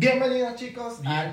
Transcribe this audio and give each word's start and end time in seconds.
Bienvenidos 0.00 0.54
chicos 0.54 1.02
al 1.04 1.30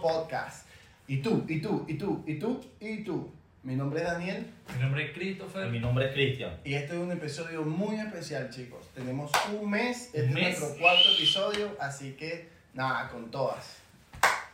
Podcast. 0.00 0.68
Y 1.08 1.16
tú, 1.16 1.44
y 1.48 1.60
tú, 1.60 1.84
y 1.88 1.94
tú, 1.94 2.22
y 2.24 2.38
tú, 2.38 2.64
y 2.78 3.02
tú. 3.02 3.32
Mi 3.64 3.74
nombre 3.74 4.00
es 4.00 4.06
Daniel 4.06 4.46
Mi 4.76 4.80
nombre 4.80 5.06
es 5.06 5.12
Christopher. 5.12 5.68
Mi 5.70 5.80
nombre 5.80 6.06
es 6.06 6.12
Cristian. 6.12 6.56
y 6.62 6.74
este 6.74 6.92
es 6.94 7.00
un 7.00 7.10
episodio 7.10 7.62
muy 7.62 7.96
especial 7.96 8.48
chicos. 8.50 8.86
Tenemos 8.94 9.32
un 9.60 9.68
mes, 9.68 10.04
este 10.14 10.22
Un 10.22 10.34
mes. 10.34 10.54
es 10.54 10.60
nuestro 10.60 10.78
cuarto 10.80 11.08
episodio, 11.16 11.76
así 11.80 12.12
que 12.12 12.48
nada, 12.74 13.08
con 13.08 13.28
todas. 13.32 13.78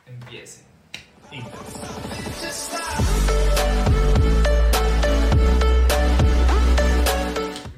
Empiece. 0.07 0.63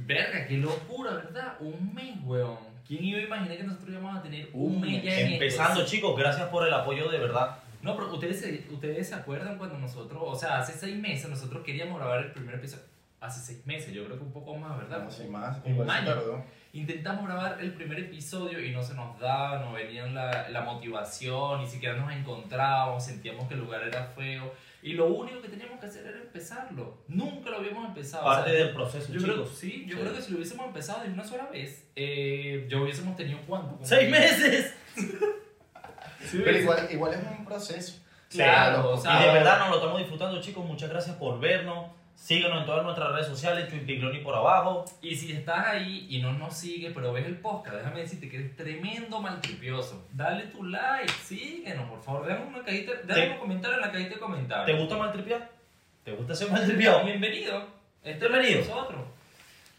Verga, 0.06 0.46
qué 0.46 0.56
locura, 0.58 1.14
¿verdad? 1.14 1.56
Un 1.58 1.92
mes, 1.92 2.16
weón. 2.22 2.71
¿Quién 2.92 3.04
iba 3.06 3.18
a 3.20 3.22
imaginar 3.22 3.56
que 3.56 3.64
nosotros 3.64 3.90
íbamos 3.90 4.16
a 4.16 4.22
tener 4.22 4.50
un, 4.52 4.82
ya 4.82 5.02
mes. 5.02 5.18
en 5.18 5.32
Empezando, 5.32 5.80
esto? 5.80 5.90
chicos, 5.90 6.14
gracias 6.18 6.48
por 6.50 6.66
el 6.66 6.74
apoyo 6.74 7.10
de 7.10 7.18
verdad. 7.18 7.56
No, 7.80 7.96
pero 7.96 8.12
ustedes 8.12 8.38
se, 8.40 8.66
ustedes 8.70 9.08
se 9.08 9.14
acuerdan 9.14 9.56
cuando 9.56 9.78
nosotros, 9.78 10.22
o 10.22 10.36
sea, 10.36 10.58
hace 10.58 10.74
seis 10.74 10.96
meses 11.00 11.30
nosotros 11.30 11.64
queríamos 11.64 11.98
grabar 11.98 12.18
el 12.18 12.32
primer 12.32 12.56
episodio. 12.56 12.84
Hace 13.18 13.40
seis 13.40 13.66
meses, 13.66 13.94
yo 13.94 14.04
creo 14.04 14.18
que 14.18 14.24
un 14.24 14.32
poco 14.32 14.54
más, 14.56 14.76
¿verdad? 14.76 15.04
No 15.04 15.10
sé 15.10 15.26
más, 15.26 15.56
Un 15.64 15.72
igual 15.72 15.88
se 15.88 15.94
año. 15.94 16.06
tardó. 16.06 16.44
Intentamos 16.74 17.24
grabar 17.24 17.58
el 17.60 17.72
primer 17.72 17.98
episodio 18.00 18.62
y 18.62 18.72
no 18.72 18.82
se 18.82 18.94
nos 18.94 19.18
daba, 19.18 19.60
no 19.60 19.72
venía 19.72 20.06
la, 20.08 20.48
la 20.50 20.60
motivación, 20.60 21.60
ni 21.62 21.66
siquiera 21.68 21.96
nos 21.96 22.12
encontrábamos, 22.12 23.04
sentíamos 23.04 23.48
que 23.48 23.54
el 23.54 23.60
lugar 23.60 23.82
era 23.84 24.04
feo. 24.04 24.52
Y 24.82 24.94
lo 24.94 25.06
único 25.06 25.40
que 25.40 25.48
teníamos 25.48 25.78
que 25.78 25.86
hacer 25.86 26.04
era 26.06 26.18
empezarlo. 26.18 26.98
Nunca 27.08 27.50
lo 27.50 27.58
habíamos 27.58 27.86
empezado. 27.86 28.24
Parte 28.24 28.50
o 28.50 28.54
sea, 28.54 28.64
del 28.64 28.74
proceso, 28.74 29.12
yo 29.12 29.20
creo, 29.22 29.34
chicos. 29.44 29.56
sí, 29.58 29.84
yo 29.86 29.96
Sí. 29.96 30.02
creo 30.02 30.14
que 30.14 30.22
si 30.22 30.30
lo 30.32 30.36
hubiésemos 30.38 30.66
empezado 30.66 31.02
de 31.04 31.08
una 31.10 31.24
sola 31.24 31.46
vez, 31.46 31.86
eh, 31.94 32.66
yo 32.68 32.82
hubiésemos 32.82 33.16
tenido 33.16 33.38
cuánto? 33.46 33.74
Como- 33.74 33.86
¡Seis 33.86 34.10
meses! 34.10 34.74
Sí, 36.30 36.40
Pero 36.44 36.56
igual, 36.58 36.88
igual 36.90 37.14
es 37.14 37.20
un 37.38 37.44
proceso. 37.44 38.00
Claro, 38.30 38.90
o 38.90 38.96
sea, 38.96 39.22
y 39.22 39.26
de 39.26 39.32
verdad 39.34 39.58
nos 39.58 39.70
lo 39.70 39.76
estamos 39.76 39.98
disfrutando, 39.98 40.40
chicos. 40.40 40.64
Muchas 40.64 40.88
gracias 40.88 41.16
por 41.16 41.38
vernos. 41.40 41.88
Síganos 42.14 42.60
en 42.60 42.66
todas 42.66 42.84
nuestras 42.84 43.10
redes 43.12 43.26
sociales, 43.26 43.68
Twinpicloni 43.68 44.20
por 44.20 44.34
abajo. 44.34 44.84
Y 45.00 45.16
si 45.16 45.32
estás 45.32 45.66
ahí 45.66 46.06
y 46.08 46.22
no 46.22 46.32
nos 46.32 46.56
sigues, 46.56 46.92
pero 46.94 47.12
ves 47.12 47.26
el 47.26 47.38
podcast, 47.38 47.76
déjame 47.76 48.00
decirte 48.00 48.28
que 48.28 48.36
eres 48.36 48.56
tremendo 48.56 49.20
maltripioso. 49.20 50.06
Dale 50.12 50.44
tu 50.46 50.62
like, 50.62 51.10
síguenos, 51.24 51.88
por 51.90 52.00
favor. 52.00 52.26
Déjame 52.26 52.46
una 52.46 52.62
cajita, 52.64 52.92
déjame 53.04 53.26
Te- 53.26 53.32
un 53.32 53.38
comentario 53.38 53.76
en 53.76 53.80
la 53.82 53.90
cajita 53.90 54.08
de 54.10 54.14
¿Te 54.14 54.20
comentarios. 54.20 54.78
gusta 54.78 54.96
maltripear? 54.96 55.50
¿Te 56.04 56.12
gusta 56.12 56.34
ser 56.34 56.50
maltripeado? 56.50 57.04
Bienvenido. 57.04 57.66
Este 58.04 58.28
Bienvenido. 58.28 58.60
es 58.60 58.68
nosotros. 58.68 59.00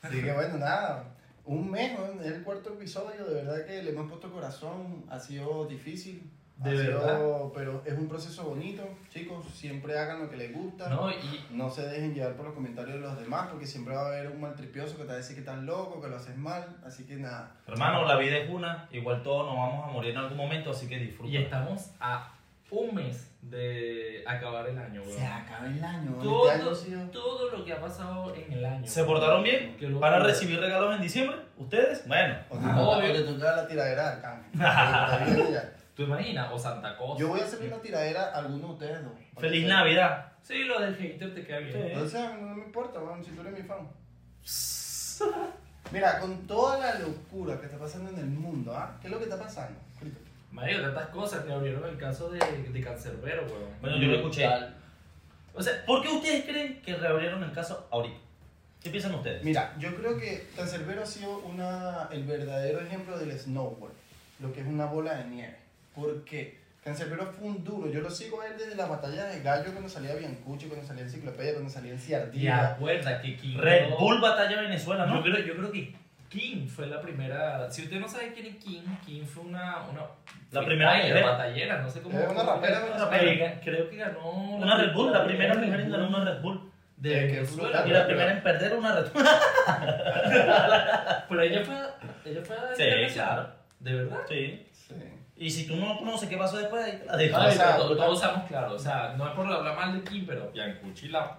Así 0.01 0.21
que 0.21 0.31
bueno, 0.33 0.57
nada. 0.57 1.05
Un 1.45 1.71
mes, 1.71 1.97
el 2.23 2.43
cuarto 2.43 2.73
episodio, 2.73 3.25
de 3.25 3.35
verdad 3.35 3.65
que 3.65 3.83
le 3.83 3.91
hemos 3.91 4.09
puesto 4.09 4.31
corazón, 4.31 5.05
ha 5.09 5.19
sido 5.19 5.65
difícil. 5.65 6.29
De 6.57 6.69
ha 6.69 6.73
sido- 6.81 6.99
verdad. 6.99 7.19
pero 7.55 7.81
es 7.85 7.93
un 7.97 8.07
proceso 8.07 8.43
bonito, 8.43 8.83
chicos, 9.09 9.45
siempre 9.53 9.97
hagan 9.97 10.19
lo 10.19 10.29
que 10.29 10.37
les 10.37 10.53
gusta. 10.53 10.87
No, 10.89 11.09
y 11.09 11.45
No 11.51 11.69
se 11.69 11.87
dejen 11.87 12.13
llevar 12.13 12.33
por 12.35 12.45
los 12.45 12.53
comentarios 12.53 12.95
de 12.95 13.01
los 13.01 13.19
demás, 13.19 13.47
porque 13.49 13.65
siempre 13.65 13.95
va 13.95 14.03
a 14.03 14.07
haber 14.07 14.29
un 14.29 14.39
maltripioso 14.39 14.95
que 14.95 15.01
te 15.03 15.07
va 15.09 15.13
a 15.13 15.17
decir 15.17 15.35
que 15.35 15.41
estás 15.41 15.57
loco, 15.63 15.99
que 16.01 16.07
lo 16.07 16.15
haces 16.15 16.37
mal, 16.37 16.63
así 16.85 17.05
que 17.05 17.15
nada. 17.15 17.51
Hermano, 17.67 18.05
la 18.05 18.15
vida 18.17 18.37
es 18.37 18.49
una. 18.49 18.87
Igual 18.91 19.23
todos 19.23 19.47
nos 19.47 19.55
vamos 19.57 19.89
a 19.89 19.91
morir 19.91 20.11
en 20.11 20.17
algún 20.17 20.37
momento, 20.37 20.71
así 20.71 20.87
que 20.87 20.97
disfruta. 20.99 21.31
y 21.31 21.37
estamos 21.37 21.89
a 21.99 22.29
un 22.69 22.95
mes 22.95 23.29
de 23.41 24.23
acabar 24.25 24.67
el 24.67 24.77
año, 24.77 25.01
weón. 25.03 25.15
Se 25.17 25.25
acaba 25.25 25.67
el 25.67 25.83
año, 25.83 26.11
Todo, 26.21 26.49
este 26.49 26.61
año 26.63 26.75
sido... 26.75 27.09
todo 27.09 27.51
lo 27.55 27.63
que 27.65 27.73
ha 27.73 27.79
pasado 27.81 28.33
en 28.33 28.51
el 28.53 28.65
año. 28.65 28.87
¿Se 28.87 29.03
portaron 29.03 29.43
bien? 29.43 29.75
¿Van 29.99 30.13
a 30.13 30.19
recibir 30.19 30.59
regalos 30.59 30.95
en 30.95 31.01
diciembre? 31.01 31.37
¿Ustedes? 31.57 32.07
Bueno. 32.07 32.35
O 32.49 32.57
te, 32.57 32.65
Ah, 32.65 32.75
toca- 32.75 32.97
o 32.97 33.01
te 33.01 33.21
toca 33.23 33.55
la 33.57 33.67
tiradera 33.67 34.15
de 35.25 35.59
¿Tú 35.95 36.03
imaginas? 36.03 36.51
O 36.51 36.57
Santa 36.57 36.97
Cosa. 36.97 37.19
Yo 37.19 37.27
voy 37.27 37.39
a 37.39 37.43
hacerle 37.43 37.67
una 37.67 37.77
tiradera 37.77 38.31
a 38.31 38.39
alguno 38.39 38.67
de 38.67 38.73
ustedes 38.73 39.03
dos. 39.03 39.13
¡Feliz 39.37 39.67
Navidad! 39.67 40.31
Sí, 40.41 40.63
lo 40.63 40.79
del 40.79 40.95
hater 40.95 41.33
te 41.33 41.45
queda 41.45 41.59
bien. 41.59 41.91
Sí. 41.93 41.99
O 41.99 42.07
sea, 42.07 42.35
no 42.35 42.55
me 42.55 42.63
importa, 42.65 42.99
weón, 42.99 43.23
si 43.23 43.31
tú 43.31 43.41
eres 43.41 43.53
mi 43.53 43.61
fan. 43.63 43.87
Mira, 45.91 46.19
con 46.19 46.47
toda 46.47 46.79
la 46.79 46.99
locura 46.99 47.59
que 47.59 47.67
está 47.67 47.77
pasando 47.77 48.09
en 48.09 48.17
el 48.17 48.25
mundo, 48.25 48.75
¿ah? 48.75 48.97
¿Qué 48.99 49.07
es 49.07 49.13
lo 49.13 49.19
que 49.19 49.25
está 49.25 49.37
pasando? 49.37 49.79
Mario, 50.51 50.81
tantas 50.81 51.07
cosas 51.09 51.45
que 51.45 51.51
abrieron 51.51 51.87
el 51.87 51.97
caso 51.97 52.29
de, 52.29 52.39
de 52.39 52.81
Cancerbero, 52.81 53.43
weón. 53.45 53.69
Bueno, 53.81 53.97
yo 53.97 54.07
lo 54.07 54.15
escuché. 54.17 54.47
Brutal. 54.47 54.75
O 55.55 55.61
sea, 55.61 55.85
¿por 55.85 56.01
qué 56.01 56.09
ustedes 56.09 56.45
creen 56.45 56.81
que 56.81 56.95
reabrieron 56.95 57.43
el 57.43 57.51
caso 57.51 57.87
ahorita? 57.91 58.17
¿Qué 58.81 58.89
piensan 58.89 59.15
ustedes? 59.15 59.43
Mira, 59.43 59.75
yo 59.79 59.95
creo 59.95 60.17
que 60.17 60.49
Cancerbero 60.55 61.03
ha 61.03 61.05
sido 61.05 61.37
una, 61.39 62.09
el 62.11 62.25
verdadero 62.25 62.81
ejemplo 62.81 63.17
del 63.17 63.37
snowboard, 63.39 63.93
lo 64.39 64.51
que 64.51 64.61
es 64.61 64.67
una 64.67 64.85
bola 64.85 65.13
de 65.13 65.25
nieve. 65.25 65.62
¿Por 65.95 66.23
qué? 66.25 66.61
Cancerbero 66.83 67.31
fue 67.37 67.47
un 67.47 67.63
duro, 67.63 67.89
yo 67.89 68.01
lo 68.01 68.09
sigo 68.09 68.41
a 68.41 68.47
él 68.47 68.55
desde 68.57 68.75
la 68.75 68.87
batalla 68.87 69.23
de 69.27 69.41
gallo 69.41 69.71
cuando 69.71 69.87
salía 69.87 70.15
Biancucci, 70.15 70.65
cuando 70.67 70.85
salía 70.85 71.03
Enciclopedia, 71.03 71.53
cuando 71.53 71.69
salía 71.69 71.93
¿Te 71.93 71.99
Ciardía. 71.99 72.71
acuerdas 72.71 73.21
que 73.21 73.37
King 73.37 73.57
Red 73.57 73.91
Bull 73.97 74.19
Batalla 74.19 74.59
Venezuela, 74.61 75.05
Yo 75.07 75.13
¿no? 75.13 75.23
creo, 75.23 75.37
yo 75.39 75.55
creo 75.55 75.71
que 75.71 75.95
King 76.27 76.67
fue 76.67 76.87
la 76.87 76.99
primera. 76.99 77.71
Si 77.71 77.83
usted 77.83 77.99
no 78.01 78.07
sabe 78.09 78.33
quién 78.33 78.47
es 78.47 78.55
King, 78.57 78.81
King 79.05 79.23
fue 79.23 79.43
una. 79.43 79.83
una 79.91 80.01
La 80.51 80.65
primera 80.65 80.97
mujer. 80.97 81.23
batallera, 81.23 81.81
no 81.83 81.89
sé 81.89 82.01
cómo. 82.01 82.19
Era 82.19 82.29
una 82.31 82.43
rapera, 82.43 82.83
una 82.85 82.97
rapera. 83.05 83.31
Eh, 83.31 83.59
Creo 83.63 83.89
que 83.89 83.95
ganó. 83.97 84.29
Una 84.31 84.75
Red 84.77 84.93
Bull, 84.93 85.13
la 85.13 85.23
primera 85.25 85.53
mujer 85.53 85.79
en 85.79 85.89
ganar 85.91 86.07
una 86.09 86.25
Red 86.25 86.41
Bull. 86.41 86.69
De 86.97 87.13
Eh, 87.13 87.27
que 87.27 87.33
Venezuela. 87.35 87.63
brutal. 87.69 87.87
Y 87.87 87.91
la 87.93 88.05
primera 88.07 88.31
en 88.33 88.43
perder 88.43 88.73
una 88.75 88.95
Red 88.95 89.11
Bull. 89.13 89.23
Pero 91.29 91.41
ella 91.41 91.63
fue. 91.63 91.75
Ella 92.31 92.41
fue. 92.43 92.55
Sí, 92.75 93.13
claro. 93.13 93.47
¿De 93.79 93.93
verdad? 93.93 94.17
Sí. 94.27 94.67
Sí. 95.37 95.45
Y 95.45 95.49
si 95.49 95.67
tú 95.67 95.75
no 95.75 95.97
conoces 95.97 96.29
qué 96.29 96.37
pasó 96.37 96.57
después, 96.57 96.83
ahí 96.83 96.97
te 96.97 97.05
la 97.05 97.17
dejo. 97.17 97.37
Ah, 97.37 97.45
Ay, 97.45 97.51
o 97.51 97.55
sea, 97.55 97.77
todos 97.77 98.21
estamos 98.21 98.47
claros. 98.47 98.73
O 98.73 98.83
sea, 98.83 99.15
no 99.17 99.27
es 99.27 99.33
por 99.33 99.45
hablar 99.51 99.75
mal 99.75 99.93
de 99.93 100.09
King, 100.09 100.23
pero 100.27 100.51
Biancucci 100.51 101.09
la. 101.09 101.37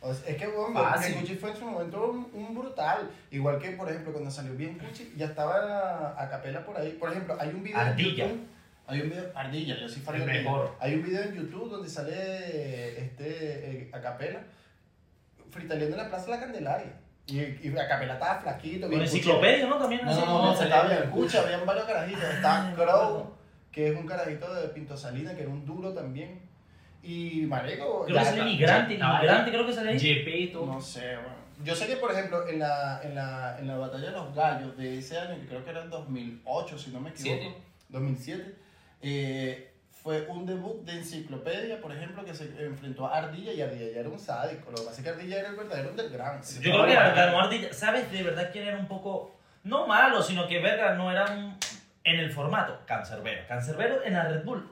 O 0.00 0.12
sea, 0.12 0.28
es 0.30 0.36
que 0.36 0.46
bueno. 0.46 0.80
Biancucci 0.98 1.34
fue 1.36 1.50
en 1.50 1.56
su 1.56 1.64
momento 1.64 2.10
un, 2.10 2.30
un 2.32 2.54
brutal. 2.54 3.10
Igual 3.30 3.58
que, 3.58 3.70
por 3.72 3.88
ejemplo, 3.88 4.12
cuando 4.12 4.30
salió 4.30 4.54
Biancucci, 4.54 5.14
ya 5.16 5.26
estaba 5.26 6.14
a, 6.20 6.28
capela 6.28 6.64
por 6.64 6.76
ahí. 6.76 6.92
Por 6.92 7.10
ejemplo, 7.10 7.36
hay 7.40 7.48
un 7.48 7.62
video 7.62 7.78
Ardilla. 7.80 8.24
en 8.24 8.30
YouTube. 8.30 8.46
Hay 8.88 9.00
un 9.00 9.10
video, 9.10 9.32
Ardilla, 9.34 9.76
yo 9.76 9.86
Ardilla. 10.06 10.26
mejor. 10.26 10.76
Hay 10.78 10.94
un 10.94 11.02
video 11.02 11.22
en 11.22 11.34
YouTube 11.34 11.70
donde 11.70 11.88
sale 11.88 13.00
este 13.00 13.70
eh, 13.70 13.90
a 13.92 14.00
capela 14.00 14.40
fritaleando 15.50 15.96
en 15.96 16.02
la 16.02 16.08
Plaza 16.08 16.26
de 16.26 16.30
la 16.32 16.40
Candelaria. 16.40 16.92
Y, 17.28 17.38
y 17.40 17.76
a 17.78 17.88
capela 17.88 18.14
estaba 18.14 18.40
flaquito. 18.40 18.88
Con 18.88 19.00
enciclopedia, 19.00 19.66
¿no? 19.66 19.78
También 19.78 20.04
No, 20.04 20.12
no, 20.14 20.20
no, 20.20 20.26
no, 20.26 20.42
no, 20.44 20.52
estaba 20.52 20.82
salía 20.82 20.98
Biancucci, 21.00 21.36
habían 21.36 21.66
varios 21.66 21.84
carajitos. 21.86 22.22
Ya 22.42 22.72
Crow, 22.76 23.34
que 23.72 23.88
es 23.88 23.96
un 23.96 24.06
carajito 24.06 24.54
de 24.54 24.68
Pinto 24.68 24.96
Salina, 24.96 25.34
que 25.34 25.42
era 25.42 25.50
un 25.50 25.64
duro 25.66 25.92
también. 25.92 26.40
Y 27.02 27.42
Marico. 27.46 28.04
Creo 28.04 28.16
ya- 28.16 28.20
que 28.22 28.26
sale 28.26 28.38
ya- 28.38 28.44
migrante, 28.44 28.98
ya- 28.98 29.18
migrante 29.20 29.50
creo 29.50 29.66
que 29.66 29.72
sale 29.72 29.90
ahí. 29.90 29.98
Jepeto. 30.00 30.66
No 30.66 30.80
sé, 30.80 31.16
bueno. 31.16 31.36
Yo 31.64 31.74
sé 31.74 31.86
que, 31.86 31.96
por 31.96 32.12
ejemplo, 32.12 32.46
en 32.48 32.58
la, 32.58 33.00
en, 33.02 33.14
la, 33.14 33.56
en 33.58 33.66
la 33.66 33.76
batalla 33.78 34.06
de 34.06 34.12
los 34.12 34.34
gallos 34.34 34.76
de 34.76 34.98
ese 34.98 35.18
año, 35.18 35.40
que 35.40 35.46
creo 35.46 35.64
que 35.64 35.70
era 35.70 35.82
en 35.82 35.90
2008, 35.90 36.78
si 36.78 36.90
no 36.90 37.00
me 37.00 37.10
equivoco, 37.10 37.40
Siete. 37.42 37.56
2007, 37.88 38.54
eh, 39.02 39.72
fue 40.06 40.24
un 40.28 40.46
debut 40.46 40.84
de 40.84 40.92
enciclopedia, 40.98 41.80
por 41.80 41.90
ejemplo, 41.90 42.24
que 42.24 42.32
se 42.32 42.44
enfrentó 42.64 43.08
a 43.08 43.18
Ardilla 43.18 43.52
y 43.52 43.60
Ardilla 43.60 43.90
ya 43.92 44.00
era 44.02 44.08
un 44.08 44.20
sádico. 44.20 44.70
Lo 44.70 44.76
que 44.76 44.82
pasa 44.84 44.98
es 44.98 45.02
que 45.02 45.08
Ardilla 45.08 45.40
era 45.40 45.48
el 45.48 45.56
verdadero 45.56 45.90
underground. 45.90 46.44
Yo 46.60 46.70
creo 46.70 46.86
que 46.86 46.94
ganó 46.94 47.40
Ardilla. 47.40 47.72
¿Sabes 47.72 48.12
de 48.12 48.22
verdad 48.22 48.50
quién 48.52 48.68
era 48.68 48.78
un 48.78 48.86
poco, 48.86 49.34
no 49.64 49.88
malo, 49.88 50.22
sino 50.22 50.46
que 50.46 50.60
verga 50.60 50.94
no 50.94 51.10
era 51.10 51.24
un, 51.24 51.58
en 52.04 52.20
el 52.20 52.30
formato? 52.30 52.78
Cancerbero. 52.86 53.48
Cancerbero 53.48 54.04
en 54.04 54.12
la 54.12 54.28
Red 54.28 54.44
Bull. 54.44 54.70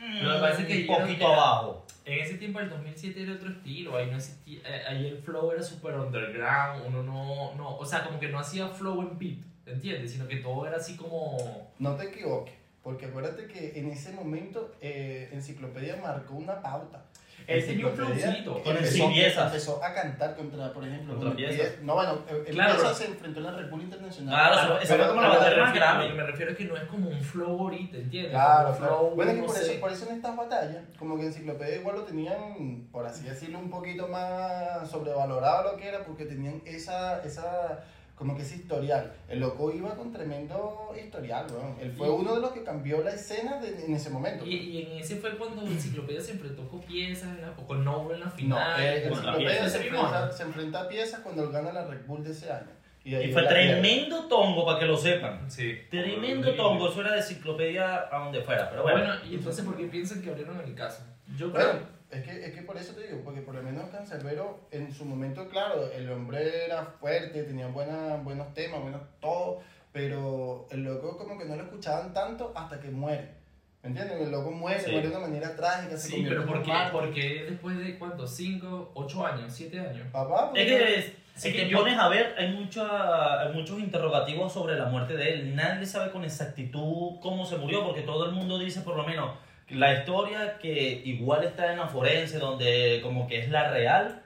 Lo 0.00 0.34
que 0.34 0.40
pasa 0.40 0.62
es 0.62 0.66
que 0.66 0.80
un 0.80 0.98
poquito 0.98 1.18
que- 1.28 1.32
abajo. 1.32 1.86
En 2.04 2.18
ese 2.18 2.34
tiempo, 2.34 2.58
el 2.58 2.68
2007 2.68 3.22
era 3.22 3.34
otro 3.34 3.50
estilo, 3.50 3.96
ahí 3.96 4.10
no 4.10 4.16
existía, 4.16 4.58
eh, 4.66 4.82
ahí 4.88 5.06
el 5.06 5.18
flow 5.18 5.52
era 5.52 5.62
super 5.62 5.94
underground, 5.94 6.84
uno 6.86 7.04
no, 7.04 7.54
no, 7.54 7.76
o 7.76 7.86
sea, 7.86 8.02
como 8.04 8.18
que 8.18 8.28
no 8.28 8.40
hacía 8.40 8.66
flow 8.68 9.00
en 9.00 9.16
beat, 9.16 9.38
¿entiendes? 9.64 10.10
Sino 10.12 10.26
que 10.26 10.36
todo 10.38 10.66
era 10.66 10.76
así 10.76 10.96
como... 10.96 11.70
No 11.78 11.94
te 11.94 12.08
equivoques, 12.08 12.52
porque 12.84 13.06
acuérdate 13.06 13.46
que 13.46 13.72
en 13.80 13.90
ese 13.90 14.12
momento 14.12 14.72
eh, 14.80 15.30
Enciclopedia 15.32 15.96
marcó 15.96 16.34
una 16.34 16.60
pauta. 16.62 17.02
Él 17.46 17.62
tenía 17.66 17.88
un 17.88 17.92
flowcito. 17.94 18.62
Con 18.62 18.72
el 18.76 18.84
empezó, 18.84 19.10
empezó 19.44 19.84
a 19.84 19.92
cantar 19.92 20.34
contra, 20.34 20.72
por 20.72 20.86
ejemplo, 20.86 21.14
Contra 21.14 21.30
con 21.32 21.38
el 21.40 21.48
piezas. 21.48 21.72
pie- 21.74 21.82
No, 21.82 21.94
bueno, 21.94 22.18
el 22.30 22.36
el 22.36 22.54
Claro, 22.54 22.72
Pieza 22.74 22.84
pero- 22.86 22.94
se 22.94 23.04
enfrentó 23.06 23.40
en 23.40 23.44
la 23.46 23.52
Red 23.52 23.70
Bull 23.70 23.82
Internacional. 23.82 24.34
Claro, 24.34 24.78
pero 24.80 24.96
fue 24.96 25.08
como 25.08 25.20
la 25.20 25.26
a 25.26 25.28
lo 25.28 25.34
que 25.34 25.38
batalla 25.40 25.56
me 25.56 25.62
más 25.62 25.72
refiero- 25.74 25.86
a 25.86 26.08
que 26.08 26.14
me 26.14 26.22
refiero 26.24 26.50
es 26.52 26.56
que 26.56 26.64
no 26.64 26.76
es 26.76 26.82
como 26.84 27.08
un 27.10 27.20
flow 27.22 27.60
ahorita, 27.60 27.96
¿entiendes? 27.98 28.30
Claro, 28.32 28.74
flow, 28.74 29.10
Bueno, 29.14 29.30
es 29.32 29.34
que 29.36 29.40
no 29.42 29.46
por 29.48 29.56
eso, 29.62 29.80
por 29.80 29.92
eso 29.92 30.08
en 30.08 30.16
estas 30.16 30.36
batallas, 30.36 30.84
como 30.98 31.18
que 31.18 31.26
Enciclopedia 31.26 31.76
igual 31.76 31.96
lo 31.96 32.02
tenían, 32.04 32.88
por 32.90 33.04
así 33.06 33.24
decirlo, 33.24 33.58
un 33.58 33.68
poquito 33.70 34.08
más 34.08 34.88
sobrevalorado 34.90 35.72
lo 35.72 35.76
que 35.76 35.88
era, 35.88 36.02
porque 36.04 36.24
tenían 36.24 36.62
esa, 36.64 37.22
esa, 37.24 37.80
como 38.14 38.36
que 38.36 38.42
ese 38.42 38.56
historial. 38.56 39.12
El 39.28 39.40
loco 39.40 39.72
iba 39.72 39.94
con 39.96 40.12
tremendo 40.12 40.92
historial, 40.96 41.46
weón. 41.50 41.76
Él 41.80 41.92
fue 41.92 42.06
Y- 42.06 42.10
uno 42.10 42.34
de 42.36 42.40
los 42.40 42.52
que 42.52 42.62
cambió 42.62 43.02
la 43.02 43.10
escena 43.10 43.58
de- 43.60 43.84
en 43.84 43.94
ese 43.94 44.10
momento. 44.10 44.44
Y, 44.46 44.54
y 44.54 44.82
en 44.82 44.98
ese 44.98 45.16
fue 45.16 45.36
cuando 45.36 45.62
Enciclopedia 45.62 46.20
se 46.20 46.32
enfrentó 46.32 46.68
con 46.68 46.80
piezas 46.80 47.30
o 47.58 47.66
con 47.66 47.84
Noble 47.84 48.14
en 48.14 48.20
la 48.20 48.26
No, 48.26 48.32
final. 48.32 48.80
eh, 48.82 49.00
Bueno, 49.08 49.16
Enciclopedia 49.16 49.68
se 49.68 49.76
enfrenta, 49.78 50.32
se 50.32 50.42
enfrenta 50.44 50.80
a 50.82 50.88
piezas 50.88 51.20
cuando 51.20 51.42
él 51.44 51.50
gana 51.50 51.72
la 51.72 51.86
Red 51.86 52.06
Bull 52.06 52.22
de 52.22 52.30
ese 52.30 52.52
año. 52.52 52.68
Y, 53.06 53.14
Y 53.16 53.32
fue 53.32 53.42
tremendo 53.46 54.24
tongo, 54.28 54.64
para 54.64 54.78
que 54.78 54.86
lo 54.86 54.96
sepan. 54.96 55.50
Sí. 55.50 55.74
Tremendo 55.90 56.54
tongo, 56.54 56.88
eso 56.88 57.00
era 57.02 57.12
de 57.12 57.18
enciclopedia 57.18 58.08
a 58.10 58.24
donde 58.24 58.40
fuera, 58.40 58.70
pero 58.70 58.82
bueno. 58.84 58.98
Bueno, 58.98 59.14
y 59.30 59.34
entonces, 59.34 59.62
¿por 59.64 59.76
qué 59.76 59.84
piensan 59.86 60.22
que 60.22 60.30
abrieron 60.30 60.58
el 60.60 60.74
caso? 60.74 61.02
Yo 61.36 61.52
creo. 61.52 61.66
Bueno, 61.72 61.86
es 62.10 62.22
que, 62.22 62.44
es 62.46 62.54
que 62.54 62.62
por 62.62 62.76
eso 62.76 62.92
te 62.94 63.06
digo, 63.06 63.22
porque 63.24 63.40
por 63.40 63.54
lo 63.54 63.62
menos 63.62 63.88
Cancerbero 63.90 64.60
en 64.70 64.92
su 64.92 65.04
momento, 65.04 65.48
claro, 65.48 65.90
el 65.92 66.10
hombre 66.10 66.64
era 66.66 66.84
fuerte, 67.00 67.42
tenía 67.44 67.66
buena, 67.68 68.16
buenos 68.22 68.54
temas, 68.54 68.80
buenos 68.82 69.02
todo, 69.20 69.60
pero 69.92 70.66
el 70.70 70.84
loco 70.84 71.16
como 71.16 71.38
que 71.38 71.44
no 71.44 71.56
lo 71.56 71.62
escuchaban 71.64 72.12
tanto 72.12 72.52
hasta 72.54 72.80
que 72.80 72.88
muere. 72.90 73.42
¿Me 73.82 73.90
entiendes? 73.90 74.20
El 74.22 74.30
loco 74.30 74.50
muere, 74.50 74.80
Sí. 74.80 74.90
muere 74.92 75.08
de 75.08 75.16
una 75.16 75.26
manera 75.26 75.54
trágica, 75.56 75.96
se 75.96 76.08
Sí, 76.08 76.12
convierte 76.14 76.40
pero 76.40 76.42
en 76.42 76.62
¿por 76.62 76.62
qué? 76.62 76.90
Porque 76.92 77.44
después 77.50 77.78
de 77.78 77.98
cuánto? 77.98 78.26
¿5, 78.26 78.90
8 78.94 79.26
años? 79.26 79.52
¿7 79.52 79.78
años? 79.80 80.06
Papá, 80.10 80.52
Es 80.54 80.66
que 80.66 81.14
si 81.34 81.48
Es 81.48 81.54
te 81.56 81.62
que 81.64 81.68
yo- 81.68 81.78
pones 81.80 81.98
a 81.98 82.08
ver, 82.08 82.34
hay, 82.38 82.52
mucha, 82.54 83.40
hay 83.42 83.52
muchos 83.52 83.78
interrogativos 83.80 84.52
sobre 84.52 84.76
la 84.76 84.86
muerte 84.86 85.16
de 85.16 85.34
él. 85.34 85.54
Nadie 85.56 85.84
sabe 85.84 86.10
con 86.12 86.24
exactitud 86.24 87.18
cómo 87.20 87.44
se 87.44 87.56
murió, 87.58 87.84
porque 87.84 88.02
todo 88.02 88.24
el 88.26 88.32
mundo 88.32 88.58
dice, 88.58 88.80
por 88.80 88.96
lo 88.96 89.04
menos, 89.04 89.32
la 89.68 89.94
historia 89.94 90.58
que 90.58 91.02
igual 91.04 91.44
está 91.44 91.72
en 91.72 91.78
la 91.78 91.88
forense, 91.88 92.38
donde 92.38 93.00
como 93.02 93.26
que 93.26 93.38
es 93.40 93.48
la 93.50 93.70
real, 93.70 94.22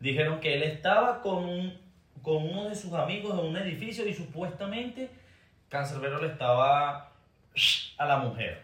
dijeron 0.00 0.40
que 0.40 0.54
él 0.54 0.62
estaba 0.62 1.20
con, 1.22 1.44
un- 1.44 1.78
con 2.22 2.36
uno 2.48 2.68
de 2.68 2.74
sus 2.76 2.92
amigos 2.92 3.38
en 3.38 3.46
un 3.46 3.56
edificio 3.56 4.06
y 4.06 4.14
supuestamente 4.14 5.10
Cancerbero 5.68 6.20
le 6.20 6.28
estaba 6.28 7.12
a 7.98 8.06
la 8.06 8.18
mujer. 8.18 8.62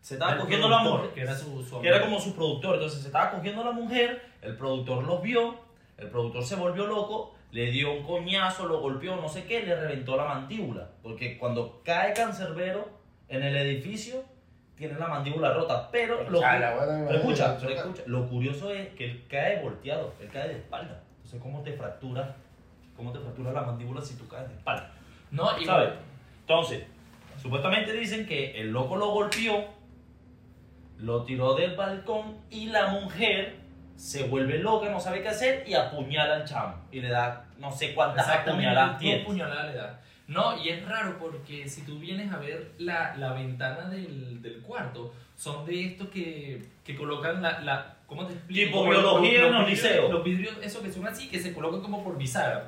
Se 0.00 0.14
estaba 0.14 0.32
El 0.32 0.38
cogiendo 0.40 0.68
la 0.68 0.78
mujer 0.78 1.10
Que 1.14 1.20
era 1.20 1.34
su, 1.36 1.62
su 1.62 1.80
que 1.80 1.86
era 1.88 2.00
como 2.00 2.18
su 2.20 2.34
productor. 2.34 2.74
Entonces 2.74 3.00
se 3.02 3.06
estaba 3.06 3.30
cogiendo 3.30 3.62
a 3.62 3.66
la 3.66 3.72
mujer, 3.72 4.20
el 4.42 4.56
productor 4.56 5.04
los 5.04 5.22
vio, 5.22 5.60
el 5.98 6.08
productor 6.08 6.42
se 6.44 6.56
volvió 6.56 6.86
loco, 6.86 7.36
le 7.52 7.70
dio 7.70 7.92
un 7.92 8.02
coñazo, 8.02 8.66
lo 8.66 8.80
golpeó, 8.80 9.14
no 9.16 9.28
sé 9.28 9.44
qué, 9.44 9.62
le 9.62 9.76
reventó 9.76 10.16
la 10.16 10.24
mandíbula. 10.24 10.90
Porque 11.02 11.38
cuando 11.38 11.82
cae 11.84 12.14
Cancerbero 12.14 12.88
en 13.28 13.44
el 13.44 13.56
edificio, 13.56 14.24
tiene 14.88 14.98
la 14.98 15.08
mandíbula 15.08 15.52
rota. 15.52 15.88
Pero 15.92 16.28
lo, 16.28 16.40
Chala, 16.40 16.74
bueno, 16.74 16.98
me 16.98 17.06
pero 17.06 17.18
escucha, 17.18 17.56
pero 17.60 17.94
lo 18.06 18.28
curioso 18.28 18.72
es 18.72 18.88
que 18.94 19.04
él 19.04 19.24
cae 19.28 19.62
volteado, 19.62 20.12
él 20.20 20.28
cae 20.32 20.48
de 20.48 20.54
espalda. 20.54 21.00
Entonces, 21.16 21.40
¿cómo 21.40 21.62
te 21.62 21.72
fractura? 21.72 22.34
¿Cómo 22.96 23.12
te 23.12 23.20
fractura 23.20 23.52
la 23.52 23.62
mandíbula 23.62 24.00
si 24.00 24.16
tú 24.16 24.26
caes 24.26 24.48
de 24.48 24.54
espalda? 24.54 24.90
No, 25.30 25.58
y 25.58 25.64
¿Sabes? 25.64 25.90
Entonces, 26.40 26.84
supuestamente 27.40 27.92
dicen 27.92 28.26
que 28.26 28.60
el 28.60 28.72
loco 28.72 28.96
lo 28.96 29.10
golpeó, 29.10 29.66
lo 30.98 31.22
tiró 31.24 31.54
del 31.54 31.76
balcón 31.76 32.38
y 32.50 32.66
la 32.66 32.88
mujer 32.88 33.56
se 33.96 34.24
vuelve 34.24 34.58
loca, 34.58 34.90
no 34.90 34.98
sabe 34.98 35.22
qué 35.22 35.28
hacer 35.28 35.64
y 35.66 35.74
apuñala 35.74 36.34
al 36.34 36.44
chamo. 36.44 36.74
Y 36.90 37.00
le 37.00 37.08
da 37.08 37.44
no 37.58 37.70
sé 37.70 37.94
cuántas 37.94 38.28
apuñaladas 38.28 38.92
dos 38.92 38.98
tiene. 38.98 39.24
puñaladas 39.24 39.72
le 39.72 39.78
da. 39.78 40.00
No, 40.32 40.62
y 40.62 40.68
es 40.70 40.86
raro 40.88 41.18
porque 41.18 41.68
si 41.68 41.82
tú 41.82 41.98
vienes 41.98 42.32
a 42.32 42.38
ver 42.38 42.72
la, 42.78 43.16
la 43.16 43.32
ventana 43.34 43.88
del, 43.88 44.40
del 44.42 44.60
cuarto, 44.62 45.14
son 45.36 45.64
de 45.66 45.84
estos 45.86 46.08
que, 46.08 46.62
que 46.84 46.94
colocan 46.96 47.42
la, 47.42 47.60
la... 47.60 47.96
¿Cómo 48.06 48.26
te 48.26 48.34
explico? 48.34 48.66
Tipo 48.66 48.84
biología 48.90 49.46
en 49.46 49.52
los 49.52 49.66
vidrios- 49.66 49.82
liceos. 49.84 50.10
Los 50.10 50.24
vidrios, 50.24 50.56
esos 50.62 50.82
que 50.82 50.92
son 50.92 51.06
así, 51.06 51.28
que 51.28 51.38
se 51.40 51.52
colocan 51.54 51.80
como 51.80 52.02
por 52.04 52.16
bisagra. 52.18 52.64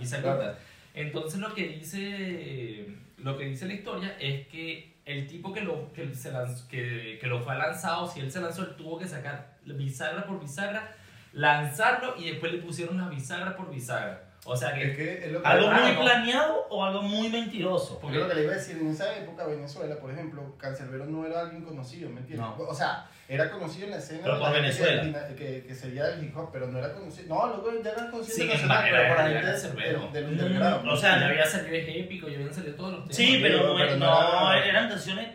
Entonces 0.94 1.40
lo 1.40 1.52
que 1.55 1.69
dice 1.69 2.87
lo 3.19 3.37
que 3.38 3.44
dice 3.46 3.67
la 3.67 3.75
historia 3.75 4.17
es 4.20 4.46
que 4.49 4.94
el 5.06 5.26
tipo 5.26 5.52
que 5.52 5.60
lo, 5.62 5.93
que 5.93 6.14
se 6.14 6.31
lanzó- 6.32 6.67
que, 6.69 7.19
que 7.20 7.26
lo 7.26 7.40
fue 7.40 7.56
lanzado, 7.56 8.06
si 8.06 8.20
él 8.20 8.31
se 8.31 8.40
lanzó, 8.40 8.62
él 8.62 8.75
tuvo 8.76 8.99
que 8.99 9.06
sacar 9.06 9.55
bisagra 9.64 10.25
por 10.26 10.40
bisagra, 10.40 10.94
lanzarlo 11.32 12.14
y 12.19 12.31
después 12.31 12.52
le 12.52 12.58
pusieron 12.58 12.99
la 12.99 13.08
bisagra 13.08 13.56
por 13.56 13.70
bisagra. 13.70 14.24
O 14.46 14.56
sea 14.56 14.75
que 14.75 14.91
Es 14.91 14.96
que 14.96 15.25
es 15.26 15.32
lo 15.32 15.43
que, 15.43 15.49
¿Algo 15.49 15.70
muy 15.70 15.93
planeado 15.93 16.67
o 16.69 16.85
algo 16.85 17.02
muy 17.02 17.29
mentiroso? 17.29 17.99
porque 18.00 18.19
lo 18.19 18.29
que 18.29 18.35
le 18.35 18.44
iba 18.44 18.52
a 18.52 18.56
decir, 18.56 18.76
en 18.76 18.88
esa 18.88 19.17
época 19.17 19.46
Venezuela, 19.46 19.96
por 19.99 20.11
ejemplo, 20.11 20.55
Cancerbero 20.58 21.06
no 21.06 21.25
era 21.25 21.41
alguien 21.41 21.64
conocido, 21.64 22.11
¿me 22.11 22.20
entiendes? 22.20 22.46
No. 22.46 22.64
O 22.64 22.75
sea, 22.75 23.08
era 23.29 23.50
conocido 23.50 23.87
en 23.87 23.91
la 23.93 23.97
escena 23.99 24.21
Pero 24.23 24.35
de 24.37 24.41
por 24.44 24.53
Venezuela. 24.53 25.29
Que, 25.29 25.35
que, 25.35 25.65
que 25.67 25.75
sería 25.75 26.05
del 26.05 26.25
hip 26.25 26.37
hop, 26.37 26.50
pero 26.53 26.67
no 26.69 26.79
era 26.79 26.93
conocido. 26.93 27.35
No, 27.35 27.47
luego 27.49 27.82
ya 27.82 27.91
era 27.93 28.11
conocido 28.11 28.37
Sin 28.37 28.49
nacional, 28.49 28.85
pero 28.91 29.09
por 29.09 29.17
la 29.17 29.29
gente 29.31 29.47
del, 29.47 30.12
del 30.12 30.25
Mm, 30.26 30.29
underground. 30.31 30.88
o 30.88 30.97
sea, 30.97 31.21
ya 31.21 31.26
había 31.29 31.47
salido 31.47 31.75
épico, 31.76 32.29
ya 32.29 32.37
habían 32.37 32.53
salido 32.55 32.75
todos 32.76 32.91
los 32.93 33.00
temas. 33.03 33.17
Sí, 33.17 33.38
pero, 33.43 33.59
pero- 33.59 33.69
no, 33.73 33.76
pero 33.79 33.97
no 33.97 34.41
no, 34.43 34.53
era- 34.53 34.67
eran 34.67 34.88
canciones 34.88 35.29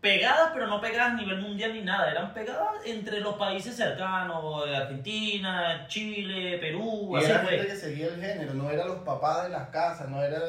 pegadas, 0.00 0.50
pero 0.54 0.66
no 0.68 0.80
pegadas 0.80 1.12
a 1.12 1.16
nivel 1.16 1.40
mundial 1.40 1.72
ni 1.72 1.82
nada. 1.82 2.10
Eran 2.10 2.32
pegadas 2.34 2.68
entre 2.84 3.20
los 3.20 3.34
países 3.36 3.74
cercanos, 3.76 4.66
de 4.68 4.76
Argentina, 4.76 5.84
Chile, 5.88 6.58
Perú, 6.58 7.10
Y 7.14 7.18
así 7.18 7.30
era 7.30 7.40
fue. 7.40 7.50
gente 7.52 7.66
que 7.68 7.76
seguía 7.76 8.06
el 8.08 8.20
género, 8.20 8.54
no 8.54 8.70
eran 8.70 8.88
los 8.88 8.98
papás 8.98 9.44
de 9.44 9.48
las 9.50 9.68
casas, 9.70 10.08
no 10.08 10.22
eran 10.22 10.40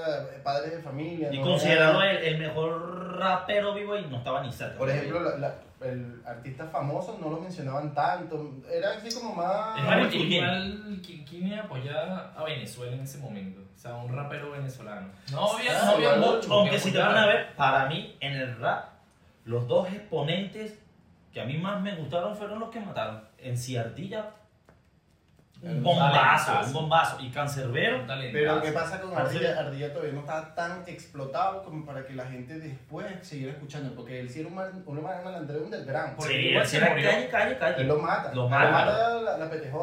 padres 0.44 0.72
de 0.74 0.82
familia. 0.82 1.30
Y 1.32 1.38
no 1.40 1.44
considerarlo 1.46 2.02
era- 2.02 2.20
el, 2.20 2.26
el 2.26 2.38
mejor 2.40 3.18
rapero 3.18 3.74
vivo 3.74 3.98
y 3.98 4.06
no 4.06 4.18
estaba 4.18 4.44
ni 4.44 4.52
cerca. 4.52 4.78
Por 4.78 4.90
ejemplo, 4.90 5.20
la- 5.22 5.38
la- 5.38 5.56
el 5.82 6.22
artista 6.26 6.66
famoso 6.66 7.18
no 7.22 7.30
lo 7.30 7.40
mencionaban 7.40 7.94
tanto, 7.94 8.56
era 8.70 8.92
así 8.94 9.14
como 9.14 9.36
más... 9.36 9.78
Es 9.78 9.84
Fulgen. 9.84 10.32
igual, 10.32 11.02
¿quién, 11.06 11.24
quién 11.24 11.54
apoyaba 11.60 12.34
a 12.36 12.44
Venezuela 12.44 12.96
en 12.96 13.02
ese 13.02 13.20
momento? 13.20 13.62
O 13.76 13.80
sea, 13.80 13.96
un 13.96 14.12
rapero 14.12 14.52
venezolano. 14.52 15.10
No 15.32 15.54
había, 15.54 15.84
no 15.84 15.92
había 15.92 16.16
mucho. 16.16 16.52
Aunque 16.52 16.72
que 16.72 16.80
si 16.80 16.92
te 16.92 16.98
van 16.98 17.16
a 17.16 17.28
ver, 17.28 17.56
para 17.56 17.88
mí, 17.88 18.16
en 18.20 18.34
el 18.34 18.58
rap, 18.58 18.86
los 19.46 19.68
dos 19.68 19.88
exponentes 19.90 20.80
que 21.32 21.42
a 21.42 21.46
mí 21.46 21.58
más 21.58 21.80
me 21.82 21.96
gustaron 21.96 22.36
fueron 22.36 22.60
los 22.60 22.70
que 22.70 22.80
mataron. 22.80 23.22
En 23.38 23.56
Ciardilla, 23.56 24.32
un 25.62 25.84
bombazo, 25.84 26.60
un 26.68 26.74
bombazo. 26.74 27.18
Y 27.20 27.30
Cancerbero. 27.30 28.06
Pero 28.32 28.62
¿qué 28.62 28.72
pasa 28.72 29.02
con 29.02 29.16
Ardilla? 29.18 29.60
Ardilla 29.60 29.92
todavía 29.92 30.14
no 30.14 30.20
está 30.22 30.54
tan 30.56 30.84
explotado 30.88 31.64
como 31.64 31.86
para 31.86 32.06
que 32.06 32.14
la 32.14 32.26
gente 32.26 32.60
después 32.60 33.08
siguiera 33.22 33.54
escuchando, 33.54 33.94
porque 33.96 34.20
él 34.20 34.30
sí 34.30 34.40
era 34.42 34.50
un, 34.50 34.56
mal- 34.56 34.84
un 34.86 35.02
mal- 35.04 35.24
malandrero 35.24 35.64
underground. 35.66 36.16
Porque 36.16 36.34
sí, 36.34 36.50
él 36.50 36.68
se 36.68 36.78
era 36.78 36.90
murió. 36.92 37.10
calle, 37.10 37.28
calle, 37.30 37.58
calle. 37.58 37.82
Él 37.82 37.88
lo 37.88 37.98
mata. 37.98 38.34
Lo 38.34 38.48
mata. 38.48 39.20
la, 39.20 39.38
la 39.38 39.50
PTJ, 39.50 39.74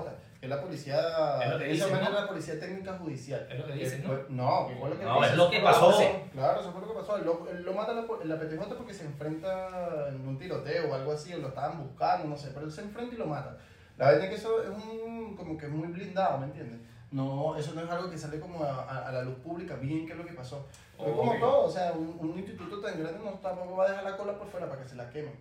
que 0.40 0.46
es 0.46 0.50
la 0.50 0.60
policía, 0.60 0.96
Es 1.42 1.50
lo 1.50 1.58
que 1.58 1.64
dicen, 1.64 1.92
¿no? 2.04 2.10
la 2.10 2.26
policía 2.28 2.60
técnica 2.60 2.92
judicial. 2.98 3.46
Es 3.50 3.58
lo 3.58 3.66
que 3.66 3.72
dicen, 3.72 4.02
¿no? 4.02 4.08
fue- 4.10 4.26
no, 4.28 4.68
fue 4.78 4.90
lo 4.90 4.98
que 4.98 5.04
No, 5.04 5.24
es 5.24 5.34
lo 5.36 5.50
que 5.50 5.60
pasó. 5.60 5.92
Claro, 6.32 6.60
eso 6.60 6.70
fue 6.72 6.80
lo 6.82 6.88
que 6.88 6.94
pasó. 7.00 7.16
Él 7.16 7.24
lo, 7.24 7.48
él 7.50 7.62
lo 7.62 7.72
mata 7.74 7.92
la, 7.92 8.02
la 8.24 8.38
PTJ 8.40 8.74
porque 8.76 8.94
se 8.94 9.04
enfrenta 9.06 10.08
en 10.08 10.26
un 10.28 10.38
tiroteo 10.38 10.90
o 10.90 10.94
algo 10.94 11.12
así, 11.12 11.34
o 11.34 11.38
lo 11.38 11.48
estaban 11.48 11.78
buscando, 11.82 12.28
no 12.28 12.36
sé, 12.36 12.50
pero 12.54 12.66
él 12.66 12.72
se 12.72 12.82
enfrenta 12.82 13.14
y 13.14 13.18
lo 13.18 13.26
mata. 13.26 13.56
La 13.96 14.06
verdad 14.10 14.24
es 14.24 14.30
que 14.30 14.36
eso 14.36 14.62
es 14.62 14.68
un, 14.70 15.36
como 15.36 15.56
que 15.56 15.68
muy 15.68 15.88
blindado, 15.88 16.38
¿me 16.38 16.46
entiendes? 16.46 16.80
No, 17.12 17.56
eso 17.56 17.74
no 17.74 17.82
es 17.82 17.90
algo 17.90 18.10
que 18.10 18.18
sale 18.18 18.40
como 18.40 18.64
a, 18.64 18.82
a- 18.84 19.08
a 19.08 19.12
la 19.12 19.22
luz 19.22 19.36
pública, 19.36 19.76
bien 19.76 20.04
qué 20.04 20.12
es 20.12 20.18
lo 20.18 20.26
que 20.26 20.32
pasó. 20.32 20.66
Pero 20.98 21.16
como 21.16 21.38
todo, 21.38 21.60
o 21.66 21.70
sea, 21.70 21.92
un, 21.92 22.16
un 22.18 22.36
instituto 22.38 22.80
tan 22.80 22.98
grande 22.98 23.20
no 23.24 23.30
tampoco 23.38 23.76
va 23.76 23.86
a 23.86 23.88
dejar 23.90 24.04
la 24.04 24.16
cola 24.16 24.36
por 24.36 24.48
fuera 24.48 24.68
para 24.68 24.82
que 24.82 24.88
se 24.88 24.96
la 24.96 25.08
quemen. 25.10 25.34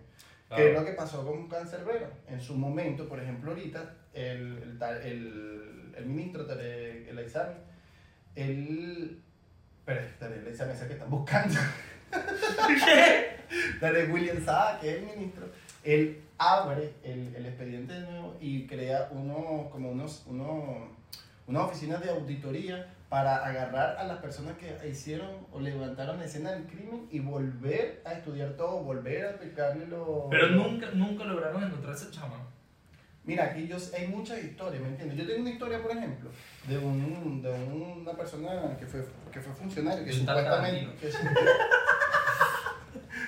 Claro. 0.48 0.62
¿Qué 0.62 0.70
es 0.72 0.78
lo 0.78 0.84
que 0.84 0.92
pasó 0.92 1.24
con 1.26 1.48
Cancerbero? 1.48 2.06
En 2.28 2.40
su 2.40 2.54
momento, 2.54 3.08
por 3.08 3.18
ejemplo, 3.20 3.50
ahorita, 3.50 3.94
el, 4.12 4.78
el, 4.80 4.82
el, 5.02 5.94
el 5.96 6.06
ministro 6.06 6.46
Tarek 6.46 7.08
El 7.08 7.18
Aizami, 7.18 7.54
él. 8.36 9.20
Espera, 9.80 10.06
Tarek 10.20 10.38
El 10.42 10.46
Aizami 10.48 10.72
es 10.74 10.80
el 10.82 10.86
que 10.88 10.92
están 10.94 11.10
buscando. 11.10 11.54
Tarek 13.80 14.12
William 14.12 14.44
Saab, 14.44 14.80
que 14.80 14.90
es 14.90 14.96
el 14.98 15.06
ministro, 15.06 15.46
él 15.82 16.20
abre 16.38 16.94
el, 17.02 17.34
el 17.34 17.46
expediente 17.46 17.94
de 17.94 18.00
nuevo 18.00 18.36
y 18.40 18.66
crea 18.66 19.08
uno, 19.12 19.68
como 19.70 19.90
unos, 19.90 20.24
uno, 20.26 20.88
unas 21.46 21.64
oficinas 21.64 22.02
de 22.02 22.10
auditoría 22.10 22.90
para 23.08 23.46
agarrar 23.46 23.96
a 23.98 24.04
las 24.04 24.18
personas 24.18 24.56
que 24.56 24.76
hicieron 24.88 25.46
o 25.52 25.60
levantaron 25.60 26.18
la 26.18 26.24
escena 26.24 26.50
del 26.50 26.64
crimen 26.64 27.06
y 27.12 27.20
volver 27.20 28.02
a 28.04 28.14
estudiar 28.14 28.56
todo, 28.56 28.82
volver 28.82 29.26
a 29.26 29.30
aplicarle 29.30 29.86
lo... 29.86 30.26
Pero 30.30 30.48
nunca, 30.48 30.90
nunca 30.92 31.24
lograron 31.24 31.62
encontrar 31.62 31.94
ese 31.94 32.10
chama. 32.10 32.48
Mira, 33.24 33.44
aquí 33.44 33.68
yo, 33.68 33.76
hay 33.96 34.08
muchas 34.08 34.42
historias, 34.42 34.82
¿me 34.82 34.88
entiendes? 34.88 35.16
Yo 35.16 35.26
tengo 35.26 35.42
una 35.42 35.50
historia, 35.50 35.80
por 35.80 35.92
ejemplo, 35.92 36.30
de, 36.68 36.76
un, 36.76 37.40
de 37.40 37.50
una 37.50 38.12
persona 38.12 38.76
que 38.78 38.86
fue, 38.86 39.02
que 39.32 39.40
fue 39.40 39.54
funcionario, 39.54 40.04
que 40.04 40.12
supuestamente... 40.12 40.94
Que, 41.00 41.08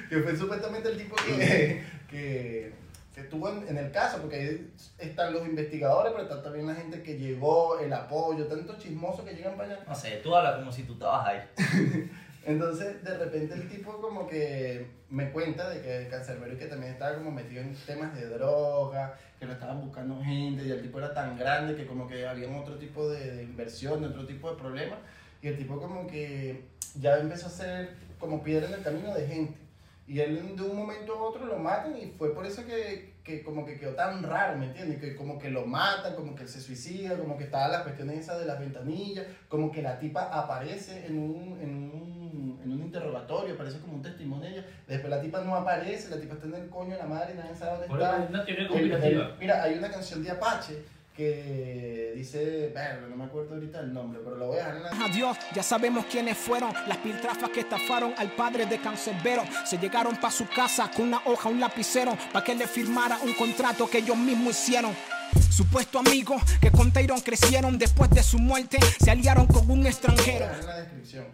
que 0.09 0.21
fue 0.21 0.37
supuestamente 0.37 0.89
el 0.89 0.99
tipo 0.99 1.17
que, 1.17 1.83
que, 2.11 2.73
que 3.17 3.23
estuvo 3.23 3.49
en, 3.49 3.67
en 3.67 3.79
el 3.79 3.91
caso, 3.93 4.19
porque 4.21 4.37
ahí 4.37 4.75
están 4.99 5.33
los 5.33 5.47
investigadores, 5.47 6.13
pero 6.13 6.25
está 6.25 6.43
también 6.43 6.67
la 6.67 6.75
gente 6.75 7.03
que 7.03 7.19
llegó, 7.19 7.79
el 7.79 7.91
apoyo, 7.91 8.47
tantos 8.47 8.79
chismosos 8.79 9.25
que 9.25 9.35
llegan 9.35 9.57
para 9.57 9.73
allá. 9.73 9.85
No 9.89 9.95
sé, 9.95 10.21
tú 10.23 10.37
hablas 10.37 10.57
como 10.57 10.71
si 10.71 10.83
tú 10.83 10.93
estabas 10.93 11.27
ahí. 11.27 11.41
Entonces, 12.45 13.03
de 13.03 13.17
repente 13.17 13.55
el 13.55 13.69
tipo 13.71 14.03
como 14.03 14.29
que 14.29 14.87
me 15.09 15.31
cuenta 15.33 15.71
de 15.71 15.81
que 15.81 16.09
Cancerbero 16.11 16.53
y 16.53 16.59
que 16.59 16.67
también 16.67 16.93
estaba 16.93 17.17
como 17.17 17.31
metido 17.31 17.63
en 17.63 17.75
temas 17.75 18.15
de 18.15 18.29
droga, 18.29 19.19
que 19.41 19.47
lo 19.47 19.55
estaban 19.55 19.81
buscando 19.81 20.23
gente 20.23 20.67
y 20.67 20.71
el 20.71 20.83
tipo 20.83 20.99
era 20.99 21.15
tan 21.15 21.39
grande 21.39 21.75
que 21.75 21.87
como 21.87 22.07
que 22.07 22.27
había 22.27 22.55
otro 22.55 22.77
tipo 22.77 23.09
de, 23.09 23.37
de 23.37 23.43
inversión, 23.45 24.05
otro 24.05 24.27
tipo 24.27 24.51
de 24.51 24.59
problemas 24.59 24.99
y 25.41 25.49
el 25.49 25.57
tipo 25.57 25.81
como 25.81 26.07
que 26.07 26.65
ya 27.01 27.17
empezó 27.17 27.47
a 27.47 27.51
ser 27.51 27.95
como 28.21 28.43
piedra 28.43 28.69
en 28.69 28.75
el 28.75 28.83
camino 28.83 29.15
de 29.15 29.27
gente. 29.27 29.66
Y 30.09 30.21
él 30.21 30.55
de 30.57 30.63
un 30.63 30.77
momento 30.77 31.15
a 31.15 31.23
otro 31.23 31.47
lo 31.47 31.59
matan 31.59 31.97
y 31.99 32.07
fue 32.17 32.33
por 32.33 32.47
eso 32.47 32.65
que, 32.65 33.15
que 33.25 33.43
como 33.43 33.67
que 33.67 33.77
quedó 33.77 33.95
tan 33.95 34.23
raro, 34.23 34.57
¿me 34.57 34.67
entiendes? 34.67 35.01
Que 35.01 35.17
como 35.17 35.37
que 35.39 35.51
lo 35.51 35.67
matan, 35.67 36.15
como 36.15 36.37
que 36.37 36.45
él 36.45 36.49
se 36.49 36.61
suicida, 36.61 37.19
como 37.19 37.37
que 37.37 37.45
estaba 37.45 37.67
las 37.69 37.83
cuestiones 37.83 38.19
esas 38.21 38.39
de 38.39 38.47
las 38.47 38.61
ventanillas, 38.61 39.27
como 39.49 39.73
que 39.73 39.83
la 39.83 39.99
tipa 39.99 40.23
aparece 40.33 41.07
en 41.07 41.19
un, 41.19 41.59
en 41.61 41.71
un, 41.75 42.61
en 42.63 42.71
un 42.73 42.81
interrogatorio, 42.83 43.55
aparece 43.55 43.81
como 43.81 43.95
un 43.95 44.03
testimonio 44.03 44.49
de 44.49 44.59
ella, 44.59 44.67
después 44.87 45.11
la 45.11 45.21
tipa 45.21 45.41
no 45.41 45.57
aparece, 45.57 46.09
la 46.09 46.21
tipa 46.21 46.35
está 46.35 46.47
en 46.47 46.55
el 46.55 46.69
coño 46.69 46.93
de 46.93 46.99
la 46.99 47.07
madre, 47.07 47.35
nadie 47.35 47.57
sabe 47.57 47.73
dónde 47.73 47.89
está. 48.05 48.17
una 48.29 48.45
teoría 48.45 48.69
El- 48.69 48.91
el- 49.33 49.39
mira, 49.41 49.63
hay 49.65 49.75
una 49.77 49.91
canción 49.91 50.23
de 50.23 50.31
Apache 50.31 50.85
que 51.17 52.13
dice, 52.15 52.71
verga, 52.75 53.07
no 53.09 53.17
me 53.17 53.25
acuerdo 53.25 53.55
ahorita 53.55 53.81
el 53.81 53.93
nombre, 53.93 54.21
pero 54.23 54.37
lo 54.37 54.47
voy 54.49 54.57
a 54.59 54.67
dejar 54.69 54.77
en 54.77 54.83
la... 54.83 55.05
Adiós, 55.07 55.37
ya 55.55 55.63
sabemos 55.63 56.05
quiénes 56.07 56.37
fueron 56.37 56.73
las 56.87 56.99
piltrafas 56.99 57.49
que 57.51 57.61
estafaron 57.61 58.13
al 58.19 58.31
padre 58.33 58.67
de 58.67 58.79
Cancerbero. 58.79 59.43
Se 59.65 59.79
llegaron 59.79 60.17
pa' 60.17 60.31
su 60.31 60.47
casa 60.49 60.91
con 60.95 61.07
una 61.09 61.21
hoja, 61.25 61.49
un 61.49 61.59
lapicero, 61.61 62.17
pa' 62.33 62.45
que 62.45 62.55
le 62.55 62.67
firmara 62.67 63.19
un 63.23 63.33
contrato 63.35 63.89
que 63.89 63.99
ellos 63.99 64.17
mismos 64.17 64.51
hicieron. 64.51 64.95
Supuesto 65.51 65.99
amigo 65.99 66.37
que 66.61 66.71
con 66.71 66.93
Tyron 66.93 67.21
crecieron 67.21 67.79
después 67.79 68.11
de 68.11 68.23
su 68.23 68.39
muerte, 68.39 68.79
se 69.03 69.11
aliaron 69.11 69.47
con 69.47 69.71
un 69.71 69.87
extranjero. 69.87 70.45
en 70.61 70.67
la 70.67 70.77
descripción. 70.81 71.25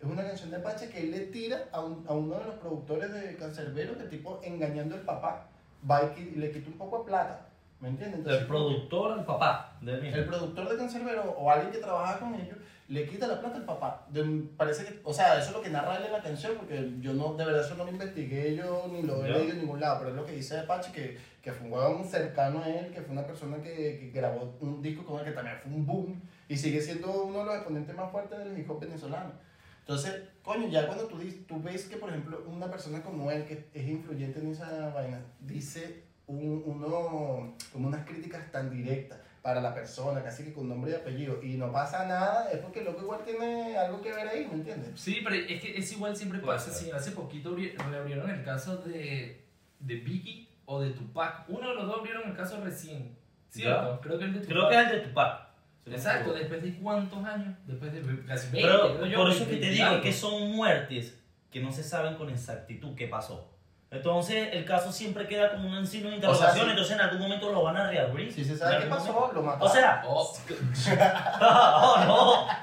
Es 0.00 0.08
una 0.08 0.22
canción 0.24 0.50
de 0.50 0.56
Apache 0.56 0.88
que 0.88 1.00
él 1.00 1.10
le 1.12 1.20
tira 1.26 1.64
a, 1.72 1.80
un- 1.80 2.04
a 2.08 2.12
uno 2.12 2.36
de 2.38 2.44
los 2.44 2.54
productores 2.56 3.12
de 3.12 3.36
Cancerbero, 3.36 3.96
que 3.98 4.04
tipo 4.04 4.40
engañando 4.44 4.94
al 4.94 5.02
papá, 5.02 5.48
va 5.88 6.12
y 6.16 6.36
le 6.36 6.50
quita 6.52 6.68
un 6.70 6.78
poco 6.78 6.98
de 7.00 7.04
plata, 7.04 7.46
¿me 7.82 7.88
entiendes? 7.88 8.18
Entonces, 8.20 8.40
El 8.42 8.46
productor, 8.48 9.18
el 9.18 9.24
papá 9.26 9.76
mismo. 9.82 10.16
el 10.16 10.24
productor 10.24 10.68
de 10.70 10.76
Cancerbero 10.78 11.22
o 11.38 11.50
alguien 11.50 11.70
que 11.72 11.78
trabaja 11.78 12.18
con 12.18 12.34
ellos 12.34 12.56
le 12.88 13.06
quita 13.06 13.26
la 13.26 13.40
plata 13.40 13.56
al 13.56 13.64
papá. 13.64 14.06
De- 14.10 14.44
parece 14.56 14.84
que, 14.84 15.00
o 15.04 15.12
sea, 15.14 15.38
eso 15.38 15.48
es 15.50 15.52
lo 15.56 15.62
que 15.62 15.70
narra 15.70 15.96
él 15.96 16.04
en 16.06 16.12
la 16.12 16.20
canción, 16.22 16.52
porque 16.58 16.92
yo 17.00 17.14
no, 17.14 17.34
de 17.34 17.44
verdad 17.44 17.64
eso 17.64 17.74
no 17.74 17.84
lo 17.84 17.90
investigué 17.90 18.54
yo 18.56 18.86
ni 18.92 19.02
lo 19.02 19.24
he 19.24 19.30
leído 19.30 19.52
en 19.54 19.60
ningún 19.60 19.80
lado, 19.80 19.98
pero 19.98 20.10
es 20.10 20.16
lo 20.16 20.24
que 20.26 20.32
dice 20.32 20.58
Apache, 20.58 20.92
que, 20.92 21.18
que 21.42 21.52
fue 21.52 21.66
un 21.68 21.72
huevón 21.72 22.04
cercano 22.06 22.62
a 22.62 22.68
él, 22.68 22.92
que 22.92 23.00
fue 23.00 23.12
una 23.12 23.26
persona 23.26 23.56
que, 23.62 23.98
que 23.98 24.10
grabó 24.12 24.56
un 24.60 24.80
disco 24.82 25.04
con 25.04 25.18
él 25.20 25.24
que 25.26 25.32
también 25.32 25.56
fue 25.62 25.72
un 25.72 25.86
boom 25.86 26.20
y 26.48 26.56
sigue 26.56 26.80
siendo 26.82 27.24
uno 27.24 27.38
de 27.40 27.44
los 27.46 27.54
exponentes 27.56 27.96
más 27.96 28.10
fuertes 28.12 28.38
del 28.38 28.58
hip 28.58 28.70
hop 28.70 28.80
venezolano. 28.80 29.32
Entonces, 29.80 30.14
coño, 30.44 30.68
ya 30.68 30.86
cuando 30.86 31.06
tú, 31.06 31.18
tú 31.48 31.60
ves 31.62 31.86
que, 31.86 31.96
por 31.96 32.10
ejemplo, 32.10 32.44
una 32.46 32.70
persona 32.70 33.02
como 33.02 33.30
él, 33.30 33.44
que 33.46 33.68
es 33.72 33.88
influyente 33.88 34.38
en 34.40 34.48
esa 34.52 34.90
vaina, 34.90 35.20
dice 35.40 36.04
un, 36.38 36.62
uno, 36.66 37.54
como 37.72 37.88
unas 37.88 38.06
críticas 38.06 38.50
tan 38.50 38.70
directas 38.70 39.18
para 39.42 39.60
la 39.60 39.74
persona, 39.74 40.22
casi 40.22 40.44
que 40.44 40.52
con 40.52 40.68
nombre 40.68 40.92
y 40.92 40.94
apellido, 40.94 41.42
y 41.42 41.54
no 41.56 41.72
pasa 41.72 42.06
nada, 42.06 42.50
es 42.52 42.58
porque 42.58 42.78
el 42.80 42.84
loco 42.86 43.02
igual 43.02 43.20
tiene 43.24 43.76
algo 43.76 44.00
que 44.00 44.12
ver 44.12 44.28
ahí, 44.28 44.46
¿me 44.46 44.54
entiendes? 44.54 44.90
Sí, 44.94 45.20
pero 45.24 45.34
es 45.34 45.60
que 45.60 45.76
es 45.76 45.92
igual 45.92 46.16
siempre 46.16 46.38
pasa. 46.38 46.72
Sí, 46.72 46.90
hace 46.92 47.10
poquito 47.10 47.56
abri- 47.56 47.74
reabrieron 47.90 48.30
el 48.30 48.44
caso 48.44 48.76
de, 48.78 49.44
de 49.80 49.94
Biggie 49.96 50.46
o 50.64 50.80
de 50.80 50.90
Tupac. 50.90 51.44
Uno 51.48 51.68
de 51.70 51.74
los 51.74 51.86
dos 51.86 51.98
abrieron 51.98 52.28
el 52.28 52.36
caso 52.36 52.62
recién. 52.62 53.16
¿Cierto? 53.50 54.00
Creo 54.00 54.18
que 54.18 54.24
el 54.26 54.32
de 54.34 54.40
Tupac. 54.40 54.48
Creo 54.54 54.68
que 54.68 54.74
es 54.76 54.82
el 54.82 54.98
de 55.02 55.08
Tupac. 55.08 55.48
Exacto, 55.86 56.32
después 56.32 56.62
de 56.62 56.74
cuántos 56.78 57.24
años? 57.24 57.54
Después 57.66 57.92
de 57.92 58.24
casi 58.24 58.52
20. 58.52 58.60
Pero 58.62 59.06
yo, 59.06 59.18
por 59.18 59.30
eso 59.30 59.44
que 59.46 59.50
20 59.56 59.66
te 59.66 59.72
digo 59.74 60.00
que 60.00 60.12
son 60.12 60.52
muertes 60.52 61.18
que 61.50 61.60
no 61.60 61.72
se 61.72 61.82
saben 61.82 62.14
con 62.14 62.30
exactitud 62.30 62.94
qué 62.94 63.08
pasó. 63.08 63.51
Entonces 63.92 64.48
el 64.52 64.64
caso 64.64 64.90
siempre 64.90 65.26
queda 65.28 65.52
como 65.52 65.68
un 65.68 65.86
signo 65.86 66.08
de 66.08 66.14
interrogación, 66.16 66.64
sí. 66.64 66.70
entonces 66.70 66.94
en 66.94 67.00
algún 67.02 67.20
momento 67.20 67.52
lo 67.52 67.62
van 67.62 67.76
a 67.76 67.88
reabrir. 67.90 68.32
Si 68.32 68.42
se 68.42 68.56
sabe 68.56 68.78
qué 68.84 68.86
pasó, 68.86 69.12
momento. 69.12 69.34
lo 69.34 69.42
mataron. 69.42 69.68
O 69.68 69.72
sea, 69.72 70.02
Oh, 70.08 70.34
oh, 71.40 72.04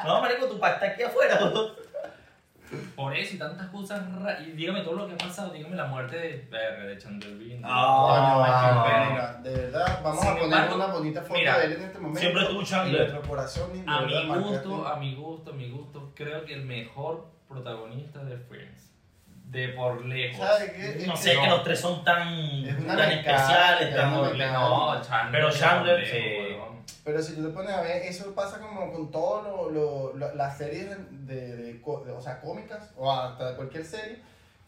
no, 0.04 0.06
no, 0.16 0.22
marico, 0.22 0.48
tu 0.48 0.56
está 0.56 0.86
aquí 0.88 1.04
afuera. 1.04 1.40
por 2.96 3.16
eso 3.16 3.36
y 3.36 3.38
tantas 3.40 3.68
cosas. 3.68 4.02
ra- 4.24 4.40
Y 4.40 4.52
dígame 4.54 4.82
todo 4.82 4.94
lo 4.96 5.08
que 5.08 5.14
ha 5.14 5.18
pasado. 5.18 5.52
Dígame 5.52 5.76
la 5.76 5.86
muerte 5.86 6.18
de, 6.18 6.48
verga, 6.50 6.84
de 6.86 6.98
Chandler 6.98 7.36
Bing. 7.36 7.62
Ah. 7.64 9.08
Mira, 9.12 9.34
de 9.44 9.52
verdad, 9.66 10.00
vamos 10.04 10.22
Sin 10.22 10.30
a 10.30 10.34
poner 10.34 10.46
embargo, 10.46 10.76
una 10.76 10.86
bonita 10.88 11.22
foto 11.22 11.34
mira, 11.40 11.58
de 11.60 11.66
él 11.66 11.72
en 11.74 11.82
este 11.84 12.00
momento. 12.00 12.20
siempre 12.22 12.46
tú, 12.46 12.64
Chandler. 12.64 13.10
nuestro 13.12 13.30
corazón, 13.30 13.70
y 13.76 13.84
A 13.88 14.02
mi 14.02 14.26
gusto, 14.40 14.88
a 14.88 14.96
mi 14.98 15.16
gusto, 15.16 15.52
a 15.52 15.54
mi 15.54 15.70
gusto, 15.70 16.12
creo 16.16 16.44
que 16.46 16.54
el 16.56 16.64
mejor 16.66 17.28
protagonista 17.48 18.24
de 18.24 18.38
Friends. 18.38 18.89
De 19.50 19.70
por 19.70 20.06
lejos. 20.06 20.46
¿Sabe 20.46 20.72
qué? 20.74 21.06
No 21.08 21.14
Es 21.16 21.20
sé, 21.20 21.32
que 21.34 21.42
que 21.42 21.48
los 21.48 21.64
tres 21.64 21.80
son 21.80 22.04
tan, 22.04 22.28
Es 22.66 22.78
una 22.78 22.96
tan 22.96 22.98
mecánica, 22.98 23.32
especiales, 23.36 23.90
es 23.90 23.96
tan... 23.96 24.14
una 24.14 24.22
mecánica. 24.30 24.52
No, 24.54 25.02
Chandler. 25.02 25.32
Pero 25.32 25.52
Chandler, 25.52 26.06
sí. 26.06 26.58
Pero 27.04 27.24
si 27.24 27.34
tú 27.36 27.44
te 27.48 27.50
pones 27.50 27.72
a 27.72 27.82
ver, 27.82 28.04
eso 28.04 28.36
pasa 28.36 28.60
como 28.60 28.92
con 28.92 29.10
todas 29.10 29.46
lo, 29.46 29.70
lo- 29.72 30.14
lo- 30.14 30.36
las 30.36 30.56
series 30.58 30.90
de, 31.26 31.56
de 31.56 31.82
o 31.84 32.22
sea, 32.22 32.40
cómicas 32.42 32.92
o 32.96 33.12
hasta 33.12 33.56
cualquier 33.56 33.84
serie, 33.86 34.20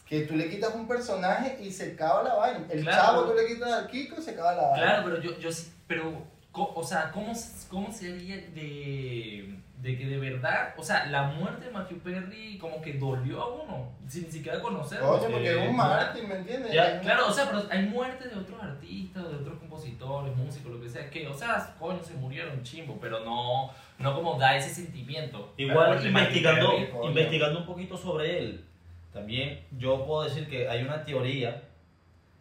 que 0.08 0.22
tú 0.22 0.36
le 0.36 0.50
quitas 0.50 0.74
un 0.74 0.88
personaje 0.88 1.60
y 1.62 1.72
se 1.72 1.92
acaba 1.94 2.24
la 2.24 2.34
vaina. 2.34 2.66
El 2.72 2.82
Claro. 2.82 3.02
chavo 3.02 3.24
tú 3.26 3.34
le 3.36 3.46
quitas 3.46 3.72
al 3.72 3.88
Kiko 3.88 4.16
y 4.20 4.24
se 4.24 4.32
acaba 4.32 4.54
la 4.56 4.64
vaina. 4.70 4.78
Claro, 4.88 5.04
pero 5.06 5.22
yo, 5.22 5.38
yo 5.40 5.52
sí, 5.52 5.72
pero, 5.88 6.12
co- 6.52 6.72
o 6.76 6.84
sea, 6.84 7.12
¿cómo, 7.12 7.32
cómo 7.70 7.92
sería 7.94 8.38
de, 8.38 9.56
de 9.82 9.98
que 9.98 10.06
de 10.06 10.18
verdad, 10.20 10.76
o 10.78 10.84
sea, 10.84 11.08
la 11.08 11.24
muerte 11.24 11.66
de 11.66 11.72
Matthew 11.72 12.00
Perry 12.00 12.58
como 12.60 12.80
que 12.82 12.94
dolió 12.94 13.42
a 13.42 13.48
uno, 13.64 13.90
sin 14.08 14.26
ni 14.26 14.32
siquiera 14.32 14.60
conocerlo? 14.62 15.08
Coño, 15.18 15.32
porque 15.32 15.52
es 15.64 15.68
un 15.70 15.76
mártir, 15.76 16.28
¿me 16.28 16.36
entiendes? 16.36 16.72
Ya, 16.72 16.94
un- 16.98 17.00
Claro, 17.00 17.28
o 17.28 17.34
sea, 17.34 17.46
pero 17.50 17.64
hay 17.70 17.88
muertes 17.88 18.32
de 18.32 18.40
otros 18.40 18.62
artistas, 18.62 19.28
de 19.28 19.36
otros 19.38 19.58
compositores, 19.58 20.36
músicos, 20.38 20.72
lo 20.74 20.80
que 20.82 20.88
sea, 20.88 21.10
que, 21.10 21.28
o 21.28 21.34
sea, 21.34 21.76
coño, 21.80 22.00
se 22.04 22.14
murieron 22.14 22.62
chimbo, 22.62 23.00
pero 23.02 23.26
no, 23.26 23.72
no 23.98 24.14
como 24.14 24.38
da 24.38 24.56
ese 24.56 24.70
sentimiento. 24.72 25.52
Igual 25.58 26.06
investigando, 26.06 26.70
Perry, 26.76 26.90
investigando 27.08 27.60
un 27.62 27.66
poquito 27.66 27.98
sobre 27.98 28.38
él, 28.38 28.66
también 29.12 29.62
yo 29.80 30.06
puedo 30.06 30.24
decir 30.26 30.48
que 30.48 30.70
hay 30.70 30.84
una 30.84 31.04
teoría 31.04 31.64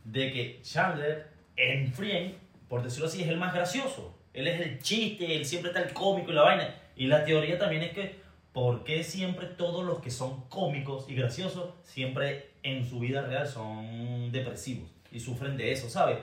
de 0.05 0.31
que 0.33 0.61
Chandler 0.63 1.29
en 1.57 1.91
Friends, 1.93 2.37
por 2.69 2.83
decirlo 2.83 3.07
así, 3.07 3.23
es 3.23 3.29
el 3.29 3.39
más 3.39 3.55
gracioso. 3.55 4.15
Él 4.33 4.47
es 4.47 4.61
el 4.61 4.79
chiste, 4.81 5.37
él 5.37 5.45
siempre 5.45 5.71
está 5.71 5.83
el 5.83 5.93
cómico 5.93 6.31
y 6.31 6.35
la 6.35 6.43
vaina. 6.43 6.75
Y 7.01 7.07
la 7.07 7.25
teoría 7.25 7.59
también 7.59 7.83
es 7.83 7.93
que, 7.93 8.21
¿por 8.53 8.85
qué 8.85 9.03
siempre 9.03 9.47
todos 9.47 9.87
los 9.87 10.01
que 10.01 10.11
son 10.11 10.43
cómicos 10.51 11.07
y 11.09 11.15
graciosos, 11.15 11.71
siempre 11.83 12.51
en 12.63 12.87
su 12.87 13.01
vida 13.01 13.23
real 13.23 13.49
son 13.49 14.31
depresivos 14.31 14.87
y 15.11 15.19
sufren 15.19 15.57
de 15.57 15.73
eso, 15.73 15.89
¿sabes? 15.89 16.19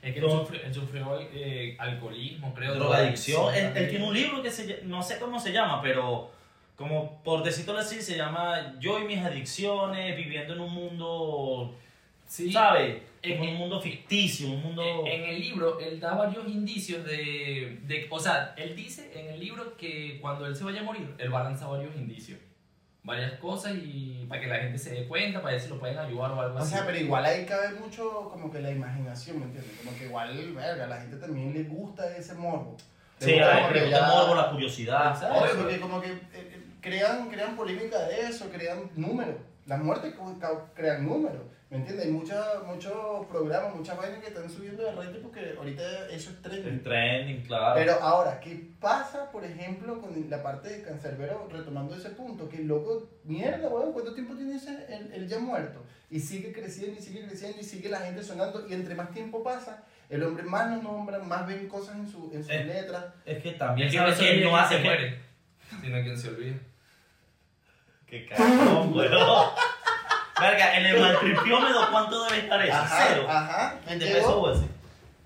Es 0.00 0.14
que 0.14 0.20
él 0.20 0.30
sufrió, 0.30 0.62
él 0.62 0.72
sufrió 0.72 1.18
eh, 1.20 1.76
alcoholismo, 1.80 2.54
creo. 2.54 2.76
drogadicción. 2.76 3.52
Él, 3.56 3.72
él 3.74 3.88
tiene 3.88 4.06
un 4.06 4.14
libro 4.14 4.40
que 4.40 4.52
se 4.52 4.82
no 4.84 5.02
sé 5.02 5.18
cómo 5.18 5.40
se 5.40 5.52
llama, 5.52 5.82
pero 5.82 6.30
como 6.76 7.20
por 7.24 7.42
decirlo 7.42 7.76
así, 7.76 8.00
se 8.00 8.16
llama 8.16 8.76
Yo 8.78 9.00
y 9.00 9.06
mis 9.06 9.18
adicciones, 9.18 10.16
viviendo 10.16 10.54
en 10.54 10.60
un 10.60 10.72
mundo, 10.72 11.74
Sí, 12.26 12.52
¿sabes? 12.52 13.02
en- 13.22 13.38
Como 13.38 13.50
un 13.50 13.56
mundo 13.56 13.80
ficticio, 13.80 14.48
un 14.48 14.62
mundo... 14.62 14.82
En 15.06 15.24
el 15.24 15.40
libro, 15.40 15.78
él 15.80 15.98
da 16.00 16.14
varios 16.14 16.46
indicios 16.48 17.04
de, 17.04 17.78
de- 17.84 18.06
O 18.10 18.18
sea, 18.18 18.54
él 18.56 18.74
dice 18.76 19.10
en 19.18 19.32
el 19.34 19.40
libro 19.40 19.76
que 19.76 20.18
cuando 20.20 20.46
él 20.46 20.54
se 20.54 20.64
vaya 20.64 20.80
a 20.80 20.84
morir, 20.84 21.14
él 21.18 21.32
va 21.32 21.40
a 21.40 21.44
lanzar 21.44 21.68
varios 21.70 21.94
indicios. 21.96 22.38
Varias 23.02 23.32
cosas 23.38 23.74
y 23.74 24.24
para 24.28 24.40
que 24.40 24.46
la 24.46 24.56
gente 24.56 24.78
se 24.78 24.90
dé 24.94 25.06
cuenta, 25.06 25.42
para 25.42 25.52
ver 25.52 25.60
si 25.60 25.68
lo 25.68 25.78
pueden 25.78 25.98
ayudar 25.98 26.32
o 26.32 26.40
algo 26.40 26.56
O 26.56 26.58
así. 26.58 26.70
sea, 26.74 26.86
pero 26.86 26.96
igual 26.98 27.24
ahí 27.24 27.44
cabe 27.44 27.78
mucho 27.78 28.28
como 28.32 28.50
que 28.50 28.60
la 28.60 28.70
imaginación, 28.70 29.40
¿me 29.40 29.44
entiendes? 29.44 29.72
Como 29.84 29.96
que 29.98 30.04
igual, 30.06 30.52
verga, 30.54 30.84
a 30.84 30.88
la 30.88 31.00
gente 31.02 31.16
también 31.18 31.52
le 31.52 31.64
gusta 31.64 32.16
ese 32.16 32.34
morbo. 32.34 32.76
Le 33.20 33.26
sí, 33.26 33.38
a 33.38 33.46
la 33.46 33.68
gente 33.68 33.90
ya- 33.90 34.06
morbo, 34.08 34.34
la 34.34 34.50
curiosidad. 34.50 35.10
Exacto. 35.12 35.38
Oye, 35.44 35.52
porque 35.54 35.80
como 35.80 36.00
que 36.00 36.08
eh, 36.12 36.53
crean, 36.84 37.28
crean 37.30 37.56
polémica 37.56 37.98
de 38.06 38.20
eso, 38.28 38.50
crean 38.50 38.90
números. 38.94 39.36
Las 39.66 39.82
muertes 39.82 40.14
crean 40.74 41.06
números, 41.06 41.40
¿me 41.70 41.78
entiendes? 41.78 42.04
Hay 42.04 42.12
muchos 42.12 43.26
programas, 43.30 43.74
muchas 43.74 43.96
vainas 43.96 44.20
que 44.20 44.26
están 44.28 44.50
subiendo 44.50 44.84
de 44.84 44.92
rating 44.92 45.20
porque 45.22 45.54
ahorita 45.56 45.82
eso 46.10 46.30
es 46.30 46.42
trending. 46.42 46.74
El 46.74 46.82
trending, 46.82 47.42
claro. 47.46 47.74
Pero 47.74 47.94
ahora, 48.02 48.38
¿qué 48.40 48.62
pasa, 48.78 49.30
por 49.32 49.42
ejemplo, 49.42 49.98
con 50.02 50.28
la 50.28 50.42
parte 50.42 50.68
de 50.68 50.82
Cancerbero, 50.82 51.48
retomando 51.50 51.96
ese 51.96 52.10
punto? 52.10 52.46
Que 52.50 52.58
el 52.58 52.66
loco, 52.68 53.08
mierda, 53.24 53.68
weón, 53.70 53.94
¿cuánto 53.94 54.12
tiempo 54.12 54.34
tiene 54.34 54.56
ese, 54.56 54.84
el, 54.94 55.10
el 55.14 55.26
ya 55.26 55.38
muerto? 55.38 55.82
Y 56.10 56.20
sigue 56.20 56.52
creciendo 56.52 57.00
y 57.00 57.02
sigue 57.02 57.26
creciendo 57.26 57.58
y 57.58 57.64
sigue 57.64 57.88
la 57.88 58.00
gente 58.00 58.22
sonando. 58.22 58.68
Y 58.68 58.74
entre 58.74 58.94
más 58.94 59.10
tiempo 59.12 59.42
pasa, 59.42 59.82
el 60.10 60.22
hombre 60.22 60.42
más 60.44 60.70
nos 60.70 60.82
nombra, 60.82 61.18
más 61.20 61.46
ven 61.48 61.66
cosas 61.68 61.96
en, 61.96 62.06
su, 62.06 62.30
en 62.34 62.42
sus 62.42 62.52
Eh. 62.52 62.64
letras. 62.64 63.06
es 63.24 63.42
que 63.42 63.52
también 63.52 63.88
es 63.88 63.94
que 63.94 63.98
sabes 63.98 64.44
no 64.44 64.54
hace 64.54 64.78
muere, 64.80 65.18
sino 65.80 66.02
quien 66.02 66.18
se 66.18 66.28
olvida. 66.28 66.56
Qué 68.06 68.26
cagón, 68.26 68.94
weón. 68.94 69.50
Verga, 70.40 70.76
en 70.78 70.86
el 70.86 71.00
maltripiómetro, 71.00 71.80
¿cuánto 71.90 72.24
debe 72.24 72.38
estar 72.38 72.60
eso? 72.64 72.74
Ajá, 72.76 73.06
Cero. 73.08 73.26
ajá. 73.28 73.78
¿quién 73.86 73.98
¿Te 73.98 74.04
llegó? 74.06 74.18
pesó, 74.18 74.40
güey? 74.40 74.54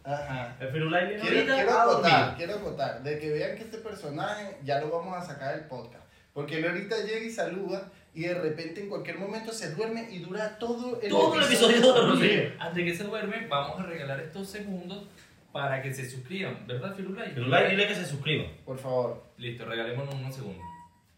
Ajá. 0.04 0.56
El 0.60 0.68
Firulai 0.68 1.06
viene 1.08 1.20
Quiero, 1.22 1.36
ahorita 1.38 1.54
quiero 1.54 1.70
a 1.70 1.84
dormir. 1.84 2.06
acotar, 2.12 2.36
quiero 2.36 2.54
acotar, 2.54 3.02
de 3.02 3.18
que 3.18 3.30
vean 3.30 3.56
que 3.56 3.62
este 3.64 3.78
personaje 3.78 4.58
ya 4.64 4.80
lo 4.80 4.90
vamos 4.90 5.16
a 5.16 5.26
sacar 5.26 5.54
del 5.56 5.64
podcast. 5.66 6.04
Porque 6.32 6.58
él 6.58 6.66
ahorita 6.68 6.96
llega 7.04 7.24
y 7.26 7.30
saluda 7.30 7.88
y 8.14 8.22
de 8.22 8.34
repente 8.34 8.80
en 8.82 8.88
cualquier 8.88 9.18
momento 9.18 9.52
se 9.52 9.74
duerme 9.74 10.08
y 10.10 10.18
dura 10.20 10.58
todo 10.58 11.00
el 11.02 11.08
Todo 11.10 11.34
el 11.38 11.44
episodio 11.44 11.80
dormido. 11.80 12.50
Antes 12.58 12.84
que 12.84 12.94
se 12.94 13.04
duerme, 13.04 13.46
vamos 13.48 13.80
a 13.80 13.82
regalar 13.84 14.20
estos 14.20 14.48
segundos 14.48 15.04
para 15.52 15.82
que 15.82 15.92
se 15.92 16.08
suscriban, 16.08 16.66
¿verdad, 16.66 16.94
Firulai? 16.94 17.30
Firulai, 17.32 17.70
dile 17.70 17.88
que 17.88 17.94
se 17.94 18.06
suscriba. 18.06 18.44
Por 18.64 18.78
favor. 18.78 19.24
Listo, 19.38 19.64
regalémonos 19.64 20.14
unos 20.14 20.34
segundos. 20.34 20.62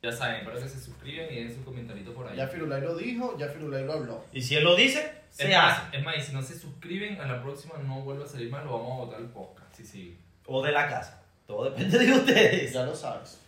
Ya 0.02 0.10
saben, 0.10 0.36
espero 0.36 0.58
que 0.60 0.68
se 0.68 0.80
suscriban 0.80 1.26
y 1.30 1.36
den 1.36 1.54
su 1.54 1.62
comentarito 1.62 2.14
por 2.14 2.26
ahí. 2.26 2.36
Ya 2.36 2.48
Firulai 2.48 2.80
lo 2.80 2.96
dijo, 2.96 3.36
ya 3.38 3.48
Firulai 3.48 3.84
lo 3.84 3.92
habló. 3.92 4.24
Y 4.32 4.40
si 4.40 4.56
él 4.56 4.64
lo 4.64 4.74
dice, 4.74 5.00
es, 5.30 5.36
se 5.36 5.48
más, 5.48 5.78
hace. 5.78 5.98
es 5.98 6.04
más, 6.04 6.16
y 6.16 6.20
si 6.22 6.32
no 6.32 6.42
se 6.42 6.58
suscriben, 6.58 7.20
a 7.20 7.26
la 7.26 7.42
próxima 7.42 7.74
no 7.86 8.00
vuelve 8.00 8.24
a 8.24 8.26
salir 8.26 8.50
más, 8.50 8.64
lo 8.64 8.72
vamos 8.72 8.92
a 8.92 9.04
botar 9.04 9.20
el 9.20 9.26
podcast. 9.26 9.74
Sí, 9.76 9.84
sí. 9.84 10.18
O 10.46 10.62
de 10.62 10.72
la 10.72 10.88
casa. 10.88 11.22
Todo 11.46 11.64
depende 11.70 11.98
de 11.98 12.12
ustedes. 12.12 12.72
Ya 12.72 12.84
lo 12.84 12.94
sabes. 12.94 13.40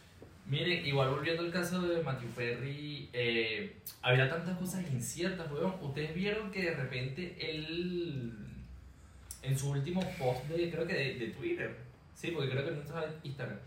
Miren, 0.45 0.85
igual 0.85 1.09
volviendo 1.11 1.43
al 1.43 1.53
caso 1.53 1.81
de 1.81 2.03
Matthew 2.03 2.29
Perry, 2.31 3.09
eh, 3.13 3.77
había 4.03 4.29
tantas 4.29 4.59
cosas 4.59 4.85
inciertas, 4.93 5.51
weón. 5.51 5.75
Ustedes 5.81 6.15
vieron 6.15 6.51
que 6.51 6.65
de 6.65 6.75
repente 6.75 7.37
él, 7.41 8.35
en 9.43 9.59
su 9.59 9.71
último 9.71 10.03
post 10.19 10.45
de, 10.49 10.71
creo 10.71 10.87
que 10.87 10.95
de, 10.95 11.15
de 11.15 11.27
Twitter, 11.29 11.75
sí, 12.15 12.33
porque 12.33 12.51
creo 12.51 12.65
que 12.65 12.73
no 12.73 12.83
estaba 12.83 13.05
en 13.05 13.13
Instagram, 13.23 13.59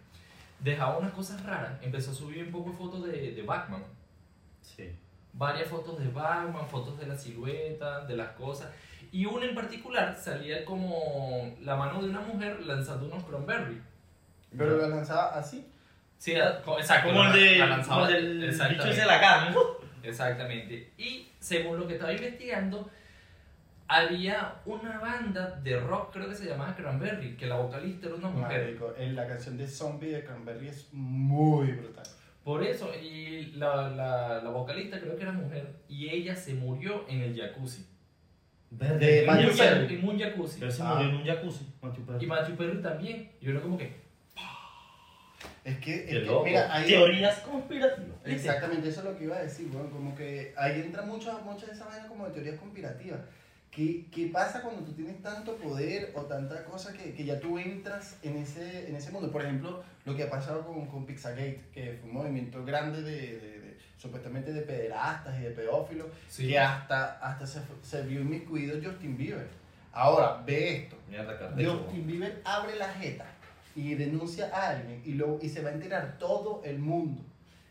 dejaba 0.59 0.97
unas 0.97 1.12
cosas 1.12 1.43
raras. 1.43 1.74
Empezó 1.81 2.12
a 2.12 2.13
subir 2.13 2.43
un 2.45 2.51
poco 2.51 2.71
fotos 2.74 3.05
de, 3.05 3.31
de 3.31 3.41
Batman. 3.43 3.83
Sí. 4.62 4.91
Varias 5.33 5.67
fotos 5.69 6.00
de 6.00 6.07
Batman, 6.09 6.67
fotos 6.67 6.97
de 7.00 7.07
la 7.07 7.17
silueta, 7.17 8.05
de 8.05 8.15
las 8.17 8.29
cosas. 8.31 8.69
Y 9.12 9.25
una 9.25 9.45
en 9.45 9.55
particular 9.55 10.15
salía 10.15 10.65
como 10.65 11.55
la 11.62 11.75
mano 11.75 12.01
de 12.01 12.09
una 12.09 12.21
mujer 12.21 12.62
lanzando 12.62 13.05
unos 13.07 13.24
cranberry. 13.24 13.81
Pero 14.57 14.77
lo 14.77 14.88
lanzaba 14.88 15.35
así. 15.38 15.65
Sí, 16.17 16.33
co- 16.63 16.79
exacto. 16.79 17.09
Como 17.09 17.24
el, 17.24 17.29
la- 17.29 17.35
de, 17.35 17.57
la 17.57 17.81
como 17.83 18.05
el 18.07 18.13
del 18.41 18.50
bicho 18.51 18.83
de 19.01 19.05
la. 19.05 19.53
Exactamente. 20.03 20.91
Y 20.97 21.27
según 21.39 21.79
lo 21.79 21.88
que 21.88 21.93
estaba 21.95 22.13
investigando, 22.13 22.89
había 23.88 24.56
una 24.65 25.00
banda 25.00 25.60
de 25.63 25.80
rock, 25.80 26.13
creo 26.13 26.27
que 26.30 26.36
se 26.36 26.46
llamaba 26.46 26.75
Cranberry, 26.75 27.36
que 27.38 27.46
la 27.46 27.58
vocalista 27.58 28.08
era 28.08 28.15
una 28.15 28.30
mujer. 28.30 28.63
Marico, 28.63 28.94
en 28.98 29.15
la 29.15 29.27
canción 29.27 29.58
de 29.58 29.68
Zombie 29.68 30.10
de 30.10 30.24
Cranberry 30.24 30.68
es 30.70 30.88
muy 30.92 31.72
brutal. 31.72 32.06
Por 32.44 32.63
eso, 32.63 32.92
y 32.96 33.54
la, 33.56 33.89
la, 33.89 34.42
la 34.44 34.50
vocalista 34.51 35.00
creo 35.00 35.15
que 35.15 35.24
era 35.24 35.32
mujer, 35.32 35.68
y 35.89 36.10
ella 36.10 36.36
se 36.36 36.54
murió 36.54 37.06
en 37.10 37.22
el 37.22 37.36
jacuzzi. 37.39 37.86
Verde. 38.72 38.98
De 39.06 39.20
En 39.22 39.25
Matthew 39.27 39.50
un, 39.51 39.58
Perry. 39.58 39.96
en 39.96 40.10
un 40.10 40.20
jacuzzi. 40.20 40.60
Pero 40.60 40.72
se 40.72 40.82
Ah. 40.84 40.96
murió 40.96 41.10
en 41.10 41.15
un 41.15 41.25
jacuzzi, 41.25 41.65
Matthew 41.82 42.06
Perry. 42.06 42.24
Y 42.25 42.27
Matthew 42.27 42.56
Perry 42.56 42.82
también. 42.82 43.32
Y 43.42 43.50
era 43.50 43.62
como 43.62 43.77
que, 43.77 44.04
Es 45.63 45.77
que, 45.80 45.96
es 46.04 46.27
que, 46.27 46.42
mira, 46.44 46.72
ahí... 46.75 46.88
Teorías 46.88 47.39
conspirativas. 47.39 48.18
Exactamente, 48.24 48.89
eso 48.89 49.00
es 49.00 49.06
lo 49.06 49.18
que 49.18 49.24
iba 49.24 49.36
a 49.38 49.42
decir, 49.44 49.68
weón. 49.74 49.89
Como 49.89 50.13
que 50.15 50.54
ahí 50.58 50.82
entra 50.82 51.01
mucha, 51.04 51.39
mucha 51.39 51.65
de 51.65 51.72
esa 51.74 51.86
vaina 51.86 52.08
como 52.08 52.25
de 52.27 52.34
teorías 52.34 52.60
conspirativas. 52.60 53.20
¿Qué, 53.75 54.05
¿Qué 54.10 54.27
pasa 54.27 54.62
cuando 54.62 54.84
tú 54.84 54.94
tienes 54.94 55.22
tanto 55.22 55.55
poder 55.58 56.12
o 56.15 56.22
tanta 56.22 56.63
cosa 56.63 56.94
que, 56.94 57.13
que 57.13 57.25
ya 57.25 57.39
tú 57.39 57.60
entras 57.60 58.15
en 58.24 58.38
ese, 58.38 58.88
en 58.88 58.96
ese 58.96 59.12
mundo? 59.12 59.29
Por 59.32 59.41
ejemplo, 59.44 59.84
lo 60.05 60.15
que 60.15 60.24
ha 60.24 60.29
pasado 60.29 60.65
con, 60.65 60.86
con 60.88 61.05
Pizzagate, 61.05 61.62
que 61.74 61.98
fue 62.00 62.10
un 62.10 62.15
movimiento 62.15 62.63
grande 62.63 63.01
de, 63.01 63.12
de- 63.12 63.60
de- 63.60 63.77
supuestamente 63.98 64.53
de 64.53 64.62
pederastas 64.62 65.38
y 65.39 65.44
de 65.44 65.50
pedófilos, 65.51 66.08
sí. 66.29 66.48
que 66.48 66.58
hasta, 66.60 67.17
hasta 67.20 67.46
se, 67.46 67.60
se 67.82 68.03
vio 68.03 68.22
inmiscuido 68.22 68.79
Justin 68.82 69.17
Bieber. 69.17 69.48
Ahora, 69.91 70.41
ve 70.46 70.77
esto. 70.84 70.96
Mierda. 71.55 71.82
Justin 71.86 72.08
Bieber 72.08 72.41
abre 72.46 72.75
la 72.77 72.88
jeta 72.94 73.25
y 73.75 73.94
denuncia 73.96 74.50
a 74.53 74.70
alguien 74.70 75.01
y, 75.05 75.13
lo, 75.15 75.38
y 75.41 75.50
se 75.50 75.62
va 75.62 75.70
a 75.72 75.74
enterar 75.74 76.17
todo 76.17 76.62
el 76.63 76.79
mundo. 76.79 77.22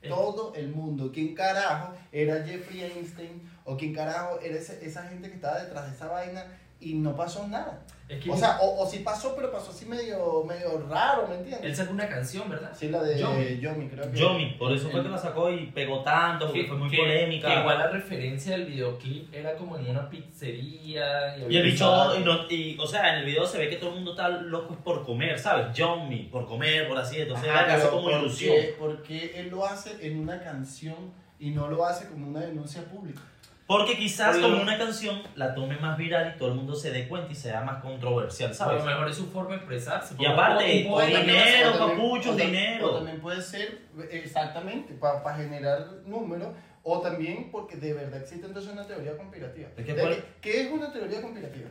Eh. 0.02 0.08
Todo 0.10 0.52
el 0.54 0.68
mundo. 0.68 1.10
¿Quién 1.12 1.34
carajo 1.34 1.94
era 2.12 2.44
Jeffrey 2.44 2.82
Einstein? 2.82 3.40
¿O 3.64 3.76
quién 3.76 3.94
carajo 3.94 4.38
era 4.42 4.56
ese- 4.56 4.84
esa 4.84 5.02
gente 5.04 5.28
que 5.28 5.34
estaba 5.36 5.60
detrás 5.62 5.88
de 5.88 5.96
esa 5.96 6.08
vaina? 6.08 6.44
Y 6.80 6.94
no 6.94 7.16
pasó 7.16 7.46
nada. 7.48 7.80
Es 8.10 8.22
que 8.22 8.30
O 8.30 8.36
sea, 8.36 8.58
o, 8.60 8.82
o 8.82 8.86
sí 8.86 8.98
pasó, 8.98 9.34
pero 9.34 9.50
pasó 9.50 9.70
así 9.70 9.86
medio, 9.86 10.44
medio 10.44 10.86
raro, 10.86 11.26
¿me 11.26 11.36
él 11.36 11.40
entiendes? 11.40 11.78
sacó 11.78 11.92
una 11.94 12.06
canción, 12.06 12.50
¿verdad? 12.50 12.70
Sí, 12.78 12.90
la 12.90 13.02
de 13.02 13.18
Yomi. 13.18 13.58
Yomi, 13.58 13.88
creo 13.88 14.10
que. 14.12 14.18
Yomi, 14.18 14.50
por 14.58 14.70
eso 14.72 14.90
fue 14.90 15.00
El- 15.00 15.06
que 15.06 15.12
la 15.12 15.16
sacó 15.16 15.50
y 15.50 15.68
pegó 15.68 16.02
tanto, 16.02 16.46
porque 16.46 16.62
Que- 16.62 16.68
fue 16.68 16.76
muy 16.76 16.90
que- 16.90 16.98
polémica. 16.98 17.48
que 17.48 17.60
igual 17.60 17.78
la 17.78 17.86
referencia 17.86 18.52
del 18.52 18.66
videoclip 18.66 19.32
era 19.34 19.54
como 19.56 19.78
en 19.78 19.88
una 19.88 20.10
pizzería. 20.10 21.38
Y 21.48 21.56
el 21.56 21.62
bicho, 21.62 22.18
y, 22.18 22.24
no- 22.24 22.50
y, 22.50 22.76
o 22.78 22.86
sea, 22.86 23.14
en 23.14 23.20
el 23.20 23.24
video 23.24 23.46
se 23.46 23.56
ve 23.58 23.70
que 23.70 23.76
todo 23.76 23.90
el 23.90 23.96
mundo 23.96 24.10
está 24.10 24.28
loco 24.28 24.74
por 24.84 25.04
comer, 25.06 25.38
¿sabes? 25.38 25.66
Me, 26.08 26.28
por 26.30 26.46
comer, 26.46 26.86
por 26.88 26.98
así, 26.98 27.20
entonces 27.20 27.48
Ajá, 27.48 27.64
pero 27.76 27.90
como 27.90 28.02
¿por 28.10 28.20
ilusión. 28.20 28.56
¿Por 28.78 29.02
qué 29.02 29.40
él 29.40 29.48
lo 29.48 29.64
hace 29.64 30.06
en 30.06 30.18
una 30.20 30.38
canción 30.42 30.96
y 31.38 31.50
no 31.50 31.68
lo 31.68 31.86
hace 31.86 32.08
como 32.08 32.28
una 32.28 32.40
denuncia 32.40 32.82
pública? 32.84 33.22
Porque 33.66 33.96
quizás 33.96 34.36
como 34.36 34.60
una 34.60 34.76
canción 34.76 35.22
la 35.36 35.54
tome 35.54 35.78
más 35.78 35.96
viral 35.96 36.34
y 36.34 36.38
todo 36.38 36.50
el 36.50 36.54
mundo 36.56 36.74
se 36.74 36.90
dé 36.90 37.08
cuenta 37.08 37.32
y 37.32 37.34
sea 37.34 37.62
más 37.62 37.82
controversial, 37.82 38.50
A 38.50 38.54
¿sabes? 38.54 38.84
lo 38.84 38.90
mejor 38.90 39.08
es 39.08 39.16
su 39.16 39.26
forma 39.30 39.50
de 39.52 39.56
expresarse. 39.56 40.14
Y 40.18 40.26
aparte, 40.26 40.86
o 40.90 41.00
dinero, 41.00 41.70
o 41.70 41.78
también- 41.78 41.98
papucho, 41.98 42.30
o 42.30 42.34
tam- 42.34 42.46
dinero. 42.46 42.86
O 42.92 42.94
también 42.96 43.20
puede 43.20 43.40
ser, 43.40 43.78
exactamente, 44.10 44.92
para 44.94 45.34
generar 45.36 45.86
números, 46.04 46.48
o 46.82 47.00
también 47.00 47.50
porque 47.50 47.76
de 47.76 47.94
verdad 47.94 48.20
existe 48.20 48.46
entonces 48.46 48.70
una 48.70 48.86
teoría 48.86 49.16
conspirativa. 49.16 49.68
Es 49.76 49.86
que 49.86 49.94
¿De 49.94 50.02
qué, 50.08 50.24
qué 50.42 50.60
es 50.66 50.70
una 50.70 50.92
teoría 50.92 51.22
conspirativa? 51.22 51.70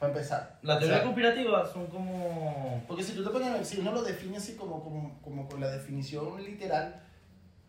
Para 0.00 0.12
empezar. 0.12 0.58
La 0.62 0.74
O 0.74 0.78
teoría 0.78 0.96
sea, 0.96 1.04
conspirativa 1.04 1.64
son 1.72 1.86
como... 1.86 2.82
Porque 2.88 3.04
si 3.04 3.12
tú 3.12 3.22
te 3.22 3.30
pones 3.30 3.48
a 3.50 3.62
si 3.64 3.78
uno 3.78 3.92
lo 3.92 4.02
define 4.02 4.38
así 4.38 4.56
como, 4.56 4.82
como, 4.82 5.20
como 5.22 5.48
con 5.48 5.60
la 5.60 5.70
definición 5.70 6.42
literal, 6.42 7.03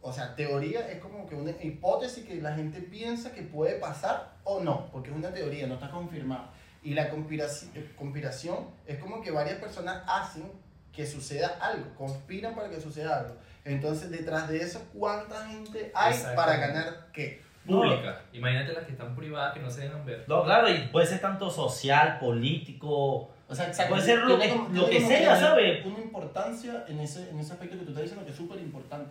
o 0.08 0.14
sea, 0.14 0.36
teoría 0.36 0.88
es 0.90 1.00
como 1.00 1.28
que 1.28 1.34
una 1.36 1.52
hipótesis 1.62 2.24
que 2.26 2.36
la 2.42 2.54
gente 2.54 2.80
piensa 2.80 3.32
que 3.34 3.42
puede 3.42 3.80
pasar 3.80 4.34
o 4.44 4.60
no, 4.62 4.86
porque 4.92 5.10
es 5.10 5.16
una 5.16 5.32
teoría, 5.34 5.66
no 5.66 5.74
está 5.76 5.90
confirmada. 5.90 6.52
Y 6.84 6.94
la 6.94 7.12
conspiraci- 7.12 7.70
eh, 7.74 7.92
conspiración 7.98 8.68
es 8.86 9.00
como 9.00 9.22
que 9.24 9.32
varias 9.32 9.58
personas 9.60 10.04
hacen 10.08 10.52
que 10.94 11.08
suceda 11.08 11.58
algo, 11.60 11.86
conspiran 11.98 12.54
para 12.54 12.70
que 12.70 12.80
suceda 12.80 13.20
algo. 13.22 13.36
Entonces, 13.66 14.12
detrás 14.12 14.48
de 14.48 14.58
eso, 14.62 14.80
¿cuánta 14.94 15.48
gente 15.48 15.92
hay 15.96 16.14
para 16.36 16.58
ganar 16.58 17.08
qué? 17.12 17.42
Pública. 17.66 18.22
Imagínate 18.32 18.74
las 18.74 18.84
que 18.86 18.92
están 18.92 19.16
privadas 19.16 19.56
que 19.56 19.60
no 19.60 19.72
se 19.72 19.82
dejan 19.82 20.06
ver. 20.06 20.24
No, 20.28 20.44
claro, 20.44 20.70
y 20.70 20.88
puede 20.90 21.08
ser 21.08 21.20
tanto 21.20 21.50
social, 21.50 22.20
político... 22.20 23.32
O 23.48 23.54
sea, 23.56 23.68
exacto, 23.68 23.94
Puede 23.94 24.06
ser 24.06 24.20
lo 24.20 24.40
que- 24.40 24.50
como- 24.50 24.70
lo 24.70 24.88
que 24.90 25.02
sea, 25.02 25.32
una- 25.32 25.40
¿sabe? 25.40 25.84
Una 25.84 26.00
importancia 26.00 26.86
en 26.88 27.00
ese, 27.00 27.30
en 27.32 27.40
ese 27.40 27.54
aspecto 27.54 27.78
que 27.78 27.84
tú 27.84 27.90
estás 27.90 28.04
diciendo 28.04 28.24
que 28.26 28.32
es 28.32 28.38
súper 28.38 28.60
importante. 28.60 29.10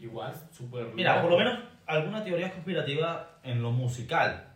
Igual, 0.00 0.34
súper. 0.52 0.86
Mira, 0.94 1.16
loco. 1.16 1.28
por 1.28 1.32
lo 1.32 1.38
menos 1.44 1.58
alguna 1.86 2.22
teoría 2.24 2.50
conspirativa 2.52 3.38
en 3.42 3.62
lo 3.62 3.70
musical. 3.70 4.48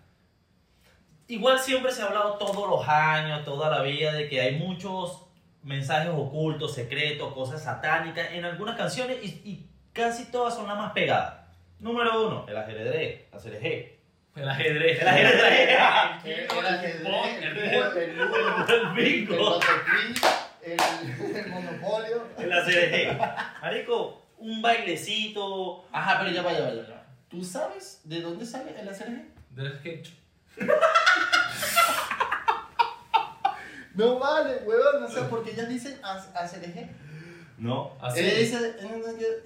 Igual 1.29 1.59
siempre 1.59 1.93
se 1.93 2.03
ha 2.03 2.07
hablado 2.07 2.35
todos 2.39 2.69
los 2.69 2.89
años, 2.89 3.45
toda 3.45 3.71
la 3.71 3.83
vida, 3.83 4.13
de 4.13 4.29
que 4.29 4.41
hay 4.41 4.57
muchos 4.57 5.27
mensajes 5.63 6.11
ocultos, 6.15 6.75
secretos, 6.75 7.33
cosas 7.35 7.63
satánicas 7.63 8.33
en 8.33 8.45
algunas 8.47 8.77
canciones 8.77 9.19
y, 9.23 9.27
y 9.45 9.67
casi 9.93 10.31
todas 10.31 10.55
son 10.55 10.67
las 10.67 10.77
más 10.79 10.93
pegadas. 10.93 11.35
Número 11.81 12.27
uno, 12.27 12.47
el 12.49 12.57
ajedrez, 12.57 13.27
la 13.33 13.39
CRG. 13.39 13.99
El 14.37 14.49
ajedrez. 14.49 15.01
El 15.03 15.09
ajedrez. 15.09 15.71
El 15.71 15.77
ajedrez, 15.77 16.51
el 16.85 16.97
El- 16.97 17.05
ludo, 17.05 18.01
el 18.01 18.17
ludo, 18.17 18.67
El 18.69 18.75
el 18.75 18.89
bingo. 18.95 19.61
El, 20.63 21.37
el 21.37 21.49
monopolio. 21.51 22.23
El 22.39 22.53
ACRG. 22.53 23.61
Marico, 23.63 24.18
un 24.59 24.63
bailecito. 24.63 25.85
Ajá, 25.93 26.19
pero 26.21 26.31
ya 26.33 26.43
vaya, 26.43 26.61
vaya, 26.61 26.83
vaya. 26.83 27.05
¿Tú 27.29 27.45
sabes 27.45 28.01
de 28.05 28.21
dónde 28.21 28.45
sale 28.45 28.75
el 28.79 28.89
ACRG? 28.89 29.25
Del 29.51 29.79
sketch. 29.79 30.11
No 33.95 34.17
vale, 34.21 34.59
huevón, 34.65 35.03
o 35.03 35.09
sea, 35.09 35.29
porque 35.29 35.51
ellas 35.51 35.69
dicen 35.69 35.99
ACRG. 36.05 36.89
No. 37.59 37.97
Así. 38.01 38.23
Dice, 38.23 38.77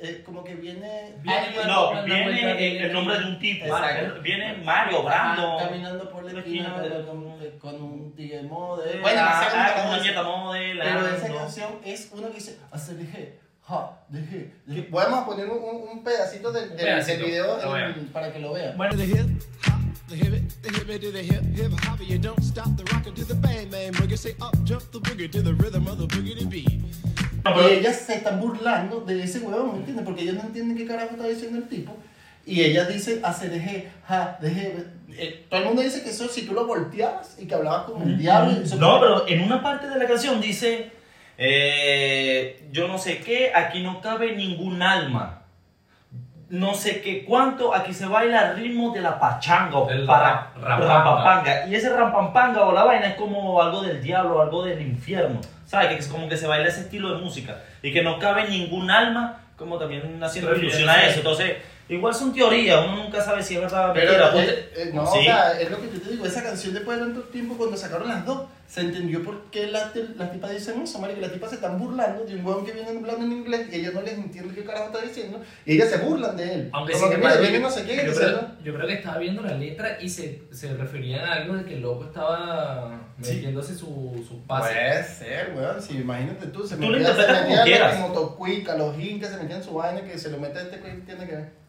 eh, 0.03 0.23
como 0.27 0.45
que 0.45 0.55
viene... 0.57 1.15
Viene 1.23 1.55
No, 1.67 2.05
viene 2.05 2.77
el, 2.77 2.85
el 2.85 2.93
nombre 2.93 3.19
de 3.19 3.25
un 3.25 3.39
tipo. 3.39 3.65
Exacto. 3.65 4.21
Viene 4.21 4.59
Mario 4.59 5.09
Ajá, 5.09 5.35
Brando. 5.35 5.57
caminando 5.57 6.11
por 6.11 6.31
la 6.31 6.39
esquina 6.41 6.75
con, 6.75 7.07
con, 7.07 7.59
con 7.59 7.83
un 7.83 8.15
de... 8.15 8.27
Eh, 8.37 8.43
Bueno, 9.01 9.21
ah, 9.25 9.49
ah, 9.51 9.75
llama 9.75 9.89
una 9.89 10.03
nieta 10.03 10.21
eso. 10.21 10.25
modelo. 10.37 10.83
Pero 10.85 11.07
esa 11.17 11.35
canción 11.35 11.71
es 11.83 12.11
uno 12.13 12.29
que 12.29 12.35
dice 12.35 12.59
ACRG, 12.71 13.39
ja, 13.69 13.91
a 15.23 15.27
poner 15.27 15.49
un, 15.49 16.03
pedacito 16.05 16.51
del, 16.53 16.71
pedacito, 16.71 17.19
del 17.19 17.27
video 17.31 17.77
en- 17.77 18.07
para 18.09 18.33
que 18.33 18.39
lo 18.41 18.53
vean. 18.53 18.77
Bueno, 18.77 18.97
the 18.97 19.05
hip 19.05 19.43
hop, 19.67 19.81
the 20.09 20.17
hip 20.17 20.35
it, 20.35 20.63
the 20.63 20.69
hip 20.71 20.91
it 20.91 21.01
to 21.03 21.13
the 21.13 21.23
hip 21.23 21.43
hip 21.57 21.73
hop. 21.87 22.01
You 22.01 22.19
don't 22.19 22.41
stop 22.43 22.77
the 22.77 22.85
rocket 22.93 23.15
to 23.15 23.25
the 23.25 23.35
bang 23.35 23.71
bang 23.71 23.93
boogie. 23.93 24.17
Say 24.17 24.35
up 24.41 24.55
jump 24.65 24.83
the 24.93 24.99
boogie 25.01 25.31
to 25.31 25.43
the 25.43 25.53
rhythm 25.55 25.87
of 25.87 25.99
the 25.99 26.07
boogie 26.07 26.39
to 26.39 26.47
beat. 26.47 26.69
No, 27.45 27.51
Y 27.51 27.55
pero- 27.55 27.69
ellas 27.69 27.97
se 28.07 28.15
están 28.17 28.41
burlando 28.41 29.01
de 29.01 29.23
ese 29.23 29.41
huevón, 29.41 29.73
¿me 29.73 29.79
entiendes? 29.79 30.05
Porque 30.05 30.23
ellas 30.23 30.35
no 30.37 30.43
entienden 30.43 30.77
qué 30.77 30.87
carajo 30.87 31.11
está 31.13 31.27
diciendo 31.29 31.59
el 31.59 31.69
tipo. 31.69 31.97
Y 32.45 32.61
ellas 32.63 32.89
dicen 32.89 33.21
ja, 34.09 34.39
deje. 34.41 34.87
Eh, 35.15 35.47
todo 35.49 35.61
el 35.61 35.67
mundo 35.67 35.83
dice 35.83 36.03
que 36.03 36.11
eso 36.11 36.27
si 36.29 36.43
tú 36.47 36.55
lo 36.55 36.67
volteabas 36.67 37.37
y 37.39 37.47
que 37.47 37.55
hablabas 37.55 37.85
con 37.85 38.03
el 38.03 38.19
diablo. 38.19 38.53
y 38.61 38.65
eso- 38.65 38.77
No, 38.77 38.99
pero 39.01 39.29
en 39.29 39.43
una 39.43 39.63
parte 39.63 39.89
de 39.89 39.97
la 39.99 40.07
canción 40.09 40.41
dice, 40.41 40.91
eh, 41.45 42.63
yo 42.71 42.87
no 42.89 42.99
sé 42.99 43.19
qué, 43.19 43.53
aquí 43.55 43.83
no 43.83 44.01
cabe 44.01 44.37
ningún 44.37 44.81
alma. 44.83 45.41
No 46.49 46.75
sé 46.75 47.01
qué 47.01 47.25
cuánto, 47.25 47.75
aquí 47.75 47.95
se 47.95 48.07
baila 48.07 48.41
al 48.41 48.57
ritmo 48.57 48.93
de 48.93 49.01
la 49.01 49.19
pachanga 49.19 49.77
o 49.79 49.89
El 49.91 50.05
para 50.05 50.53
rampanga. 50.55 50.87
rampampanga. 50.87 51.67
Y 51.67 51.75
ese 51.75 51.89
rampampanga 51.97 52.63
o 52.65 52.73
la 52.73 52.85
vaina 52.85 53.07
es 53.07 53.15
como 53.15 53.61
algo 53.61 53.81
del 53.83 54.03
diablo, 54.03 54.41
algo 54.41 54.63
del 54.65 54.81
infierno. 54.83 55.41
¿Sabes? 55.65 55.89
Que 55.89 55.95
es 55.97 56.09
como 56.09 56.29
que 56.29 56.37
se 56.37 56.47
baila 56.47 56.69
ese 56.69 56.83
estilo 56.83 57.15
de 57.17 57.23
música. 57.23 57.57
Y 57.83 57.93
que 57.93 58.03
no 58.03 58.19
cabe 58.19 58.49
ningún 58.49 58.91
alma 58.91 59.39
como 59.57 59.79
también 59.79 60.23
haciendo 60.23 60.55
ilusión 60.55 60.89
a 60.91 61.03
eso. 61.07 61.19
Entonces, 61.19 61.57
igual 61.97 62.15
son 62.15 62.33
teorías, 62.33 62.85
uno 62.87 63.05
nunca 63.05 63.21
sabe 63.23 63.43
si 63.43 63.55
es 63.55 63.61
verdad 63.61 63.91
o 63.91 63.93
Pero 63.95 64.13
mentira. 64.13 64.29
eh, 64.29 64.33
Ponte- 64.33 64.83
eh, 64.83 64.91
no, 64.95 65.07
Sí. 65.07 65.19
o 65.19 65.23
sea, 65.23 65.61
es 65.61 65.71
lo 65.71 65.81
que 65.81 65.91
yo 65.93 66.01
te 66.01 66.11
digo, 66.11 66.27
esa 66.27 66.43
canción 66.43 66.75
después 66.75 66.99
de 66.99 67.05
tanto 67.07 67.21
tiempo 67.23 67.57
cuando 67.57 67.77
sacaron 67.77 68.09
las 68.09 68.25
dos, 68.25 68.47
se 68.69 68.81
entendió 68.81 69.23
por 69.23 69.51
qué 69.51 69.67
las, 69.67 69.95
las 70.17 70.33
tipas 70.33 70.51
dicen 70.51 70.81
eso, 70.81 70.99
marico, 70.99 71.21
las 71.21 71.31
tipas 71.33 71.51
se 71.51 71.57
están 71.57 71.79
burlando 71.79 72.25
de 72.25 72.37
un 72.37 72.47
huevón 72.47 72.65
que 72.65 72.73
viene 72.73 72.89
hablando 72.89 73.23
en 73.27 73.33
inglés 73.33 73.67
y 73.71 73.77
ellos 73.77 73.93
no 73.93 74.01
les 74.01 74.15
entienden 74.15 74.55
qué 74.55 74.65
carajo 74.65 74.87
está 74.87 75.03
diciendo 75.03 75.43
y 75.67 75.75
ellas 75.75 75.91
se 75.91 75.99
burlan 75.99 76.35
de 76.39 76.55
él. 76.55 76.71
Aunque 76.73 76.93
Como 76.95 77.05
sin 77.05 77.13
que 77.13 77.19
mira, 77.19 77.37
viene 77.37 77.59
no 77.61 77.71
sé 77.71 77.85
qué 77.85 77.97
yo, 78.07 78.15
creo, 78.15 78.49
yo 78.65 78.75
creo 78.75 78.87
que 78.87 78.95
estaba 78.95 79.19
viendo 79.19 79.43
la 79.43 79.53
letra 79.55 79.99
y 80.01 80.09
se, 80.09 80.45
se 80.53 80.73
referían 80.75 81.23
a 81.27 81.35
algo 81.35 81.55
de 81.55 81.65
que 81.67 81.75
el 81.75 81.83
loco 81.83 82.05
estaba 82.07 82.99
Sí. 83.21 83.35
metiéndose 83.35 83.75
su, 83.77 84.25
su 84.27 84.41
pase. 84.47 84.73
Puede 84.73 85.05
ser, 85.05 85.53
weón, 85.55 85.83
sí, 85.83 85.99
imagínate 85.99 86.47
tú, 86.47 86.67
se 86.67 86.77
Tú 86.77 86.83
lo 86.85 86.93
metía, 86.93 87.09
se 87.09 87.13
interpretas 87.13 87.43
como 87.43 87.49
metía 87.51 87.63
a 87.63 87.65
quieras. 87.67 88.01
los 88.01 88.09
motocuica, 88.09 88.75
los 88.77 88.99
incas, 88.99 89.31
se 89.31 89.37
metían 89.37 89.59
en 89.59 89.65
su 89.65 89.75
vaina 89.75 90.03
que 90.03 90.19
se 90.19 90.31
lo 90.31 90.39
mete 90.39 90.59
a 90.59 90.63
este 90.63 90.81
que 90.81 90.89
tiene 91.05 91.27
que 91.27 91.37
ver. 91.37 91.62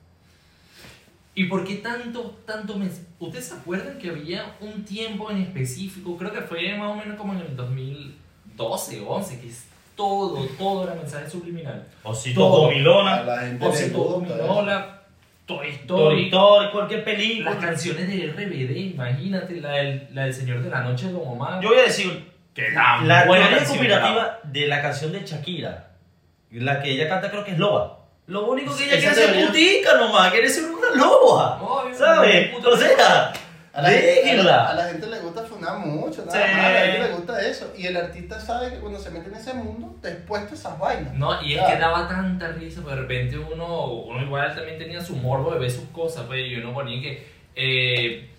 ¿Y 1.35 1.45
por 1.45 1.65
qué 1.65 1.75
tanto, 1.75 2.39
tanto 2.45 2.77
mes? 2.77 3.01
¿Ustedes 3.19 3.45
se 3.45 3.55
acuerdan 3.55 3.97
que 3.97 4.09
había 4.09 4.55
un 4.61 4.85
tiempo 4.85 5.31
en 5.31 5.41
específico? 5.41 6.15
Creo 6.17 6.31
que 6.31 6.41
fue 6.41 6.75
más 6.77 6.91
o 6.91 6.95
menos 6.95 7.17
como 7.17 7.33
en 7.33 7.39
el 7.39 7.55
2012 7.55 9.01
o 9.01 9.09
11, 9.09 9.39
que 9.39 9.47
es 9.47 9.65
todo, 9.95 10.45
todo 10.57 10.83
era 10.83 10.95
mensaje 10.95 11.29
subliminal. 11.29 11.87
Osito 12.03 12.41
Todo. 12.41 12.65
A 12.65 12.69
Comilona, 12.69 13.23
la 13.23 13.39
gente 13.39 13.65
O 13.65 13.73
sea, 13.73 13.91
todo. 13.91 14.19
Minola, 14.21 15.01
Toy 15.45 15.69
Story, 15.69 16.31
cualquier 16.71 17.03
película. 17.03 17.51
las 17.51 17.63
canciones 17.63 18.07
de 18.07 18.27
RBD, 18.27 18.93
imagínate, 18.93 19.59
la 19.59 19.71
del, 19.71 20.07
la 20.13 20.23
del 20.25 20.33
Señor 20.33 20.61
de 20.61 20.69
la 20.69 20.81
Noche 20.81 21.07
de 21.07 21.13
Don 21.13 21.27
Omar. 21.27 21.61
Yo 21.61 21.69
voy 21.69 21.79
a 21.79 21.83
decir, 21.83 22.31
que 22.53 22.69
la 22.71 23.25
buena 23.25 23.49
teoría 23.49 23.65
conspirativa 23.65 24.39
de 24.43 24.67
la 24.67 24.81
canción 24.81 25.11
de 25.11 25.25
Shakira, 25.25 25.91
la 26.51 26.81
que 26.81 26.91
ella 26.91 27.09
canta 27.09 27.31
creo 27.31 27.43
que 27.43 27.51
es 27.51 27.57
Loba. 27.57 28.02
Lo 28.27 28.45
único 28.49 28.75
que 28.75 28.83
ella 28.85 28.93
quiere 28.97 29.07
es 29.11 29.15
ser 29.15 29.25
teoría- 29.31 29.47
putica 29.47 29.93
nomás, 29.97 30.31
quiere 30.31 30.49
ser 30.49 30.63
una 30.71 30.95
loba. 30.95 31.61
Obvio, 31.61 31.95
¿Sabes? 31.97 32.51
O 32.65 32.77
sea, 32.77 33.33
A 33.73 33.81
la, 33.81 33.89
gente, 33.89 34.29
a, 34.29 34.43
la, 34.43 34.69
a 34.69 34.71
déjenla. 34.71 34.73
la 34.75 34.85
gente 34.85 35.07
le 35.07 35.19
gusta 35.19 35.43
funar 35.43 35.77
mucho, 35.79 36.23
nada 36.25 36.31
Sí. 36.47 36.53
más, 36.55 36.65
a 36.65 36.71
la 36.71 36.79
gente 36.79 36.99
le 36.99 37.13
gusta 37.15 37.41
eso. 37.47 37.73
Y 37.77 37.87
el 37.87 37.97
artista 37.97 38.39
sabe 38.39 38.69
que 38.69 38.79
cuando 38.79 38.99
se 38.99 39.09
mete 39.09 39.27
en 39.29 39.35
ese 39.35 39.53
mundo, 39.55 39.95
te 40.01 40.09
expuesto 40.09 40.51
a 40.53 40.57
esas 40.57 40.79
vainas. 40.79 41.13
No, 41.15 41.41
y 41.41 41.55
es 41.55 41.63
que 41.63 41.77
daba 41.77 42.07
tanta 42.07 42.49
risa, 42.49 42.81
pues 42.81 42.95
de 42.95 43.01
repente 43.01 43.37
uno, 43.37 43.87
uno 43.87 44.21
igual 44.23 44.55
también 44.55 44.77
tenía 44.77 45.01
su 45.01 45.15
morbo 45.17 45.51
de 45.51 45.59
ver 45.59 45.71
sus 45.71 45.85
cosas, 45.89 46.23
pues, 46.27 46.47
y 46.47 46.55
uno 46.55 46.73
ponía 46.73 47.01
que 47.01 47.27
eh, 47.55 48.29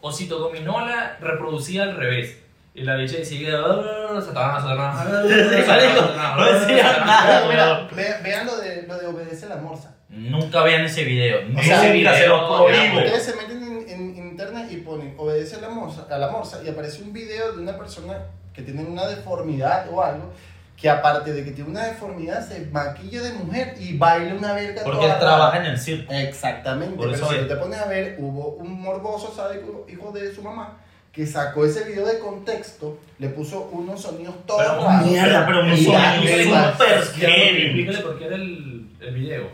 Osito 0.00 0.38
Gominola 0.38 1.16
reproducía 1.20 1.82
al 1.84 1.96
revés. 1.96 2.38
Y 2.74 2.82
la 2.82 2.96
bicha 2.96 3.18
decía, 3.18 3.50
"Ah, 3.64 4.20
Satanás, 4.20 4.62
Satanás, 4.62 4.96
Satanás, 4.98 6.36
No 6.36 6.44
decía 6.52 6.82
Satanás". 6.84 7.46
nada. 7.54 7.88
Vean 8.22 8.46
lo 8.46 8.56
de, 8.56 8.82
lo 8.88 8.98
de 8.98 9.06
obedece 9.06 9.48
la 9.48 9.56
morsa. 9.56 9.94
Nunca 10.08 10.62
vean 10.64 10.84
ese 10.84 11.04
video. 11.04 11.42
No 11.48 11.62
sea, 11.62 11.80
se 11.80 11.92
se 11.92 12.26
lo 12.26 12.46
prohíbo. 12.46 12.96
Ustedes 12.98 13.22
se 13.22 13.36
meten 13.36 13.62
en, 13.62 13.88
en 13.88 14.16
internet 14.16 14.66
y 14.70 14.78
ponen 14.78 15.14
obedece 15.16 15.56
a 15.56 15.60
la, 15.60 15.68
morsa, 15.68 16.06
a 16.10 16.18
la 16.18 16.28
morsa 16.30 16.62
y 16.64 16.68
aparece 16.68 17.02
un 17.02 17.12
video 17.12 17.52
de 17.52 17.62
una 17.62 17.76
persona 17.78 18.18
que 18.52 18.62
tiene 18.62 18.82
una 18.84 19.06
deformidad 19.06 19.86
o 19.92 20.02
algo 20.02 20.32
que 20.76 20.90
aparte 20.90 21.32
de 21.32 21.44
que 21.44 21.52
tiene 21.52 21.70
una 21.70 21.86
deformidad 21.86 22.46
se 22.46 22.66
maquilla 22.66 23.22
de 23.22 23.32
mujer 23.34 23.74
y 23.78 23.96
baila 23.96 24.34
una 24.34 24.52
verga 24.52 24.82
Porque 24.82 25.00
toda 25.02 25.14
él 25.14 25.20
trabaja 25.20 25.58
en 25.58 25.66
el 25.66 25.78
circo. 25.78 26.12
Exactamente, 26.12 26.96
Por 26.96 27.12
pero 27.12 27.16
eso 27.24 27.32
si 27.32 27.46
te 27.48 27.56
pones 27.56 27.80
a 27.80 27.86
ver, 27.86 28.16
hubo 28.18 28.48
un 28.56 28.82
morboso, 28.82 29.32
¿sabe? 29.34 29.62
Hijo 29.88 30.10
de 30.10 30.34
su 30.34 30.42
mamá, 30.42 30.78
que 31.14 31.26
sacó 31.26 31.64
ese 31.64 31.84
video 31.84 32.04
de 32.06 32.18
contexto, 32.18 32.98
le 33.18 33.28
puso 33.28 33.68
unos 33.72 34.02
sonidos 34.02 34.34
todos 34.46 34.62
Pero 34.62 34.84
raros. 34.84 35.06
mierda, 35.10 35.46
pero 35.46 35.60
unos 35.60 35.78
sonidos 35.80 36.46
la- 36.50 36.72
súper 36.72 36.98
Explícale 36.98 37.32
heavy. 37.34 37.62
explícale 37.62 37.98
por 37.98 38.18
qué 38.18 38.24
era 38.26 38.34
el, 38.36 38.86
el 39.00 39.14
video. 39.14 39.48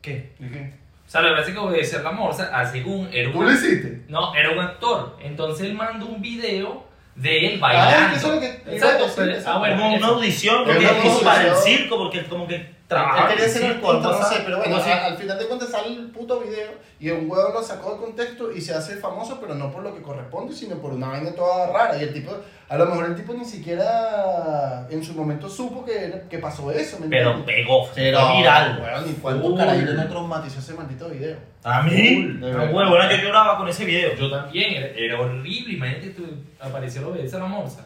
¿Qué? 0.00 0.32
O 0.40 1.08
sea, 1.10 1.20
lo 1.22 1.28
que 1.30 1.34
pasa 1.36 1.48
es 1.48 1.54
que 1.54 1.58
obedecer 1.60 2.02
la 2.02 2.12
morsa, 2.12 2.50
a 2.56 2.64
según 2.70 3.08
era 3.12 3.32
¿Tú 3.32 3.38
un, 3.40 3.44
lo 3.46 3.52
hiciste? 3.52 4.02
no, 4.08 4.34
era 4.34 4.50
un 4.50 4.58
actor. 4.60 5.16
Entonces 5.20 5.66
él 5.66 5.74
mandó 5.74 6.06
un 6.06 6.20
video 6.22 6.84
de 7.16 7.46
él 7.46 7.54
Ah, 7.56 7.60
bailando. 7.60 8.16
eso 8.16 8.28
es 8.28 8.34
lo 8.34 8.40
que 8.40 8.76
Exacto, 8.76 9.06
pero- 9.16 9.32
ah, 9.46 9.58
bueno, 9.58 9.76
Como 9.76 9.88
una 9.88 9.96
eso. 9.96 10.06
audición, 10.06 10.56
Es 10.58 10.62
porque 10.66 10.84
él 10.86 10.96
hizo 11.06 11.20
para 11.22 11.48
el 11.48 11.56
circo, 11.56 11.96
porque 11.98 12.24
como 12.26 12.46
que 12.46 12.75
Él 12.86 12.88
trabaja 12.88 13.28
quería 13.28 13.46
en 13.46 13.64
el 13.64 13.72
algo 13.72 13.92
no 14.00 14.22
sé, 14.22 14.42
pero 14.44 14.58
bueno, 14.58 14.76
al 14.76 15.16
final 15.16 15.38
de 15.38 15.46
cuentas 15.46 15.70
sale 15.70 15.88
el 15.88 16.06
puto 16.10 16.38
video 16.38 16.70
y 17.00 17.10
un 17.10 17.28
huevo 17.28 17.52
lo 17.52 17.60
sacó 17.60 17.94
de 17.94 17.98
contexto 17.98 18.52
y 18.52 18.60
se 18.60 18.74
hace 18.74 18.96
famoso, 18.96 19.38
pero 19.40 19.56
no 19.56 19.72
por 19.72 19.82
lo 19.82 19.92
que 19.92 20.02
corresponde, 20.02 20.54
sino 20.54 20.76
por 20.76 20.92
una 20.92 21.08
vaina 21.08 21.34
toda 21.34 21.66
rara. 21.72 21.98
Y 21.98 22.04
el 22.04 22.12
tipo, 22.12 22.32
a 22.68 22.76
lo 22.76 22.86
mejor 22.86 23.06
el 23.06 23.16
tipo 23.16 23.34
ni 23.34 23.44
siquiera 23.44 24.86
en 24.88 25.02
su 25.02 25.14
momento 25.14 25.48
supo 25.48 25.84
que, 25.84 26.22
que 26.30 26.38
pasó 26.38 26.70
eso, 26.70 27.00
¿me 27.00 27.08
Pero 27.08 27.44
pegó, 27.44 27.86
fue 27.86 27.94
Pero, 27.96 28.36
viral. 28.36 28.80
weón, 28.80 29.10
¿y 29.10 29.14
cuántos 29.14 29.58
carajillos 29.58 29.94
no 29.94 30.08
traumatizó 30.08 30.60
ese 30.60 30.74
maldito 30.74 31.08
video? 31.08 31.36
A 31.64 31.82
mí, 31.82 31.90
de 31.90 32.52
no, 32.52 32.62
huevo, 32.66 32.90
bueno, 32.90 33.10
yo 33.10 33.16
lloraba 33.16 33.58
con 33.58 33.68
ese 33.68 33.84
video. 33.84 34.14
Yo 34.14 34.30
también, 34.30 34.74
era, 34.74 34.86
era 34.96 35.20
horrible. 35.20 35.74
Imagínate 35.74 36.10
tú 36.10 36.24
apareció 36.60 37.02
lo 37.02 37.08
obedece 37.08 37.34
a 37.34 37.40
la 37.40 37.46
morsa. 37.46 37.84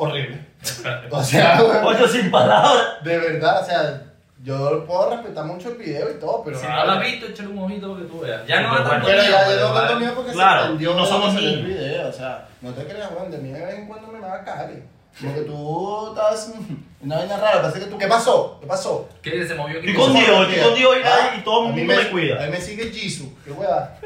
Horrible. 0.00 0.46
O 1.10 1.22
sea, 1.22 1.60
weón, 1.62 1.84
Oye, 1.86 2.08
sin 2.08 2.30
palabras. 2.30 3.02
de 3.02 3.18
verdad, 3.18 3.62
o 3.62 3.64
sea, 3.64 4.02
yo 4.42 4.84
puedo 4.86 5.10
respetar 5.10 5.44
mucho 5.44 5.70
el 5.70 5.76
video 5.76 6.10
y 6.10 6.18
todo, 6.18 6.42
pero... 6.44 6.58
si 6.58 6.66
no 6.66 6.84
lo 6.84 6.92
has 6.92 7.00
visto, 7.02 7.26
échale 7.26 7.48
un 7.48 7.58
ojito 7.58 7.96
que 7.96 8.04
tú 8.04 8.20
veas. 8.20 8.46
Ya 8.46 8.60
no 8.62 8.74
da 8.74 8.88
tanto 8.88 9.08
miedo, 9.08 9.22
ya 9.22 9.60
no 9.60 9.74
tanto 9.74 9.98
miedo 9.98 10.14
porque 10.14 10.32
Claro, 10.32 10.78
se 10.78 10.84
no 10.84 11.06
somos 11.06 11.34
el 11.36 11.64
video, 11.64 12.08
o 12.08 12.12
sea, 12.12 12.48
no 12.60 12.72
te 12.72 12.84
creas, 12.84 13.10
weón, 13.10 13.30
de 13.30 13.38
mí 13.38 13.50
de 13.50 13.64
vez 13.64 13.74
en 13.74 13.86
cuando 13.86 14.08
me 14.08 14.20
va 14.20 14.34
a 14.34 14.44
cagar. 14.44 14.70
Como 15.18 15.34
que 15.34 15.40
tú 15.42 16.08
estás 16.08 16.52
una 17.00 17.16
vaina 17.16 17.36
rara, 17.36 17.62
parece 17.62 17.80
que 17.80 17.86
tú, 17.86 17.98
¿qué 17.98 18.06
pasó? 18.06 18.58
¿Qué 18.60 18.66
pasó? 18.66 19.08
¿Qué? 19.22 19.46
Se 19.46 19.54
movió. 19.54 19.78
Estoy 19.78 19.94
con 19.94 20.12
Dios, 20.14 20.48
estoy 20.48 20.64
con 20.64 20.74
Dios 20.74 20.96
y, 20.98 21.06
Ah, 21.06 21.34
y 21.38 21.40
todo 21.42 21.66
el 21.66 21.72
mundo 21.74 21.94
me 21.94 22.10
cuida. 22.10 22.42
A 22.42 22.46
mí 22.46 22.52
me 22.52 22.60
sigue 22.60 22.90
Jisoo, 22.90 23.32
qué 23.44 23.50
hueva. 23.50 23.96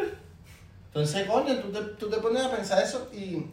Entonces, 0.86 1.26
coño, 1.26 1.54
tú 1.56 1.72
te, 1.72 1.80
tú 1.98 2.08
te 2.10 2.16
pones 2.18 2.44
a 2.44 2.50
pensar 2.50 2.82
eso 2.82 3.08
y... 3.12 3.46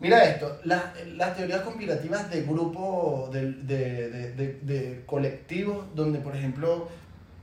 Mira 0.00 0.24
esto, 0.24 0.58
las, 0.64 0.82
las 1.16 1.36
teorías 1.36 1.60
conspirativas 1.60 2.30
de 2.30 2.42
grupos, 2.42 3.30
de, 3.32 3.52
de, 3.52 4.08
de, 4.10 4.32
de- 4.32 4.58
de 4.62 5.02
colectivos, 5.06 5.84
donde 5.94 6.18
por 6.20 6.34
ejemplo, 6.34 6.88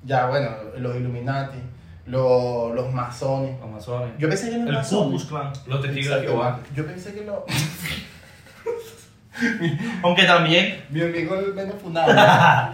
ya 0.03 0.25
bueno, 0.27 0.49
los 0.77 0.95
Illuminati, 0.95 1.59
los, 2.07 2.73
los 2.73 2.91
masones. 2.91 3.61
Amazones. 3.61 4.13
Yo 4.17 4.27
pensé 4.27 4.49
que 4.49 4.57
los 4.57 4.67
El 4.67 4.73
masones... 4.73 5.25
Klan. 5.25 5.53
Los 5.67 5.81
testigos 5.83 6.19
de 6.21 6.27
Jehová. 6.27 6.59
Yo 6.75 6.85
pensé 6.85 7.13
que 7.13 7.23
los... 7.25 7.39
Aunque 10.03 10.23
también, 10.23 10.83
Mi 10.89 11.01
amigo 11.01 11.35
el 11.35 11.53
menos 11.53 11.75
funado. 11.81 12.73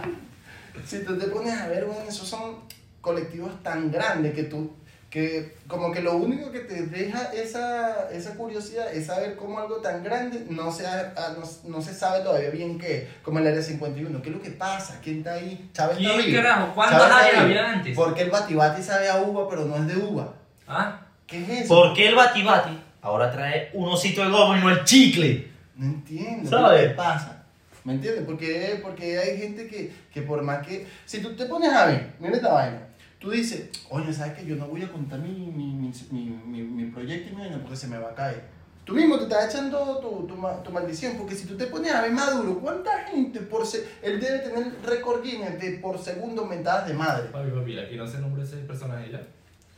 si 0.86 1.04
tú 1.04 1.18
te 1.18 1.26
pones 1.26 1.52
a 1.60 1.68
ver, 1.68 1.84
bueno, 1.84 2.02
esos 2.08 2.26
son 2.26 2.56
colectivos 3.02 3.50
tan 3.62 3.90
grandes 3.92 4.32
que 4.34 4.44
tú, 4.44 4.72
que 5.14 5.54
como 5.68 5.92
que 5.92 6.00
lo 6.02 6.16
único 6.16 6.50
que 6.50 6.58
te 6.58 6.86
deja 6.86 7.30
esa, 7.32 8.10
esa 8.10 8.34
curiosidad 8.34 8.92
es 8.92 9.06
saber 9.06 9.36
cómo 9.36 9.60
algo 9.60 9.76
tan 9.76 10.02
grande 10.02 10.44
no 10.50 10.72
se, 10.72 10.84
ha- 10.88 11.14
ah, 11.16 11.36
no, 11.38 11.70
no 11.70 11.80
se 11.80 11.94
sabe 11.94 12.24
todavía 12.24 12.50
bien 12.50 12.80
qué, 12.80 13.08
como 13.22 13.38
el 13.38 13.46
Área 13.46 13.62
51, 13.62 14.20
qué 14.20 14.28
es 14.30 14.34
lo 14.34 14.42
que 14.42 14.50
pasa, 14.50 14.98
quién 15.00 15.18
está 15.18 15.34
ahí, 15.34 15.70
Chávez 15.72 15.98
está 15.98 16.14
¿Quién 16.16 16.26
vivo. 16.26 16.42
carajo? 16.42 16.72
¿Cuántas 16.74 17.00
está 17.02 17.18
áreas 17.20 17.42
había 17.42 17.70
antes? 17.74 17.94
¿Por 17.96 18.12
qué 18.12 18.22
el 18.22 18.30
batibati 18.30 18.82
sabe 18.82 19.08
a 19.08 19.22
uva 19.22 19.48
pero 19.48 19.64
no 19.66 19.76
es 19.76 19.86
de 19.86 19.96
uva? 20.02 20.34
¿Ah? 20.66 21.00
¿Qué 21.28 21.42
es 21.44 21.48
eso? 21.48 21.68
¿por 21.76 21.94
qué 21.94 22.08
el 22.08 22.16
Bati 22.16 22.42
Bati 22.42 22.82
ahora 23.00 23.30
trae 23.30 23.70
un 23.72 23.88
osito 23.88 24.20
de 24.20 24.30
goma 24.30 24.58
y 24.58 24.62
no 24.62 24.70
el 24.70 24.82
chicle? 24.82 25.48
No 25.76 25.86
entiendo. 25.86 26.50
¿Sabes? 26.50 26.88
¿Qué 26.88 26.94
pasa? 26.94 27.44
¿Me 27.84 27.92
entiendes? 27.92 28.24
Porque, 28.26 28.80
porque 28.82 29.16
hay 29.16 29.38
gente 29.38 29.68
que, 29.68 29.92
que 30.12 30.22
por 30.22 30.42
más 30.42 30.66
que... 30.66 30.88
Si 31.04 31.20
tú 31.20 31.36
te 31.36 31.44
pones 31.46 31.72
a 31.72 31.86
ver, 31.86 32.14
mira 32.18 32.34
esta 32.34 32.52
vaina. 32.52 32.78
Tú 33.24 33.30
dices, 33.30 33.70
oye, 33.88 34.12
¿sabes 34.12 34.34
qué? 34.34 34.44
Yo 34.44 34.54
no 34.56 34.66
voy 34.66 34.82
a 34.82 34.92
contar 34.92 35.18
mi, 35.18 35.30
mi, 35.30 35.90
mi, 36.10 36.60
mi, 36.66 36.84
proyecto 36.90 37.30
y 37.30 37.34
mi 37.34 37.40
vaina 37.40 37.58
porque 37.58 37.74
se 37.74 37.86
me 37.86 37.96
va 37.96 38.10
a 38.10 38.14
caer. 38.14 38.42
Tú 38.84 38.92
mismo 38.92 39.16
te 39.16 39.22
estás 39.22 39.48
echando 39.48 39.98
tu, 39.98 40.26
tu, 40.26 40.36
tu 40.62 40.70
maldición. 40.70 41.16
Porque 41.16 41.34
si 41.34 41.46
tú 41.46 41.56
te 41.56 41.64
pones 41.68 41.90
a 41.90 42.02
ver 42.02 42.12
Maduro, 42.12 42.58
¿cuánta 42.58 43.04
gente 43.04 43.40
por... 43.40 43.66
Se 43.66 43.88
él 44.02 44.20
debe 44.20 44.40
tener 44.40 44.74
récord 44.84 45.22
Guinness 45.22 45.58
de 45.58 45.78
por 45.78 45.98
segundo 45.98 46.44
mentadas 46.44 46.86
de 46.86 46.92
madre. 46.92 47.30
Papi, 47.30 47.50
papi, 47.50 47.78
aquí 47.78 47.96
no 47.96 48.06
se 48.06 48.18
nombra 48.18 48.44
ese 48.44 48.58
personaje 48.58 49.10
ya. 49.10 49.22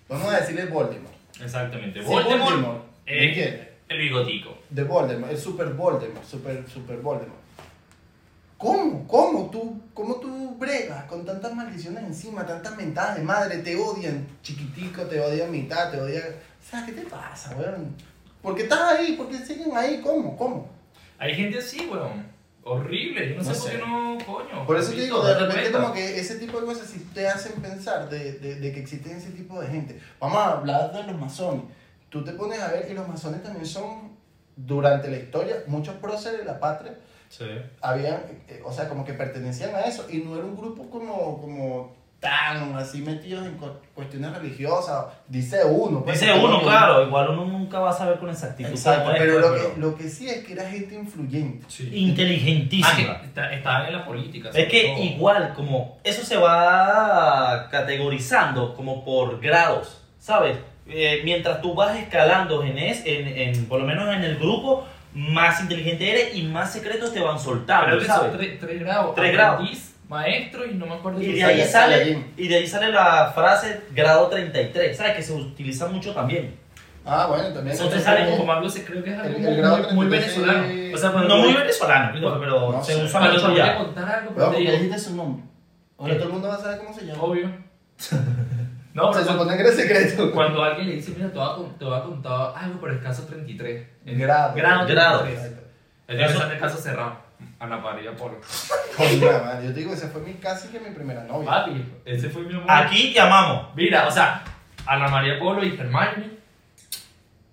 Vamos 0.08 0.26
a 0.34 0.40
decirle 0.40 0.64
Voldemort. 0.64 1.14
Exactamente. 1.40 2.02
Sí, 2.02 2.04
Voldemort. 2.04 2.50
Voldemort. 2.50 2.84
El 3.06 3.98
bigotico. 3.98 4.58
De 4.70 4.82
Voldemort, 4.82 5.30
el 5.30 5.38
Super 5.38 5.68
Voldemort, 5.68 6.24
Super, 6.24 6.68
Super 6.68 6.96
Voldemort. 6.96 7.45
¿Cómo? 8.58 9.06
¿Cómo 9.06 9.50
tú, 9.50 9.80
cómo 9.92 10.16
tú 10.16 10.56
bregas 10.58 11.04
con 11.04 11.24
tantas 11.24 11.54
maldiciones 11.54 12.04
encima, 12.04 12.46
tantas 12.46 12.74
mentadas 12.76 13.16
de 13.16 13.22
madre? 13.22 13.58
Te 13.58 13.76
odian 13.76 14.26
chiquitico, 14.42 15.02
te 15.02 15.20
odian 15.20 15.50
mitad, 15.50 15.90
te 15.90 16.00
odian... 16.00 16.22
O 16.24 16.68
sea, 16.70 16.84
¿qué 16.86 16.92
te 16.92 17.02
pasa, 17.02 17.54
weón? 17.56 17.94
¿Por 18.40 18.54
qué 18.56 18.62
estás 18.62 18.80
ahí? 18.80 19.12
¿Por 19.16 19.28
qué 19.28 19.38
siguen 19.38 19.76
ahí? 19.76 20.00
¿Cómo? 20.02 20.36
¿Cómo? 20.36 20.68
Hay 21.18 21.34
gente 21.34 21.58
así, 21.58 21.86
weón. 21.90 22.26
Horrible. 22.64 23.28
Yo 23.30 23.36
no, 23.36 23.42
No 23.42 23.54
sé, 23.54 23.60
sé. 23.60 23.60
por 23.60 23.70
qué 23.70 23.78
no, 23.78 24.18
coño. 24.26 24.66
Por 24.66 24.76
eso 24.78 24.90
te 24.92 25.02
digo, 25.02 25.24
de 25.24 25.34
repente 25.38 25.60
cuenta. 25.70 25.80
como 25.82 25.92
que 25.94 26.18
ese 26.18 26.36
tipo 26.36 26.58
de 26.58 26.66
cosas 26.66 26.88
sí 26.88 27.06
te 27.14 27.28
hacen 27.28 27.60
pensar 27.62 28.08
de, 28.08 28.32
de, 28.38 28.56
de 28.56 28.72
que 28.72 28.80
existen 28.80 29.16
ese 29.16 29.30
tipo 29.30 29.60
de 29.60 29.68
gente. 29.68 30.00
Vamos 30.18 30.38
a 30.38 30.52
hablar 30.52 30.92
de 30.92 31.02
los 31.04 31.20
masones. 31.20 31.62
Tú 32.08 32.24
te 32.24 32.32
pones 32.32 32.58
a 32.60 32.68
ver 32.68 32.88
y 32.90 32.94
los 32.94 33.06
masones 33.06 33.42
también 33.42 33.66
son, 33.66 34.12
durante 34.56 35.08
la 35.10 35.18
historia, 35.18 35.62
muchos 35.66 35.94
próceres 35.96 36.40
de 36.40 36.44
la 36.46 36.58
patria 36.58 36.96
Sí. 37.28 37.44
habían, 37.80 38.22
eh, 38.48 38.62
o 38.64 38.72
sea, 38.72 38.88
como 38.88 39.04
que 39.04 39.12
pertenecían 39.12 39.74
a 39.74 39.80
eso 39.82 40.06
y 40.10 40.18
no 40.18 40.34
era 40.36 40.44
un 40.44 40.56
grupo 40.56 40.88
como, 40.90 41.40
como 41.40 41.94
tan 42.18 42.74
así 42.76 43.02
metidos 43.02 43.44
en 43.46 43.56
cu- 43.58 43.70
cuestiones 43.94 44.32
religiosas, 44.34 45.04
dice 45.28 45.58
uno. 45.66 46.02
pues, 46.02 46.18
Dice 46.18 46.32
uno, 46.32 46.62
claro, 46.62 47.06
igual 47.06 47.28
uno 47.28 47.44
nunca 47.44 47.78
va 47.78 47.90
a 47.90 47.92
saber 47.92 48.18
con 48.18 48.30
exactitud 48.30 48.70
Exacto, 48.70 49.02
cómo 49.04 49.14
es, 49.14 49.20
pero 49.20 49.32
pues, 49.34 49.44
lo, 49.44 49.52
pero 49.56 49.74
que, 49.74 49.80
lo 49.80 49.94
que 49.96 50.08
sí 50.08 50.28
es 50.28 50.44
que 50.44 50.52
era 50.54 50.68
gente 50.70 50.94
influyente. 50.94 51.66
Sí. 51.68 51.90
inteligentísima. 51.94 53.20
Ah, 53.36 53.52
estaban 53.52 53.86
en 53.86 53.92
la 53.92 54.04
política. 54.06 54.48
Es 54.54 54.66
que 54.68 54.94
todo. 54.94 55.02
igual, 55.04 55.52
como 55.54 55.98
eso 56.04 56.24
se 56.24 56.36
va 56.38 57.68
categorizando 57.70 58.74
como 58.74 59.04
por 59.04 59.40
grados, 59.40 60.00
¿sabes? 60.18 60.56
Eh, 60.88 61.20
mientras 61.24 61.60
tú 61.60 61.74
vas 61.74 61.98
escalando 61.98 62.62
en, 62.62 62.78
es, 62.78 63.04
en, 63.04 63.26
en, 63.26 63.66
por 63.66 63.80
lo 63.80 63.86
menos 63.86 64.12
en 64.14 64.22
el 64.24 64.36
grupo, 64.38 64.86
más 65.16 65.60
inteligente 65.62 66.10
eres 66.10 66.34
y 66.36 66.42
más 66.42 66.70
secretos 66.72 67.12
te 67.14 67.20
van 67.20 67.38
soltando, 67.40 67.98
¿sabes? 68.04 68.32
tres, 68.36 68.60
tres 68.60 68.80
grados. 68.80 69.14
Tres 69.14 69.32
grados. 69.32 69.54
Aprendiz, 69.60 69.94
maestro 70.10 70.66
y 70.66 70.74
no 70.74 70.84
me 70.86 70.94
acuerdo 70.94 71.20
Y 71.22 71.24
qué 71.26 71.32
de, 71.36 71.44
ahí 71.44 71.62
Saiyajin. 71.66 71.72
sale, 71.72 72.24
y 72.36 72.48
de 72.48 72.54
ahí 72.56 72.66
sale 72.66 72.92
la 72.92 73.32
frase 73.34 73.80
grado 73.92 74.28
33, 74.28 74.94
¿sabes? 74.96 75.16
Que 75.16 75.22
se 75.22 75.32
utiliza 75.32 75.86
mucho 75.88 76.12
también. 76.12 76.54
Ah, 77.06 77.26
bueno, 77.28 77.44
también. 77.54 77.68
Eso 77.74 77.84
te 77.88 77.98
también- 78.00 78.04
sale 78.26 78.36
como 78.36 78.52
algo, 78.52 78.68
se- 78.68 78.84
creo 78.84 79.02
que 79.02 79.10
es 79.14 79.18
algo 79.18 79.36
El- 79.36 79.42
muy, 79.42 79.50
el 79.52 79.56
grado 79.56 79.76
muy- 79.78 79.92
muy 79.94 80.08
33 80.08 80.36
venezolano. 80.46 80.94
O 80.94 80.98
sea, 80.98 81.10
No 81.28 81.36
muy 81.38 81.52
venezolano, 81.54 82.10
Christopher, 82.10 82.40
pero 82.40 82.72
No 82.72 82.84
se 82.84 82.92
sé. 82.94 83.04
usa 83.04 83.10
Cuando 83.20 83.32
mucho 83.32 83.46
te 83.46 83.52
voy 83.52 83.60
a 83.60 83.66
ya. 83.66 83.76
contar 83.78 84.04
algo, 84.10 84.30
No, 84.30 84.34
pero 84.36 84.46
te 84.48 84.52
porque 84.52 84.60
digo, 84.60 84.72
dijiste 84.72 84.98
su 84.98 85.16
nombre. 85.16 85.44
Ahora 85.98 86.12
¿Qué? 86.12 86.18
todo 86.18 86.26
el 86.28 86.32
mundo 86.34 86.48
va 86.48 86.54
a 86.56 86.58
saber 86.60 86.78
cómo 86.78 86.92
se 86.98 87.06
llama. 87.06 87.22
obvio. 87.22 87.50
No, 88.96 89.12
se 89.12 89.18
pero 89.20 89.26
cuando, 89.26 89.42
supone 89.42 89.56
que 89.56 89.68
era 89.68 89.76
secreto. 89.76 90.32
cuando 90.32 90.64
alguien 90.64 90.88
le 90.88 90.94
dice, 90.94 91.12
mira, 91.14 91.30
te 91.30 91.38
voy 91.84 91.94
a, 91.94 92.02
contar 92.02 92.54
algo, 92.56 92.80
pero 92.80 92.94
es 92.94 93.02
caso 93.02 93.26
33. 93.26 93.86
En 94.06 94.18
grado. 94.18 94.54
Grado 94.54 94.86
Grado. 94.86 95.20
33. 95.20 95.54
El 96.08 96.16
día 96.16 96.28
sale 96.30 96.54
el 96.54 96.60
caso 96.60 96.78
cerrado. 96.78 97.18
Ana 97.60 97.76
María 97.76 98.16
Polo. 98.16 98.40
Coño, 98.96 99.26
madre, 99.44 99.66
yo 99.66 99.74
te 99.74 99.80
digo, 99.80 99.92
esa 99.92 100.08
fue 100.08 100.22
mi, 100.22 100.32
casi 100.34 100.68
que 100.68 100.80
mi 100.80 100.94
primera 100.94 101.24
novia. 101.24 101.46
Papi, 101.46 101.84
ese 102.06 102.30
fue 102.30 102.44
mi 102.44 102.54
amor. 102.54 102.70
Aquí 102.70 103.12
te 103.12 103.20
amamos. 103.20 103.74
Mira, 103.74 104.08
o 104.08 104.10
sea, 104.10 104.42
Ana 104.86 105.08
María 105.08 105.38
Polo 105.38 105.62
y 105.62 105.78
Hermione, 105.78 106.30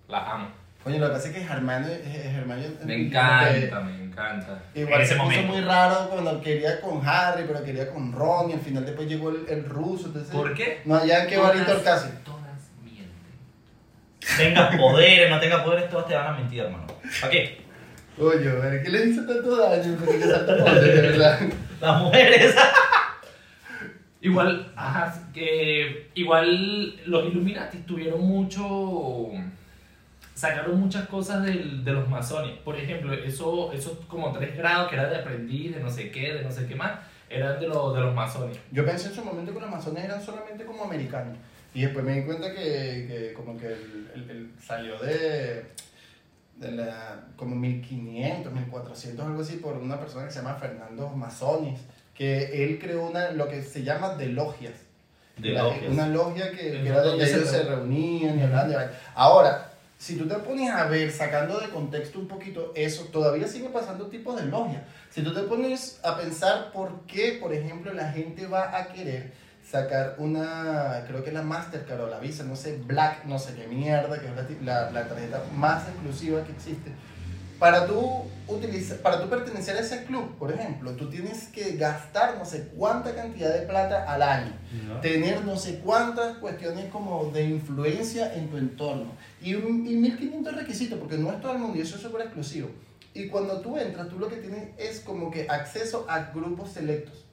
las 0.08 0.26
amo. 0.26 0.48
Coño, 0.82 0.98
lo 0.98 1.08
que 1.08 1.12
pasa 1.12 1.28
es 1.28 1.34
que 1.34 1.42
Hermione, 1.42 1.92
eh, 1.92 2.34
Hermione 2.38 2.68
Me 2.86 3.06
encanta, 3.06 3.80
me 3.80 4.03
encanta. 4.22 4.62
que 4.72 4.80
Igual 4.80 5.00
en 5.00 5.06
se 5.06 5.16
puso 5.16 5.42
muy 5.42 5.60
raro 5.60 6.08
cuando 6.10 6.40
quería 6.40 6.80
con 6.80 7.06
Harry, 7.06 7.44
pero 7.46 7.62
quería 7.64 7.90
con 7.90 8.12
Ron 8.12 8.50
y 8.50 8.52
al 8.54 8.60
final 8.60 8.84
después 8.86 9.08
llegó 9.08 9.30
el, 9.30 9.44
el 9.48 9.64
ruso. 9.64 10.06
Entonces, 10.06 10.32
¿Por 10.32 10.54
qué? 10.54 10.80
No 10.84 10.98
Todas- 11.36 11.54
varito 11.54 11.72
el 11.72 11.82
casi. 11.82 12.08
Todas 12.24 12.70
mienten. 12.82 13.10
Tengas 14.36 14.76
poderes, 14.76 15.30
no 15.30 15.38
tengas 15.40 15.60
poderes, 15.62 15.90
todas 15.90 16.06
te 16.06 16.14
van 16.14 16.26
a 16.34 16.38
mentir, 16.38 16.60
hermano. 16.60 16.86
¿Para 17.20 17.30
qué? 17.30 17.64
Oye, 18.18 18.48
a 18.48 18.54
ver, 18.54 18.82
¿qué 18.82 18.90
le 18.90 19.06
hizo 19.06 19.26
tanto 19.26 19.56
daño? 19.56 19.96
Porque 19.98 20.18
le 20.18 20.26
salta 20.26 20.56
poder, 20.56 20.80
de 20.94 21.00
verdad. 21.02 21.40
Las 21.80 22.00
mujeres. 22.02 22.54
Igual, 24.20 24.72
ajá, 24.74 25.14
que 25.34 26.08
igual 26.14 26.96
los 27.06 27.26
Illuminati 27.26 27.78
tuvieron 27.78 28.22
mucho. 28.22 29.28
Sacaron 30.34 30.80
muchas 30.80 31.06
cosas 31.08 31.44
del- 31.44 31.84
de 31.84 31.92
los 31.92 32.08
masones. 32.08 32.58
Por 32.58 32.76
ejemplo, 32.76 33.12
eso- 33.14 33.72
esos 33.72 33.98
como 34.08 34.32
tres 34.32 34.56
grados 34.56 34.88
que 34.88 34.96
eran 34.96 35.10
de 35.10 35.16
aprendiz, 35.18 35.74
de 35.74 35.80
no 35.80 35.90
sé 35.90 36.10
qué, 36.10 36.32
de 36.34 36.42
no 36.42 36.50
sé 36.50 36.66
qué 36.66 36.74
más, 36.74 36.98
eran 37.30 37.60
de, 37.60 37.68
los 37.68 37.94
de 37.94 38.00
los 38.00 38.14
masones. 38.14 38.58
Yo 38.72 38.84
pensé 38.84 39.08
en 39.08 39.14
su 39.14 39.24
momento 39.24 39.54
que 39.54 39.60
los 39.60 39.70
masones 39.70 40.04
eran 40.04 40.20
solamente 40.20 40.64
como 40.64 40.84
americanos. 40.84 41.36
Y 41.72 41.82
después 41.82 42.04
me 42.04 42.14
di 42.20 42.22
cuenta 42.24 42.52
que, 42.52 42.54
que 43.08 43.32
como 43.34 43.56
que 43.58 43.66
el, 43.66 44.10
el- 44.14 44.30
el 44.30 44.50
salió 44.60 44.98
de, 44.98 45.66
de 46.56 46.70
la, 46.72 47.26
como 47.36 47.54
1500, 47.56 48.52
1400, 48.52 49.26
algo 49.26 49.40
así, 49.42 49.56
por 49.56 49.74
una 49.76 49.98
persona 49.98 50.24
que 50.26 50.30
se 50.32 50.38
llama 50.40 50.54
Fernando 50.54 51.08
Masonis, 51.10 51.80
que 52.14 52.64
él 52.64 52.78
creó 52.80 53.06
una, 53.08 53.30
lo 53.32 53.48
que 53.48 53.62
se 53.62 53.82
llama 53.82 54.14
de 54.14 54.26
logias. 54.26 54.74
De 55.36 55.50
La- 55.50 55.64
logias. 55.64 55.92
Una 55.92 56.06
logia 56.08 56.50
que, 56.52 56.56
que 56.56 56.88
era 56.88 57.02
donde 57.02 57.24
ellos 57.28 57.48
se 57.48 57.62
reunían. 57.64 58.38
y 58.38 58.42
hablaban 58.42 58.68
de. 58.68 58.76
Ahora, 59.16 59.72
si 59.98 60.16
tú 60.16 60.26
te 60.26 60.34
pones 60.36 60.70
a 60.70 60.84
ver, 60.86 61.10
sacando 61.10 61.58
de 61.60 61.70
contexto 61.70 62.18
un 62.18 62.28
poquito 62.28 62.72
eso, 62.74 63.04
todavía 63.04 63.46
sigue 63.46 63.68
pasando 63.68 64.06
tipos 64.06 64.36
de 64.36 64.46
logias. 64.46 64.82
Si 65.10 65.22
tú 65.22 65.32
te 65.32 65.42
pones 65.42 66.00
a 66.02 66.16
pensar 66.16 66.72
por 66.72 67.06
qué, 67.06 67.38
por 67.40 67.52
ejemplo, 67.52 67.92
la 67.92 68.10
gente 68.10 68.46
va 68.46 68.76
a 68.76 68.88
querer 68.88 69.32
sacar 69.68 70.16
una, 70.18 71.04
creo 71.06 71.24
que 71.24 71.32
la 71.32 71.42
Mastercard 71.42 72.00
o 72.00 72.08
la 72.08 72.18
Visa, 72.18 72.44
no 72.44 72.56
sé, 72.56 72.76
Black, 72.76 73.24
no 73.24 73.38
sé 73.38 73.54
qué 73.54 73.66
mierda, 73.66 74.20
que 74.20 74.26
es 74.26 74.62
la, 74.62 74.90
la 74.90 75.08
tarjeta 75.08 75.42
más 75.54 75.88
exclusiva 75.88 76.44
que 76.44 76.52
existe. 76.52 76.92
Para 77.58 77.86
tú, 77.86 78.24
utilizar, 78.48 78.98
para 78.98 79.20
tú 79.22 79.28
pertenecer 79.30 79.76
a 79.76 79.80
ese 79.80 80.04
club, 80.04 80.36
por 80.38 80.52
ejemplo, 80.52 80.92
tú 80.92 81.08
tienes 81.08 81.48
que 81.48 81.76
gastar 81.76 82.36
no 82.36 82.44
sé 82.44 82.68
cuánta 82.76 83.14
cantidad 83.14 83.52
de 83.54 83.66
plata 83.66 84.04
al 84.12 84.22
año. 84.22 84.52
Tener 85.00 85.44
no 85.44 85.56
sé 85.56 85.78
cuántas 85.78 86.36
cuestiones 86.38 86.86
como 86.90 87.30
de 87.30 87.44
influencia 87.44 88.34
en 88.34 88.48
tu 88.50 88.56
entorno. 88.58 89.12
Y, 89.40 89.54
un- 89.54 89.86
y 89.86 89.94
1500 89.94 90.54
requisitos 90.56 90.98
porque 90.98 91.16
no 91.16 91.30
es 91.32 91.40
todo 91.40 91.52
el 91.52 91.58
mundo 91.58 91.78
y 91.78 91.82
eso 91.82 91.96
es 91.96 92.02
súper 92.02 92.22
exclusivo. 92.22 92.68
Y 93.14 93.28
cuando 93.28 93.60
tú 93.60 93.78
entras 93.78 94.08
tú 94.08 94.18
lo 94.18 94.28
que 94.28 94.36
tienes 94.36 94.70
es 94.76 95.00
como 95.00 95.30
que 95.30 95.46
acceso 95.48 96.04
a 96.08 96.30
grupos 96.34 96.70
selectos. 96.72 97.24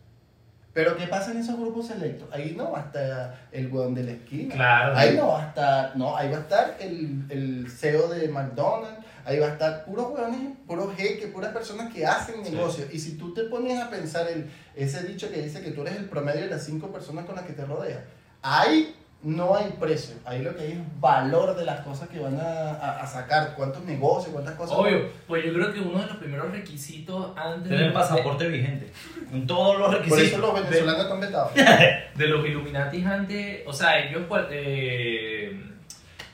Pero 0.73 0.95
¿qué 0.95 1.05
pasa 1.07 1.31
en 1.31 1.38
esos 1.39 1.60
grupos 1.60 1.88
selectos? 1.88 2.29
ahí 2.31 2.53
no 2.55 2.71
va 2.71 2.79
a 2.79 2.84
estar 2.84 3.47
el 3.51 3.67
hueón 3.67 3.93
de 3.93 4.03
la 4.03 4.12
esquina. 4.12 4.53
Claro. 4.55 4.95
ahí 4.95 5.17
no 5.17 5.27
va 5.29 5.43
a 5.43 5.47
estar 5.47 5.97
no 5.97 6.15
ahí 6.15 6.29
va 6.31 6.38
a 6.38 6.41
estar 6.41 6.77
el, 6.79 7.25
el 7.29 7.69
CEO 7.69 8.07
de 8.07 8.29
McDonald's 8.29 9.00
ahí 9.25 9.39
va 9.39 9.47
a 9.47 9.51
estar 9.53 9.86
puros 9.86 10.07
hueones 10.12 10.39
puros 10.67 10.95
jeques 10.95 11.27
puras 11.31 11.51
personas 11.53 11.93
que 11.93 12.05
hacen 12.05 12.43
Sí. 12.45 12.51
negocios 12.51 12.88
y 12.93 12.99
si 12.99 13.17
tú 13.17 13.34
te 13.34 13.43
pones 13.43 13.79
a 13.79 13.89
pensar 13.89 14.27
el, 14.27 14.49
ese 14.75 15.03
dicho 15.03 15.29
que 15.31 15.41
dice 15.41 15.62
que 15.62 15.71
tú 15.71 15.81
eres 15.81 15.95
el 15.97 16.05
promedio 16.05 16.41
de 16.41 16.47
las 16.49 16.63
cinco 16.65 16.88
personas 16.91 17.25
con 17.25 17.36
las 17.36 17.45
que 17.45 17.53
te 17.53 17.65
rodeas. 17.65 18.01
Ahí 18.41 18.95
no 19.23 19.55
hay 19.55 19.75
precio, 19.79 20.15
ahí 20.25 20.41
lo 20.41 20.55
que 20.55 20.63
hay 20.63 20.71
es 20.71 20.79
valor 20.99 21.55
de 21.55 21.63
las 21.63 21.81
cosas 21.81 22.10
que 22.10 22.17
van 22.17 22.39
a, 22.39 22.71
a- 22.71 23.01
a 23.03 23.05
sacar, 23.05 23.53
cuántos 23.55 23.84
negocios, 23.86 24.34
cuántas 24.34 24.55
cosas. 24.55 24.75
Obvio, 24.75 25.10
pues 25.27 25.45
yo 25.45 25.53
creo 25.53 25.71
que 25.71 25.79
uno 25.79 25.99
de 25.99 26.07
los 26.07 26.17
primeros 26.17 26.51
requisitos 26.51 27.31
antes 27.38 27.69
Tener 27.69 27.93
pasaporte 27.93 28.47
vigente. 28.47 28.91
En 29.31 29.45
todos 29.45 29.77
los 29.77 29.89
Por 29.95 30.03
eso 30.07 30.15
requisitos. 30.15 30.39
los 30.39 30.53
venezolanos 30.55 31.03
están 31.03 31.19
vetados. 31.19 31.51
de 32.15 32.27
los 32.27 32.43
Illuminati 32.47 33.03
antes, 33.03 33.62
o 33.67 33.71
sea, 33.73 33.99
ellos 33.99 34.23
eh, 34.49 35.65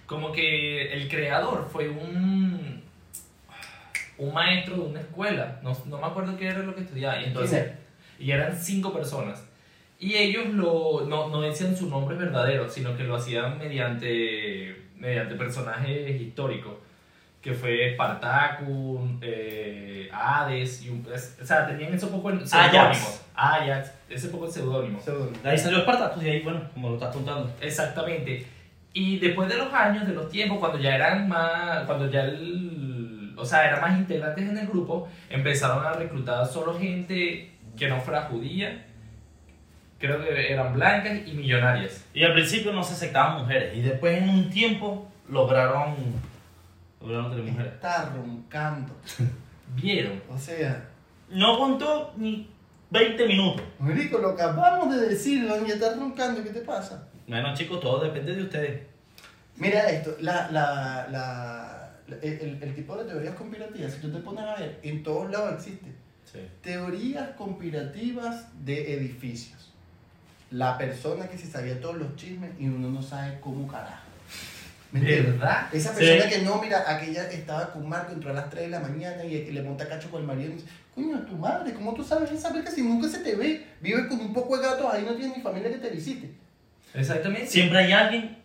como 0.05 0.31
que 0.31 0.93
el 0.93 1.09
creador 1.09 1.67
fue 1.69 1.89
un 1.89 2.56
un 4.17 4.33
maestro 4.33 4.75
de 4.75 4.81
una 4.81 4.99
escuela, 5.01 5.59
no, 5.63 5.75
no 5.85 5.97
me 5.99 6.05
acuerdo 6.07 6.35
qué 6.37 6.47
era 6.47 6.59
lo 6.59 6.73
que 6.75 6.81
estudiaba, 6.81 7.19
y 7.21 7.25
entonces 7.25 7.59
y 8.19 8.31
eran 8.31 8.55
cinco 8.57 8.91
personas. 8.93 9.43
Y 9.99 10.15
ellos 10.15 10.47
lo, 10.49 11.05
no, 11.07 11.27
no 11.29 11.41
decían 11.41 11.75
su 11.75 11.89
nombre 11.89 12.15
verdadero, 12.17 12.69
sino 12.69 12.95
que 12.95 13.03
lo 13.03 13.15
hacían 13.15 13.57
mediante, 13.57 14.85
mediante 14.95 15.35
personajes 15.35 16.19
históricos, 16.21 16.73
que 17.41 17.53
fue 17.53 17.93
Spartacus, 17.93 18.99
eh, 19.21 20.09
Hades, 20.11 20.83
y 20.83 20.89
un- 20.89 21.07
es- 21.13 21.37
o 21.41 21.45
sea, 21.45 21.65
tenían 21.67 21.93
esos 21.93 22.09
pocos 22.09 22.33
seudónimos. 22.49 23.23
Ajax, 23.35 23.91
ese 24.09 24.27
poco 24.29 24.47
seudónimos. 24.49 25.03
De 25.43 25.49
ahí 25.49 25.57
salió 25.57 25.77
Espartacus 25.79 26.23
y 26.23 26.29
ahí, 26.29 26.41
bueno, 26.41 26.61
como 26.73 26.89
lo 26.89 26.95
estás 26.95 27.13
contando. 27.15 27.51
Exactamente. 27.61 28.45
Y 28.93 29.19
después 29.19 29.47
de 29.47 29.57
los 29.57 29.71
años, 29.73 30.07
de 30.07 30.13
los 30.13 30.29
tiempos, 30.29 30.57
cuando 30.59 30.79
ya 30.79 30.95
eran 30.95 31.27
más, 31.29 31.85
cuando 31.85 32.09
ya 32.09 32.23
el, 32.25 32.86
o 33.37 33.45
sea, 33.45 33.65
eran 33.67 33.81
más 33.81 33.97
integrantes 33.97 34.49
en 34.49 34.57
el 34.57 34.67
grupo, 34.67 35.07
empezaron 35.29 35.85
a 35.85 35.93
reclutar 35.93 36.45
solo 36.47 36.77
gente 36.77 37.51
que 37.77 37.87
no 37.87 38.01
fuera 38.01 38.23
judía, 38.23 38.85
creo 39.99 40.21
que 40.23 40.51
eran 40.51 40.73
blancas 40.73 41.19
y 41.25 41.33
millonarias. 41.33 42.03
Y 42.13 42.23
al 42.23 42.33
principio 42.33 42.73
no 42.73 42.83
se 42.83 42.93
aceptaban 42.93 43.41
mujeres. 43.41 43.75
Y 43.75 43.81
después 43.81 44.17
en 44.21 44.29
un 44.29 44.49
tiempo 44.49 45.09
lograron, 45.29 45.95
lograron 47.01 47.29
tener 47.31 47.45
mujeres. 47.45 47.73
Está 47.73 48.09
roncando. 48.15 48.93
¿Vieron? 49.75 50.21
O 50.29 50.37
sea, 50.37 50.85
No 51.29 51.57
contó 51.57 52.13
ni 52.17 52.49
20 52.89 53.27
minutos. 53.27 53.63
Marico, 53.79 54.17
lo 54.17 54.29
acabamos 54.29 54.95
de 54.95 55.07
decir, 55.09 55.45
ya 55.45 55.73
está 55.73 55.93
roncando, 55.95 56.41
¿qué 56.43 56.51
te 56.51 56.61
pasa? 56.61 57.07
Bueno, 57.27 57.53
chicos, 57.53 57.79
todo 57.81 58.03
depende 58.03 58.33
de 58.35 58.43
ustedes. 58.43 58.81
Mira 59.57 59.89
esto, 59.89 60.15
la, 60.21 60.49
la, 60.51 61.07
la- 61.11 61.86
el, 62.21 62.59
el 62.61 62.75
tipo 62.75 62.95
de 62.97 63.05
teorías 63.05 63.35
conspirativas, 63.35 63.93
si 63.93 63.99
tú 64.01 64.11
te 64.11 64.19
pones 64.19 64.43
a 64.45 64.55
ver, 64.55 64.79
en 64.83 65.03
todos 65.03 65.29
lados 65.31 65.53
existe. 65.55 65.87
Sí. 66.31 66.39
Teorías 66.61 67.29
conspirativas 67.37 68.45
de 68.65 68.93
edificios. 68.93 69.71
La 70.51 70.77
persona 70.77 71.27
que 71.27 71.37
se 71.37 71.47
sabía 71.47 71.79
todos 71.81 71.97
los 71.97 72.15
chismes 72.15 72.51
y 72.59 72.67
uno 72.67 72.89
no 72.89 73.01
sabe 73.01 73.37
cómo 73.41 73.67
carajo. 73.67 74.03
¿Me 74.91 74.99
entiendes? 75.01 75.33
¿Verdad? 75.37 75.67
Esa 75.73 75.93
Sí. 75.93 75.99
persona 75.99 76.29
que 76.29 76.41
no, 76.43 76.61
mira, 76.61 76.83
aquella 76.89 77.29
estaba 77.29 77.71
con 77.73 77.87
Marco, 77.89 78.13
entró 78.13 78.29
a 78.31 78.33
las 78.33 78.49
3 78.49 78.63
de 78.63 78.69
la 78.69 78.79
mañana 78.79 79.23
y 79.25 79.51
le 79.51 79.61
monta 79.61 79.87
cacho 79.87 80.09
con 80.09 80.21
el 80.21 80.27
marido 80.27 80.51
y 80.51 80.53
dice, 80.55 80.67
coño, 80.95 81.19
tu 81.25 81.35
madre, 81.35 81.73
¿cómo 81.73 81.93
tú 81.93 82.03
sabes 82.05 82.31
esa 82.31 82.53
verga 82.53 82.71
si 82.71 82.81
nunca 82.81 83.09
se 83.09 83.19
te 83.19 83.35
ve? 83.35 83.65
Vives 83.81 84.05
con 84.07 84.19
un 84.21 84.33
poco 84.33 84.55
de 84.57 84.63
gatos, 84.63 84.85
ahí 84.93 85.03
no 85.03 85.13
tienes 85.15 85.35
ni 85.35 85.43
familia 85.43 85.69
que 85.69 85.77
te 85.79 85.89
visite. 85.89 86.31
Exactamente. 86.93 87.47
Siempre 87.47 87.79
hay 87.79 87.91
alguien 87.91 88.36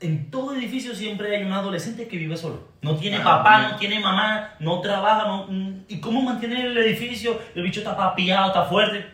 en 0.00 0.30
todo 0.30 0.54
edificio 0.54 0.94
siempre 0.94 1.36
hay 1.36 1.42
un 1.44 1.52
adolescente 1.52 2.06
que 2.08 2.16
vive 2.16 2.36
solo. 2.36 2.68
No 2.82 2.96
tiene 2.96 3.16
Ah, 3.18 3.24
papá, 3.24 3.58
bien. 3.58 3.70
no 3.72 3.76
tiene 3.78 4.00
mamá, 4.00 4.54
no 4.60 4.80
trabaja, 4.80 5.26
no, 5.26 5.46
mm, 5.48 5.84
¿y 5.88 6.00
cómo 6.00 6.22
mantiene 6.22 6.62
el 6.66 6.76
edificio? 6.78 7.40
El 7.54 7.62
bicho 7.64 7.80
está 7.80 7.96
papiado, 7.96 8.48
está 8.48 8.64
fuerte. 8.64 9.06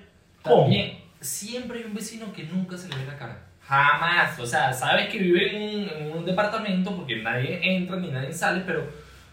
¿Cómo? 0.43 0.63
También, 0.63 0.99
siempre 1.21 1.79
hay 1.79 1.85
un 1.85 1.95
vecino 1.95 2.33
que 2.33 2.43
nunca 2.45 2.77
se 2.77 2.89
le 2.89 2.97
ve 2.97 3.07
la 3.07 3.17
cara. 3.17 3.39
Jamás. 3.67 4.39
O 4.39 4.45
sea, 4.47 4.73
sabes 4.73 5.09
que 5.09 5.19
vive 5.19 5.57
en 5.57 5.63
un, 5.63 5.89
en 6.13 6.19
un 6.19 6.25
departamento 6.27 6.95
porque 6.95 7.17
nadie 7.23 7.61
entra 7.77 7.97
ni 7.97 8.11
nadie 8.11 8.31
sale, 8.33 8.63
pero 8.67 8.87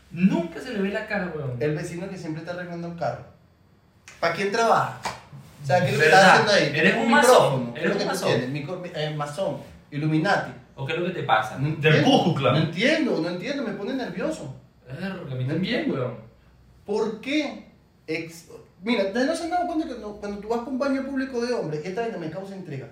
nunca 0.10 0.60
se 0.62 0.72
le 0.74 0.80
ve 0.82 0.90
la 0.90 1.06
cara, 1.06 1.34
weón. 1.36 1.58
El 1.60 1.76
vecino 1.76 2.10
que 2.10 2.16
siempre 2.18 2.42
está 2.44 2.54
arreglando 2.54 2.88
el 2.88 2.96
carro. 2.98 3.26
¿Para 4.22 4.34
quién 4.34 4.52
trabaja? 4.54 5.00
O 5.62 5.66
sea, 5.68 5.82
¿qué 5.82 5.88
es 5.88 5.94
lo 5.94 6.00
que 6.00 6.06
estás 6.06 6.26
haciendo 6.30 6.52
ahí? 6.54 6.64
Eres 6.64 6.74
¿Tienes 6.94 6.96
un 7.06 7.12
masón, 7.12 7.34
micrófono? 7.36 7.74
¿Qué 7.74 7.80
es 7.80 7.86
eres 7.86 7.92
lo 7.94 7.98
que 7.98 8.04
un 8.04 8.10
tú 8.10 8.14
masón. 8.16 8.30
tienes? 8.30 8.50
Micro- 8.50 8.92
eh, 8.96 9.14
masón, 9.16 9.58
Illuminati. 9.92 10.52
¿O 10.76 10.86
qué 10.86 10.94
es 10.94 11.00
lo 11.00 11.06
que 11.08 11.12
te 11.14 11.24
pasa? 11.24 11.58
No 11.60 11.76
Del 11.76 12.04
Klan. 12.36 12.54
No 12.54 12.60
entiendo, 12.60 13.20
no 13.22 13.30
entiendo, 13.30 13.64
me 13.64 13.74
pone 13.74 13.94
nervioso. 13.94 14.56
Verga, 14.88 15.20
a 15.32 15.36
mí 15.36 15.46
también, 15.46 15.92
weón. 15.92 16.16
¿Por 16.86 17.22
qué? 17.22 17.66
Ex- 18.08 18.48
Mira, 18.84 19.04
¿ustedes 19.06 19.28
no 19.28 19.36
se 19.36 19.44
han 19.44 19.50
dado 19.52 19.68
cuenta 19.68 19.88
que 19.88 20.00
no- 20.00 20.14
cuando 20.16 20.40
tú 20.40 20.48
vas 20.48 20.60
para 20.60 20.72
un 20.72 20.80
baño 20.80 21.06
público 21.06 21.40
de 21.46 21.54
hombres, 21.54 21.82
esta 21.86 22.02
vaina 22.02 22.18
me 22.18 22.32
causa 22.32 22.56
intriga. 22.56 22.88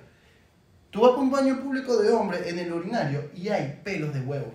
Tú 0.91 1.01
vas 1.01 1.11
para 1.11 1.21
un 1.23 1.31
baño 1.31 1.59
público 1.59 1.97
de 1.97 2.11
hombres 2.11 2.45
en 2.47 2.59
el 2.59 2.71
urinario 2.71 3.29
y 3.35 3.49
hay 3.49 3.79
pelos 3.83 4.13
de 4.13 4.21
huevo. 4.21 4.53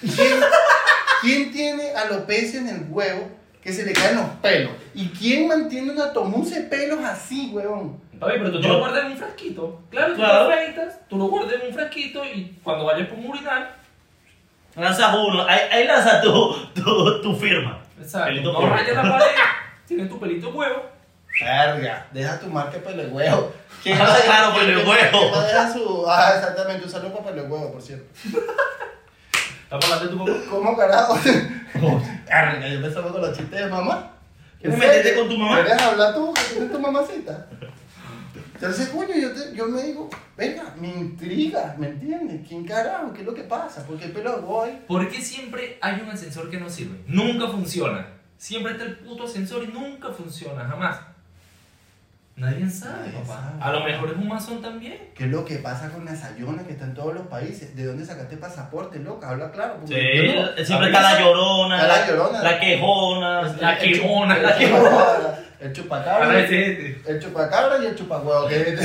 ¿Quién, 0.00 0.40
quién 1.22 1.52
tiene 1.52 1.90
alopecia 1.92 2.60
en 2.60 2.68
el 2.68 2.86
huevo 2.88 3.28
que 3.62 3.72
se 3.72 3.84
le 3.84 3.92
caen 3.92 4.16
los 4.16 4.26
pelos? 4.42 4.72
¿Y 4.94 5.08
quién 5.08 5.46
mantiene 5.48 5.92
una 5.92 6.12
tomusa 6.12 6.56
de 6.56 6.62
pelos 6.62 7.00
así, 7.04 7.50
huevón? 7.52 8.00
Papi, 8.20 8.32
pero 8.38 8.52
tú 8.52 8.60
Yo- 8.60 8.68
lo 8.68 8.78
guardas 8.80 9.04
en 9.06 9.12
un 9.12 9.16
frasquito. 9.18 9.82
Claro, 9.90 10.12
tú 10.12 10.16
Claro. 10.20 10.44
lo 10.48 10.50
afeitas, 10.54 10.98
tú 11.08 11.16
lo 11.16 11.24
guardas 11.26 11.54
en 11.54 11.66
un 11.68 11.74
frasquito 11.74 12.24
y 12.24 12.58
cuando 12.62 12.84
vayas 12.84 13.08
por 13.08 13.18
un 13.18 13.26
urinar, 13.30 13.80
Lanzas 14.76 15.12
uno, 15.16 15.44
ahí, 15.48 15.60
ahí 15.72 15.84
lanzas 15.86 16.22
tu, 16.22 16.54
tu, 16.74 17.22
tu 17.22 17.34
firma. 17.34 17.82
exacto, 18.00 18.28
Pelito 18.28 18.52
no 18.52 18.68
rayas 18.70 18.94
la 18.94 19.02
pared, 19.18 19.26
tienes 19.86 20.08
tu 20.08 20.20
pelito 20.20 20.46
de 20.46 20.52
huevo. 20.52 20.82
Verga, 21.40 22.06
deja 22.12 22.38
tu 22.38 22.46
marca 22.46 22.72
de 22.72 22.78
pelo 22.80 23.02
de 23.02 23.08
huevo. 23.08 23.52
¿Quién 23.82 23.98
Ah, 24.00 24.16
claro, 24.24 24.54
pelo 24.54 24.88
huevo. 24.88 25.40
deja 25.42 25.72
su... 25.72 26.04
Ah, 26.06 26.32
exactamente, 26.36 26.84
un 26.84 26.90
saludo 26.90 27.12
para 27.14 27.30
pelo 27.34 27.42
huevo, 27.48 27.72
por 27.72 27.82
cierto. 27.82 28.04
Estamos 29.64 29.84
hablando 29.90 30.04
de 30.04 30.10
tu 30.10 30.18
papá. 30.18 30.50
¿Cómo 30.50 30.76
carajo? 30.76 31.18
Verga, 32.26 32.68
yo 32.68 32.74
empezaba 32.76 33.10
con 33.12 33.20
los 33.22 33.36
chistes 33.36 33.58
de 33.60 33.66
mamá. 33.66 34.10
¿Quieres 34.60 34.74
¿En 34.76 34.80
serio? 34.82 34.96
meterte 34.98 35.18
con 35.20 35.28
tu 35.28 35.38
mamá? 35.38 35.64
¿Quieres 35.64 35.82
hablar 35.82 36.14
tú? 36.14 36.34
tienes 36.52 36.70
tu 36.72 36.78
mamacita? 36.78 37.46
Entonces, 38.60 38.90
coño, 38.90 39.14
yo, 39.16 39.32
te- 39.32 39.56
yo 39.56 39.66
me 39.68 39.82
digo, 39.82 40.10
venga, 40.36 40.74
me 40.78 40.88
intriga, 40.88 41.74
¿me 41.78 41.86
entiendes? 41.88 42.46
¿Quién 42.46 42.66
carajo? 42.66 43.10
¿Qué 43.14 43.20
es 43.20 43.26
lo 43.26 43.32
que 43.32 43.44
pasa? 43.44 43.86
Porque 43.86 44.04
el 44.04 44.12
pelo 44.12 44.62
ahí. 44.62 44.84
¿Por 44.86 45.08
qué 45.08 45.20
siempre 45.22 45.78
hay 45.80 46.00
un 46.02 46.10
ascensor 46.10 46.50
que 46.50 46.60
no 46.60 46.68
sirve? 46.68 46.98
Nunca 47.06 47.48
funciona. 47.48 48.06
Siempre 48.36 48.72
está 48.72 48.84
el 48.84 48.96
puto 48.98 49.24
ascensor 49.24 49.64
y 49.64 49.68
nunca 49.68 50.10
funciona, 50.10 50.62
jamás. 50.66 51.00
Nadie 52.36 52.68
sabe, 52.70 53.08
Nadie 53.08 53.20
papá. 53.20 53.50
sabe. 53.58 53.62
A 53.62 53.72
lo 53.72 53.84
mejor 53.84 54.10
es 54.10 54.16
un 54.16 54.28
masón 54.28 54.62
también. 54.62 55.10
¿Qué 55.14 55.24
es 55.24 55.30
lo 55.30 55.44
que 55.44 55.56
pasa 55.56 55.90
con 55.90 56.04
la 56.06 56.14
sayona 56.16 56.62
que 56.64 56.72
está 56.72 56.84
en 56.84 56.94
todos 56.94 57.14
los 57.14 57.26
países? 57.26 57.74
¿De 57.76 57.84
dónde 57.84 58.04
sacaste 58.04 58.36
pasaporte, 58.38 58.98
loca? 58.98 59.28
Habla 59.30 59.50
claro. 59.50 59.78
Sí, 59.86 59.94
no- 59.94 60.64
siempre 60.64 60.88
está 60.88 61.00
la 61.02 61.20
llorona, 61.20 61.76
Está 61.82 61.88
la 61.98 62.06
llorona. 62.06 62.42
la 62.42 62.60
quejona. 62.60 63.42
La 63.60 63.78
quejona. 63.78 64.36
El 64.36 64.58
chupacabra, 64.58 65.44
el 65.60 65.72
chupacabra, 65.72 66.40
el 66.40 67.20
chupacabra 67.20 67.78
y 67.82 67.86
el 67.86 67.94
chupahuevo. 67.96 68.48
que- 68.48 68.76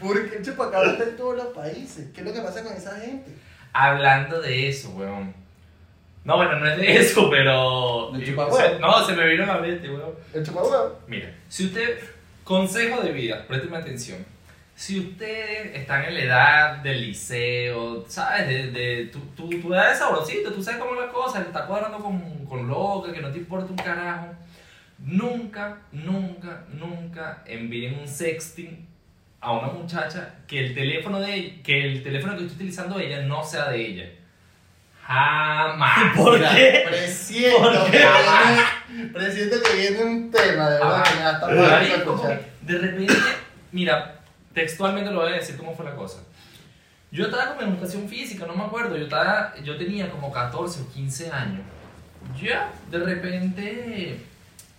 Porque 0.00 0.36
el 0.36 0.44
chupacabra 0.44 0.92
está 0.92 1.04
en 1.04 1.16
todos 1.16 1.36
los 1.36 1.46
países. 1.48 2.06
¿Qué 2.14 2.20
es 2.20 2.26
lo 2.26 2.32
que 2.32 2.40
pasa 2.40 2.62
con 2.62 2.72
esa 2.72 2.98
gente? 2.98 3.30
Hablando 3.72 4.40
de 4.40 4.68
eso, 4.68 4.90
weón. 4.90 5.34
No, 6.24 6.36
bueno, 6.36 6.58
no 6.58 6.66
es 6.68 6.76
de 6.78 6.96
eso, 6.98 7.28
pero. 7.30 8.10
¿De 8.12 8.24
chupahuevo? 8.24 8.78
No, 8.78 9.04
se 9.04 9.12
me 9.14 9.26
vino 9.26 9.44
a 9.44 9.46
la 9.46 9.58
mente, 9.58 9.90
weón. 9.90 10.14
El 10.32 10.44
chupahuevo. 10.44 10.98
Mira, 11.06 11.32
si 11.48 11.66
usted. 11.66 11.98
Consejo 12.44 13.00
de 13.02 13.12
vida, 13.12 13.44
présteme 13.46 13.76
atención. 13.76 14.24
Si 14.80 14.98
ustedes 14.98 15.76
están 15.76 16.04
en 16.04 16.14
la 16.14 16.20
edad 16.20 16.76
del 16.78 17.02
liceo, 17.02 18.02
¿sabes? 18.08 18.48
De, 18.48 18.70
de 18.70 19.04
tu, 19.12 19.18
tu, 19.36 19.50
tu 19.60 19.74
edad 19.74 19.90
de 19.90 19.94
sabrosito, 19.94 20.54
tú 20.54 20.62
sabes 20.62 20.80
cómo 20.80 20.94
es 20.94 21.06
la 21.06 21.12
cosa, 21.12 21.42
que 21.42 21.48
está 21.48 21.66
cuadrando 21.66 21.98
con, 21.98 22.46
con 22.46 22.66
loca, 22.66 23.12
que 23.12 23.20
no 23.20 23.30
te 23.30 23.36
importa 23.36 23.66
un 23.70 23.76
carajo. 23.76 24.28
Nunca, 25.00 25.76
nunca, 25.92 26.64
nunca 26.72 27.42
envíen 27.44 27.98
un 28.00 28.08
sexting 28.08 28.88
a 29.42 29.52
una 29.52 29.66
muchacha 29.66 30.36
que 30.48 30.68
el 30.68 30.74
teléfono 30.74 31.20
de 31.20 31.34
ella, 31.34 31.62
que 31.62 31.84
el 31.84 32.02
teléfono 32.02 32.34
que 32.34 32.44
esté 32.44 32.54
utilizando 32.54 32.98
ella 32.98 33.20
no 33.20 33.44
sea 33.44 33.68
de 33.68 33.86
ella. 33.86 34.10
Jamás. 35.02 36.16
¿Por 36.16 36.38
Mira, 36.38 36.54
qué? 36.54 36.84
Presiento, 36.88 37.58
¿Por 37.58 37.90
que 37.90 37.98
qué? 37.98 39.08
presiento 39.12 39.56
que 39.62 39.76
viene 39.78 40.04
un 40.04 40.30
tema, 40.30 40.70
de 40.70 40.78
verdad, 40.78 41.04
que 41.04 41.54
me 41.54 42.72
de 42.72 42.78
repente, 42.78 43.14
mira, 43.72 44.19
textualmente 44.52 45.10
lo 45.10 45.20
voy 45.20 45.32
a 45.32 45.36
decir 45.36 45.56
cómo 45.56 45.74
fue 45.74 45.84
la 45.84 45.96
cosa. 45.96 46.22
Yo 47.12 47.24
estaba 47.24 47.56
con 47.56 47.68
educación 47.68 48.08
física, 48.08 48.46
no 48.46 48.54
me 48.54 48.64
acuerdo, 48.64 48.96
yo, 48.96 49.04
estaba, 49.04 49.54
yo 49.62 49.76
tenía 49.76 50.10
como 50.10 50.30
14 50.30 50.82
o 50.82 50.92
15 50.92 51.30
años. 51.30 51.62
Ya, 52.40 52.72
de 52.90 52.98
repente, 52.98 54.20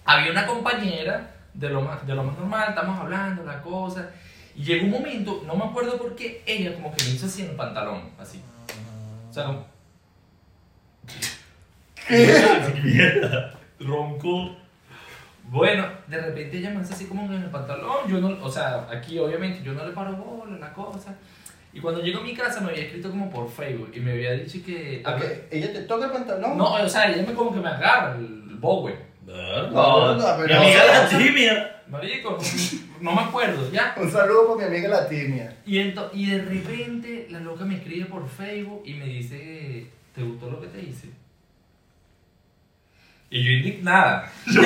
había 0.06 0.32
una 0.32 0.48
compañera 0.48 1.36
de 1.54 1.70
lo 1.70 1.82
más, 1.82 2.06
de 2.08 2.16
lo 2.16 2.24
más 2.24 2.38
normal, 2.38 2.70
estamos 2.70 3.00
hablando, 3.00 3.44
la 3.44 3.62
cosa, 3.62 4.12
y 4.56 4.64
llegó 4.64 4.86
un 4.86 4.92
momento, 4.92 5.44
no 5.46 5.56
me 5.56 5.66
acuerdo 5.66 5.98
por 5.98 6.16
qué, 6.16 6.42
ella 6.46 6.74
como 6.74 6.96
que 6.96 7.04
me 7.04 7.10
hizo 7.12 7.26
así 7.26 7.42
en 7.42 7.50
el 7.50 7.56
pantalón, 7.56 8.12
así. 8.18 8.42
O 9.30 9.34
sea, 9.34 9.46
como... 9.46 9.66
Mierda. 12.84 13.60
Ronco. 13.80 14.58
Bueno, 15.52 15.86
de 16.08 16.18
repente 16.18 16.58
ella 16.60 16.70
me 16.70 16.80
hace 16.80 16.94
así 16.94 17.06
como 17.08 17.26
en 17.26 17.44
el 17.44 17.50
pantalón. 17.50 18.08
Yo 18.08 18.22
no, 18.22 18.42
o 18.42 18.50
sea, 18.50 18.88
aquí 18.90 19.20
obviamente 19.20 19.62
yo 19.62 19.74
no 19.74 19.86
le 19.86 19.92
paro 19.92 20.14
bola, 20.16 20.58
la 20.58 20.72
cosa. 20.72 21.14
Y 21.74 21.82
cuando 21.82 22.02
llego 22.02 22.20
a 22.20 22.24
mi 22.24 22.34
casa 22.34 22.62
me 22.62 22.70
había 22.70 22.84
escrito 22.84 23.10
como 23.10 23.30
por 23.30 23.50
Facebook 23.52 23.92
y 23.94 24.00
me 24.00 24.12
había 24.14 24.32
dicho 24.32 24.60
que. 24.66 25.04
Ok, 25.06 25.22
¿Ella 25.52 25.74
te 25.74 25.82
toca 25.82 26.06
el 26.06 26.12
pantalón? 26.14 26.58
No, 26.58 26.74
o 26.76 26.88
sea, 26.90 27.12
ella 27.12 27.24
me 27.28 27.34
como 27.34 27.54
que 27.54 27.60
me 27.60 27.68
agarra 27.68 28.16
el 28.16 28.56
bowe. 28.60 28.96
No, 29.26 30.16
no, 30.16 30.38
Mi 30.48 30.54
amiga 30.54 30.86
la 30.86 31.10
timia. 31.10 31.76
Marico, 31.88 32.38
no 33.02 33.12
me 33.14 33.22
acuerdo, 33.22 33.70
ya. 33.72 33.94
Un 34.00 34.10
saludo 34.10 34.56
para 34.56 34.70
mi 34.70 34.76
amiga 34.78 34.90
la 35.02 35.10
timia. 35.10 35.58
Y, 35.66 35.80
ento- 35.80 36.10
y 36.14 36.28
de 36.30 36.42
repente 36.44 37.28
la 37.30 37.42
loca 37.42 37.66
me 37.66 37.76
escribe 37.76 38.06
por 38.06 38.26
Facebook 38.30 38.84
y 38.86 38.94
me 38.94 39.06
dice, 39.06 39.88
¿te 40.16 40.24
gustó 40.24 40.50
lo 40.50 40.62
que 40.62 40.68
te 40.68 40.82
hice? 40.82 41.10
Y 43.32 43.44
yo 43.46 43.52
indignada. 43.52 44.30
Yo, 44.48 44.62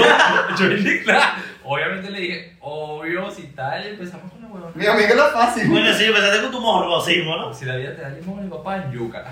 yo 0.60 0.72
indignada. 0.76 1.36
Obviamente 1.64 2.10
le 2.10 2.20
dije, 2.20 2.58
obvio, 2.62 3.30
si 3.32 3.44
tal, 3.56 3.86
empezamos 3.86 4.32
con 4.32 4.42
la 4.42 4.48
huevona. 4.48 4.72
Mi 4.76 4.86
amiga 4.88 5.14
la 5.16 5.28
fácil. 5.30 5.68
Bueno, 5.70 5.94
sí, 5.94 6.06
empezaste 6.06 6.42
con 6.42 6.52
tu 6.52 6.60
morbosismo, 6.62 7.38
¿no? 7.38 7.54
Si 7.54 7.66
la 7.66 7.76
vida 7.76 7.96
te 7.96 8.02
da 8.02 8.10
limón, 8.10 8.44
mi 8.44 8.50
papá 8.50 8.78
en 8.84 8.92
yuca. 8.92 9.24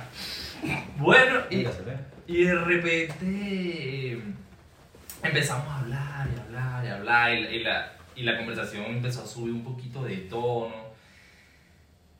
Bueno, 0.98 1.41
y, 1.50 1.65
y 2.28 2.43
de 2.46 2.56
repente 2.56 4.22
empezamos 5.24 5.67
a 5.67 5.80
hablar 5.80 6.28
y 6.36 6.39
hablar 6.39 6.86
y 6.86 6.88
hablar 6.89 7.34
y, 7.34 7.41
la- 7.43 7.52
y 7.52 7.60
la, 7.63 7.93
y 8.15 8.24
la 8.24 8.38
conversación 8.38 8.86
empezó 8.86 9.24
a 9.24 9.28
subir 9.28 9.54
un 9.54 9.63
poquito 9.63 10.04
de 10.04 10.17
tono. 10.17 10.76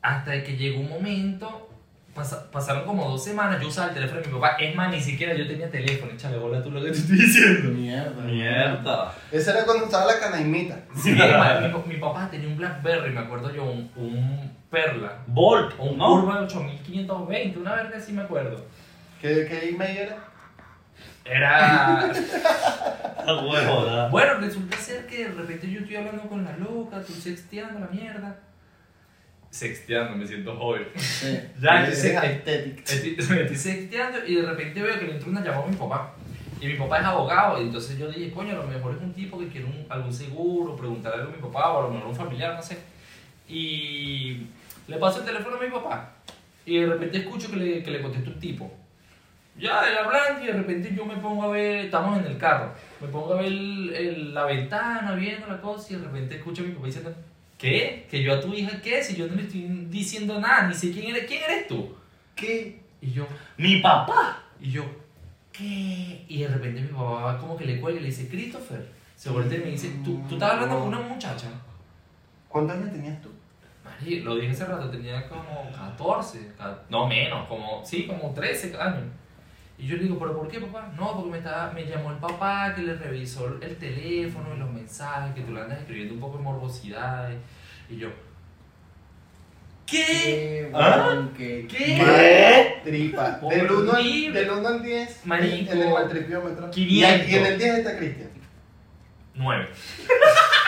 Hasta 0.02 0.42
que 0.42 0.56
llegó 0.56 0.80
un 0.80 0.90
momento, 0.90 1.70
pasa- 2.14 2.50
pasaron 2.50 2.84
como 2.84 3.08
dos 3.10 3.22
semanas, 3.24 3.60
yo 3.60 3.68
usaba 3.68 3.88
el 3.88 3.94
teléfono 3.94 4.20
de 4.20 4.26
mi 4.28 4.34
papá. 4.34 4.56
Es 4.58 4.74
más, 4.74 4.90
ni 4.90 5.00
siquiera 5.00 5.34
yo 5.34 5.46
tenía 5.46 5.70
teléfono, 5.70 6.12
échale 6.12 6.36
bola 6.38 6.62
tú 6.62 6.70
lo 6.70 6.80
que 6.82 6.90
te 6.90 6.98
estoy 6.98 7.16
diciendo. 7.18 7.70
Mierda. 7.70 8.22
Mierda. 8.22 9.14
Esa 9.32 9.52
era 9.52 9.64
cuando 9.64 9.84
estaba 9.86 10.06
la 10.06 10.18
canaimita. 10.18 10.78
Sí, 10.96 11.10
mi, 11.12 11.94
mi 11.94 12.00
papá 12.00 12.28
tenía 12.30 12.48
un 12.48 12.56
Blackberry, 12.56 13.12
me 13.12 13.20
acuerdo 13.20 13.52
yo, 13.54 13.64
un, 13.64 13.90
un 13.96 14.52
Perla. 14.70 15.18
Volt, 15.26 15.74
O 15.78 15.84
un 15.90 15.98
¿no? 15.98 16.22
de 16.26 16.44
8520, 16.46 17.58
una 17.58 17.74
verga 17.74 17.98
así 17.98 18.12
me 18.12 18.22
acuerdo. 18.22 18.64
¿Qué, 19.20 19.46
qué 19.48 19.68
email 19.70 19.96
era? 19.98 20.18
Era. 21.24 22.12
Ah. 23.26 24.08
Bueno, 24.10 24.34
resulta 24.34 24.76
ser 24.76 25.06
que 25.06 25.28
de 25.28 25.32
repente 25.32 25.70
yo 25.70 25.80
estoy 25.80 25.96
hablando 25.96 26.24
con 26.28 26.44
la 26.44 26.54
loca, 26.58 27.00
tú 27.00 27.14
sexteando 27.14 27.80
la 27.80 27.86
mierda. 27.86 28.36
Sexteando, 29.54 30.16
me 30.16 30.26
siento 30.26 30.56
joven. 30.56 30.88
Sí. 30.96 31.38
Ya, 31.60 31.84
aesthetic. 31.84 32.80
Estoy, 32.90 33.10
me 33.36 33.42
estoy 33.42 33.56
sexteando 33.56 34.26
y 34.26 34.34
de 34.34 34.42
repente 34.42 34.82
veo 34.82 34.98
que 34.98 35.06
le 35.06 35.12
entró 35.12 35.30
una 35.30 35.44
llamada 35.44 35.64
a 35.64 35.68
mi 35.68 35.76
papá. 35.76 36.12
Y 36.60 36.66
mi 36.66 36.74
papá 36.74 36.98
es 36.98 37.04
abogado, 37.04 37.60
y 37.62 37.66
entonces 37.66 37.96
yo 37.98 38.08
dije, 38.10 38.32
coño, 38.32 38.52
a 38.52 38.62
lo 38.64 38.66
mejor 38.66 38.94
es 38.96 39.00
un 39.02 39.12
tipo 39.12 39.38
que 39.38 39.48
quiere 39.48 39.66
un- 39.66 39.86
algún 39.88 40.12
seguro, 40.12 40.74
preguntarle 40.74 41.20
algo 41.22 41.32
a 41.32 41.36
mi 41.36 41.42
papá, 41.42 41.70
o 41.72 41.78
a 41.80 41.82
lo 41.88 41.90
mejor 41.94 42.08
un 42.08 42.16
familiar, 42.16 42.54
no 42.56 42.62
sé. 42.62 42.78
Y 43.48 44.46
le 44.88 44.96
paso 44.98 45.20
el 45.20 45.26
teléfono 45.26 45.56
a 45.56 45.60
mi 45.60 45.70
papá. 45.70 46.12
Y 46.66 46.78
de 46.80 46.86
repente 46.86 47.18
escucho 47.18 47.50
que 47.50 47.56
le, 47.56 47.82
que 47.82 47.90
le 47.90 48.00
contesta 48.02 48.30
un 48.30 48.40
tipo. 48.40 48.72
Ya, 49.56 49.82
y 49.92 49.96
hablando, 50.04 50.42
y 50.42 50.46
de 50.48 50.52
repente 50.54 50.92
yo 50.96 51.04
me 51.04 51.16
pongo 51.18 51.44
a 51.44 51.48
ver, 51.48 51.84
estamos 51.84 52.18
en 52.18 52.24
el 52.26 52.38
carro, 52.38 52.72
me 53.00 53.06
pongo 53.08 53.34
a 53.34 53.36
ver 53.36 53.46
el- 53.46 53.94
el- 53.94 54.34
la 54.34 54.46
ventana, 54.46 55.14
viendo 55.14 55.46
la 55.46 55.60
cosa, 55.60 55.92
y 55.92 55.96
de 55.96 56.04
repente 56.06 56.34
escucho 56.36 56.62
a 56.62 56.66
mi 56.66 56.72
papá 56.72 56.86
diciendo, 56.86 57.14
¿qué? 57.58 58.06
¿Que 58.10 58.22
yo 58.22 58.34
a 58.34 58.40
tu 58.40 58.52
hija 58.54 58.80
qué? 58.82 59.02
Si 59.02 59.16
yo 59.16 59.26
no 59.26 59.34
le 59.36 59.42
estoy 59.42 59.62
diciendo 59.90 60.40
nada, 60.40 60.66
ni 60.68 60.74
sé 60.74 60.90
quién 60.92 61.06
eres, 61.14 61.26
¿quién 61.26 61.42
eres 61.42 61.66
tú? 61.68 61.94
¿Qué? 62.34 62.80
Y 63.00 63.12
yo, 63.12 63.26
Mi 63.56 63.80
papá. 63.80 64.42
y 64.60 64.70
yo, 64.70 64.84
¿qué? 65.52 66.24
Y 66.28 66.38
de 66.42 66.48
repente 66.48 66.80
mi 66.80 66.88
papá 66.88 67.38
como 67.38 67.56
que 67.56 67.64
le 67.64 67.80
cuelga 67.80 68.00
y 68.00 68.02
le 68.04 68.08
dice, 68.10 68.28
Christopher. 68.28 68.86
Se 69.16 69.30
voltea 69.30 69.58
y 69.58 69.62
me 69.62 69.70
dice, 69.70 69.90
¿tú, 70.04 70.20
tú 70.28 70.34
estás 70.34 70.52
hablando 70.52 70.78
con 70.80 70.88
una 70.88 71.00
muchacha? 71.00 71.46
¿Cuántos 72.48 72.76
años 72.76 72.90
tenías 72.92 73.20
tú? 73.22 73.30
Mari, 73.84 74.20
lo 74.20 74.34
dije 74.36 74.50
hace 74.52 74.64
rato, 74.64 74.90
tenía 74.90 75.28
como 75.28 75.70
14, 75.74 76.52
ca- 76.58 76.82
no 76.88 77.06
menos, 77.06 77.46
como, 77.48 77.84
sí, 77.84 78.06
como 78.06 78.32
13 78.34 78.74
años. 78.76 79.04
Y 79.76 79.88
yo 79.88 79.96
le 79.96 80.04
digo, 80.04 80.18
¿pero 80.18 80.36
por 80.36 80.48
qué, 80.48 80.60
papá? 80.60 80.92
No, 80.96 81.14
porque 81.14 81.30
me, 81.30 81.38
estaba, 81.38 81.72
me 81.72 81.84
llamó 81.84 82.12
el 82.12 82.18
papá 82.18 82.72
que 82.74 82.82
le 82.82 82.94
revisó 82.94 83.58
el 83.60 83.76
teléfono 83.76 84.54
y 84.54 84.58
los 84.58 84.70
mensajes, 84.70 85.34
que 85.34 85.40
tú 85.40 85.52
le 85.52 85.62
andas 85.62 85.80
escribiendo 85.80 86.14
un 86.14 86.20
poco 86.20 86.38
de 86.38 86.44
morbosidad. 86.44 87.30
Y 87.90 87.96
yo, 87.96 88.08
¿qué? 89.84 90.70
¿Qué? 91.36 91.66
¿Qué? 91.68 91.96
Madre 91.98 92.80
Tripa. 92.84 93.30
Del 93.50 93.70
1 93.70 93.92
al, 93.92 93.98
Horrible. 94.00 94.40
del 94.40 94.50
uno 94.50 94.68
al 94.68 94.82
10. 94.82 95.26
Marico. 95.26 95.72
En 95.72 95.82
el 95.82 95.90
maltripiómetro. 95.90 96.70
500. 96.70 97.28
Y 97.28 97.34
en 97.34 97.46
el 97.46 97.58
10 97.58 97.74
está 97.78 97.96
Cristian. 97.98 98.30
9. 99.34 99.68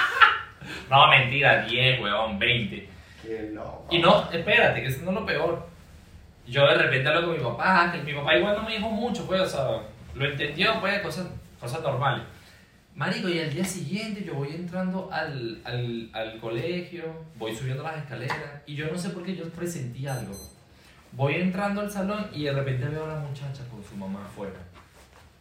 no, 0.91 1.09
mentira, 1.09 1.65
10, 1.65 2.01
weón, 2.01 2.39
20. 2.39 2.89
Qué 3.23 3.51
loco. 3.53 3.87
Y 3.91 3.99
no, 3.99 4.31
espérate, 4.33 4.83
que 4.83 4.89
eso 4.89 5.03
no 5.05 5.11
es 5.13 5.15
lo 5.21 5.27
peor. 5.27 5.76
Yo 6.47 6.67
de 6.67 6.75
repente 6.75 7.09
hablo 7.09 7.29
con 7.29 7.37
mi 7.37 7.43
papá, 7.43 7.91
que 7.93 8.03
mi 8.03 8.15
papá 8.15 8.37
igual 8.37 8.57
no 8.57 8.63
me 8.63 8.77
dijo 8.77 8.89
mucho, 8.89 9.27
pues, 9.27 9.41
o 9.41 9.47
sea, 9.47 9.67
lo 10.15 10.25
entendió, 10.25 10.81
pues, 10.81 11.01
cosas, 11.01 11.27
cosas 11.61 11.83
normales. 11.83 12.25
Marico, 12.95 13.29
y 13.29 13.41
al 13.41 13.53
día 13.53 13.65
siguiente 13.65 14.25
yo 14.25 14.35
voy 14.35 14.55
entrando 14.55 15.11
al, 15.13 15.61
al, 15.65 16.09
al 16.15 16.39
colegio, 16.39 17.05
voy 17.37 17.55
subiendo 17.55 17.83
las 17.83 17.99
escaleras, 17.99 18.39
y 18.65 18.75
yo 18.75 18.87
no 18.91 18.97
sé 18.97 19.11
por 19.11 19.23
qué 19.23 19.37
yo 19.37 19.45
presentí 19.51 20.07
algo. 20.07 20.35
Voy 21.13 21.35
entrando 21.35 21.81
al 21.81 21.91
salón 21.91 22.27
y 22.33 22.45
de 22.45 22.53
repente 22.53 22.87
veo 22.87 23.05
a 23.05 23.15
la 23.15 23.21
muchacha 23.21 23.65
con 23.71 23.83
su 23.85 23.97
mamá 23.97 24.25
afuera. 24.27 24.57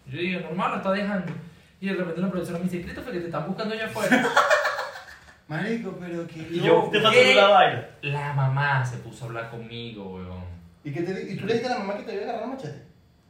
Yo 0.06 0.20
digo, 0.20 0.40
normal, 0.42 0.72
lo 0.72 0.78
está 0.78 0.92
dejando. 0.92 1.32
Y 1.82 1.88
de 1.88 1.94
repente 1.94 2.22
la 2.22 2.30
profesora 2.30 2.60
me 2.60 2.66
dice, 2.66 2.82
Christopher, 2.82 3.14
que 3.14 3.20
te 3.20 3.26
están 3.26 3.48
buscando 3.48 3.74
allá 3.74 3.86
afuera. 3.86 4.28
Marico, 5.48 5.96
pero 6.00 6.26
qué 6.28 6.48
Y 6.52 6.60
yo, 6.62 6.76
loco. 6.76 6.92
Te 6.92 7.00
pasó 7.00 7.14
¿Qué? 7.14 7.36
la 7.36 7.48
vaina. 7.48 7.86
La 8.02 8.34
mamá 8.34 8.86
se 8.86 8.98
puso 8.98 9.26
a 9.26 9.28
hablar 9.28 9.50
conmigo, 9.50 10.16
weón. 10.16 10.55
¿Y, 10.86 10.92
qué 10.94 11.02
te, 11.02 11.12
¿Y 11.34 11.36
tú 11.36 11.46
le 11.48 11.54
dijiste 11.56 11.74
a 11.74 11.78
la 11.78 11.84
mamá 11.84 11.98
que 11.98 12.04
te 12.04 12.14
iba 12.14 12.26
a 12.26 12.30
agarrar 12.30 12.48
machete? 12.48 12.86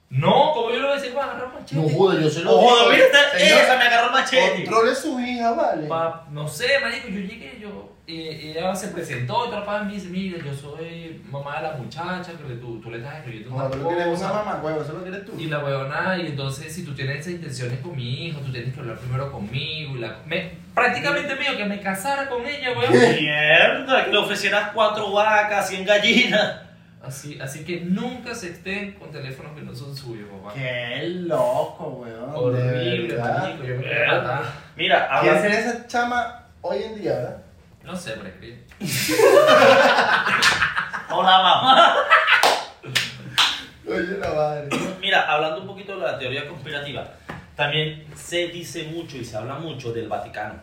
No, 0.10 0.52
como 0.54 0.70
yo 0.70 0.76
le 0.78 0.82
voy 0.84 0.92
a 0.92 1.02
decir, 1.02 1.18
a 1.18 1.24
agarrar 1.24 1.54
machete. 1.54 1.94
joder, 1.96 2.22
yo 2.22 2.30
se 2.30 2.44
No 2.44 2.52
joda, 2.52 2.92
mira, 2.94 3.06
Señor, 3.38 3.60
esa 3.62 3.78
me 3.78 3.84
agarró 3.86 4.12
machete. 4.12 4.56
Controle 4.66 4.96
su 4.96 5.20
hija, 5.20 5.52
vale. 5.54 5.88
Pa- 5.88 6.26
no 6.32 6.48
sé, 6.48 6.68
marico, 6.82 7.08
yo 7.08 7.20
llegué, 7.22 7.58
yo, 7.60 7.94
eh, 8.08 8.54
ella 8.56 8.76
se 8.76 8.90
presentó, 8.90 9.36
otra 9.36 9.62
papá 9.66 9.84
me 9.84 9.94
dice, 9.94 10.08
mira, 10.10 10.38
yo 10.46 10.54
soy 10.54 11.24
mamá 11.32 11.58
de 11.58 11.64
la 11.64 11.74
muchacha, 11.74 12.32
que 12.34 12.54
tú, 12.56 12.80
tú 12.82 12.92
le 12.92 12.98
estás 12.98 13.16
escribiendo 13.18 13.50
No, 13.50 13.56
una 13.56 13.70
tú 13.70 13.78
lo 13.80 13.88
quieres 13.88 14.06
una 14.06 14.14
cosa. 14.16 14.34
mamá, 14.34 14.62
huevo, 14.64 14.82
eso 14.82 14.94
lo 14.94 15.02
quieres 15.02 15.26
tú. 15.26 15.32
Y 15.40 15.48
la 15.48 15.60
huevona, 15.64 16.18
y 16.18 16.28
entonces 16.28 16.72
si 16.74 16.86
tú 16.86 16.94
tienes 16.94 17.20
esas 17.22 17.34
intenciones 17.34 17.80
con 17.80 17.96
mi 17.96 18.28
hijo, 18.28 18.42
tú 18.42 18.52
tienes 18.52 18.74
que 18.74 18.80
hablar 18.82 18.98
primero 19.00 19.32
conmigo. 19.32 19.96
Y 19.96 20.00
la, 20.00 20.18
me, 20.28 20.52
prácticamente 20.76 21.34
me 21.36 21.42
dijo 21.42 21.58
que 21.58 21.66
me 21.66 21.80
casara 21.82 22.30
con 22.30 22.46
ella, 22.46 22.74
weón. 22.78 22.92
Mierda, 22.94 24.06
que 24.06 24.12
le 24.12 24.18
ofrecieras 24.18 24.72
cuatro 24.74 25.12
vacas, 25.12 25.68
100 25.70 25.86
gallinas. 25.86 26.62
Así, 27.06 27.40
así 27.40 27.64
que 27.64 27.82
nunca 27.82 28.34
se 28.34 28.50
estén 28.50 28.94
con 28.94 29.12
teléfonos 29.12 29.56
que 29.56 29.62
no 29.62 29.76
son 29.76 29.96
suyos, 29.96 30.28
papá. 30.28 30.56
Qué 30.56 31.04
loco, 31.08 32.02
weón. 32.02 32.32
Horrible, 32.34 33.16
marico, 33.18 33.64
yo 33.64 33.76
me 33.76 33.84
quedé 33.84 34.08
matar. 34.08 34.44
Mira, 34.76 35.20
¿Quién 35.22 35.40
será 35.40 35.60
esa 35.60 35.88
chama 35.88 36.48
hoy 36.62 36.82
en 36.82 37.00
día, 37.00 37.14
verdad? 37.14 37.38
No 37.84 37.96
sé, 37.96 38.14
prescribe. 38.14 38.64
Hola, 41.12 41.38
mamá. 41.38 41.96
Oye, 43.88 44.18
la 44.18 44.34
madre. 44.34 44.70
Mira, 45.00 45.32
hablando 45.32 45.62
un 45.62 45.68
poquito 45.68 46.00
de 46.00 46.08
la 46.08 46.18
teoría 46.18 46.48
conspirativa, 46.48 47.08
también 47.56 48.08
se 48.16 48.48
dice 48.48 48.86
mucho 48.86 49.18
y 49.18 49.26
se 49.26 49.38
habla 49.38 49.56
mucho 49.56 49.94
del 49.94 50.08
Vaticano. 50.10 50.56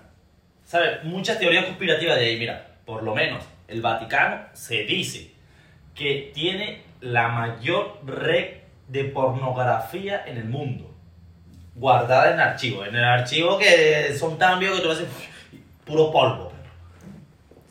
¿Sabes? 0.64 1.04
Muchas 1.04 1.38
teorías 1.38 1.66
conspirativas 1.66 2.16
de 2.16 2.24
ahí. 2.24 2.36
Mira, 2.36 2.66
por 2.84 3.04
lo 3.04 3.14
menos 3.14 3.44
el 3.68 3.80
Vaticano 3.80 4.46
se 4.54 4.82
dice 4.82 5.31
que 5.94 6.30
tiene 6.34 6.82
la 7.00 7.28
mayor 7.28 7.98
red 8.06 8.58
de 8.88 9.04
pornografía 9.04 10.24
en 10.26 10.36
el 10.38 10.44
mundo. 10.44 10.90
Guardada 11.74 12.32
en 12.34 12.40
archivos. 12.40 12.86
En 12.88 12.94
el 12.96 13.04
archivo 13.04 13.58
que 13.58 14.14
son 14.18 14.38
tan 14.38 14.58
viejos 14.58 14.78
que 14.78 14.84
tú 14.86 14.92
haces 14.92 15.08
puro 15.84 16.10
polvo. 16.12 16.44
O 16.48 16.52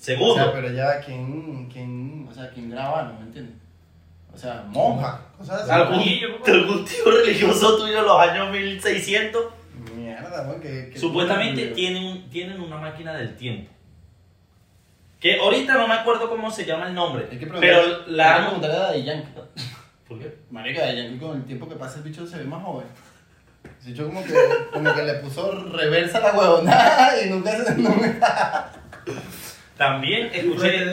Segundo. 0.03 0.35
sea, 0.35 0.51
pero 0.51 0.71
ya, 0.71 0.99
¿quién, 0.99 1.69
quién, 1.71 2.27
o 2.29 2.33
sea, 2.33 2.49
quién 2.49 2.71
graba, 2.71 3.03
no 3.03 3.13
me 3.19 3.25
entiendes? 3.27 3.55
O 4.33 4.37
sea, 4.37 4.63
monja, 4.67 5.21
cosas 5.37 5.61
así. 5.61 5.71
¿Algún, 5.71 5.99
Algún- 5.99 6.85
tío 6.85 7.11
religioso 7.11 7.77
tuyo 7.77 7.99
en 7.99 8.05
los 8.05 8.19
años 8.19 8.51
1600 8.51 9.43
Mierda, 9.95 10.47
weón, 10.47 10.61
que... 10.61 10.89
que- 10.89 10.97
Supuestamente 10.99 11.67
tienen, 11.67 12.27
tienen 12.29 12.59
una 12.61 12.77
máquina 12.77 13.13
del 13.13 13.35
tiempo. 13.35 13.69
Que 15.21 15.39
ahorita 15.39 15.75
no 15.75 15.87
me 15.87 15.93
acuerdo 15.93 16.27
cómo 16.27 16.49
se 16.49 16.65
llama 16.65 16.87
el 16.87 16.95
nombre. 16.95 17.27
Hay 17.31 17.37
que 17.37 17.45
Pero 17.45 17.81
hay 17.81 18.03
que 18.05 18.11
la. 18.11 18.37
preguntarle 18.43 18.75
a 18.75 18.79
Daddy 18.79 19.03
Yankee. 19.03 19.29
¿Por 20.07 20.19
qué? 20.19 20.35
Marica, 20.49 20.81
Daddy 20.81 20.97
Yankee 20.97 21.19
con 21.19 21.37
el 21.37 21.45
tiempo 21.45 21.69
que 21.69 21.75
pasa 21.75 21.99
el 21.99 22.03
bicho 22.03 22.25
se 22.25 22.39
ve 22.39 22.43
más 22.45 22.63
joven. 22.63 22.87
El 23.63 23.91
bicho 23.91 24.07
como 24.07 24.23
que, 24.23 24.33
como 24.73 24.95
que 24.95 25.03
le 25.03 25.13
puso 25.15 25.51
reversa 25.69 26.17
a 26.17 26.21
la 26.21 26.33
huevonada 26.33 27.21
y 27.23 27.29
nunca 27.29 27.51
se... 27.51 27.75
Nunca... 27.75 28.71
También 29.77 30.31
¿Tú 30.31 30.37
escuché, 30.37 30.87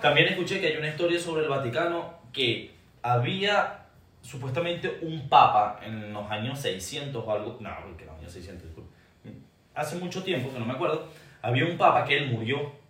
también 0.00 0.28
escuché 0.28 0.60
que 0.60 0.68
hay 0.68 0.76
una 0.76 0.88
historia 0.88 1.18
sobre 1.18 1.42
el 1.42 1.48
Vaticano 1.48 2.14
que 2.32 2.74
había 3.02 3.86
supuestamente 4.20 4.98
un 5.02 5.28
papa 5.28 5.80
en 5.84 6.12
los 6.12 6.30
años 6.30 6.58
600 6.60 7.22
o 7.24 7.32
algo. 7.32 7.58
No, 7.60 7.96
que 7.96 8.04
los 8.04 8.16
años 8.16 8.32
600, 8.32 8.64
disculpe. 8.64 8.90
Hace 9.74 9.96
mucho 9.96 10.22
tiempo, 10.22 10.52
que 10.52 10.58
no 10.60 10.66
me 10.66 10.74
acuerdo, 10.74 11.08
había 11.40 11.64
un 11.64 11.76
papa 11.76 12.04
que 12.04 12.16
él 12.16 12.30
murió 12.30 12.80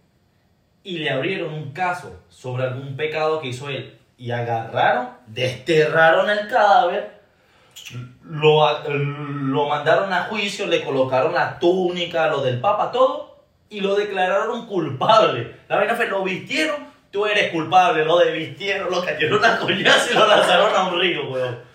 y 0.85 0.99
le 0.99 1.11
abrieron 1.11 1.53
un 1.53 1.73
caso 1.73 2.21
sobre 2.29 2.65
algún 2.65 2.97
pecado 2.97 3.41
que 3.41 3.49
hizo 3.49 3.69
él. 3.69 3.99
Y 4.19 4.31
agarraron, 4.31 5.11
desterraron 5.27 6.31
el 6.31 6.49
cadáver, 6.49 7.21
lo, 8.25 8.89
lo 8.89 9.69
mandaron 9.69 10.13
a 10.13 10.25
juicio, 10.25 10.67
le 10.67 10.85
colocaron 10.85 11.35
la 11.35 11.59
túnica, 11.59 12.29
lo 12.29 12.43
del 12.43 12.61
papa, 12.61 12.93
todo, 12.93 13.43
y 13.69 13.81
lo 13.81 13.95
declararon 13.95 14.67
culpable. 14.67 15.57
La 15.69 15.77
vaina 15.77 15.95
fue, 15.95 16.07
lo 16.07 16.23
vistieron, 16.23 16.77
tú 17.11 17.27
eres 17.27 17.51
culpable, 17.51 18.05
lo 18.05 18.19
desvistieron, 18.19 18.91
lo 18.91 19.05
cayeron 19.05 19.45
a 19.45 19.59
coñazo 19.59 20.13
y 20.13 20.15
lo 20.15 20.27
lanzaron 20.27 20.75
a 20.75 20.89
un 20.89 21.01
río, 21.01 21.29
weón. 21.31 21.72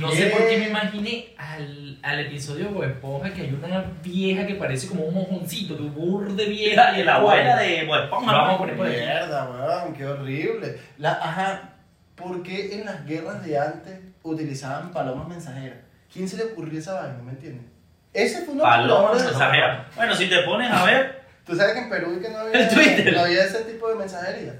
No 0.00 0.10
¿Qué? 0.10 0.16
sé 0.16 0.26
por 0.30 0.48
qué 0.48 0.56
me 0.56 0.68
imaginé 0.68 1.34
al, 1.36 1.98
al 2.02 2.20
episodio 2.20 2.70
de 2.72 2.86
Esponja 2.86 3.30
que 3.34 3.42
hay 3.42 3.52
una 3.52 3.84
vieja 4.02 4.46
que 4.46 4.54
parece 4.54 4.88
como 4.88 5.04
un 5.04 5.14
mojoncito, 5.14 5.76
que 5.76 5.82
burde 5.82 6.46
vieja 6.46 6.98
Y 6.98 7.04
la 7.04 7.16
abuela 7.16 7.56
de 7.58 7.84
Bob 7.84 8.04
Esponja, 8.04 8.32
vamos 8.32 8.54
a 8.54 8.58
poner 8.58 8.76
por 8.76 8.86
aquí. 8.86 8.96
Mierda, 8.96 9.50
weón, 9.50 9.92
qué 9.94 10.06
horrible. 10.06 10.78
La, 10.96 11.12
ajá, 11.12 11.74
¿por 12.14 12.42
qué 12.42 12.74
en 12.78 12.86
las 12.86 13.04
guerras 13.04 13.44
de 13.44 13.58
antes 13.58 14.00
utilizaban 14.22 14.90
palomas 14.92 15.28
mensajeras? 15.28 15.78
¿Quién 16.12 16.26
se 16.28 16.36
le 16.38 16.44
ocurrió 16.44 16.78
esa 16.78 16.94
vaina? 16.94 17.18
¿Me 17.22 17.32
entiendes? 17.32 17.66
Ese 18.14 18.42
fue 18.44 18.54
uno 18.54 18.62
de 18.64 18.68
los 18.68 18.76
Paloma 18.76 19.00
nombres 19.02 19.22
de- 19.22 19.28
mensajera. 19.30 19.88
Bueno, 19.96 20.14
si 20.14 20.28
te 20.28 20.42
pones 20.42 20.70
a 20.70 20.84
ver, 20.84 21.20
¿Tú 21.44 21.54
sabes 21.56 21.72
que 21.74 21.80
en 21.80 21.90
Perú 21.90 22.18
que 22.22 22.28
no 22.28 22.42
El 22.46 22.68
Twitter. 22.68 23.00
había, 23.08 23.12
no 23.12 23.20
había 23.26 23.44
ese 23.44 23.60
tipo 23.64 23.88
de 23.88 23.94
mensajería? 23.96 24.54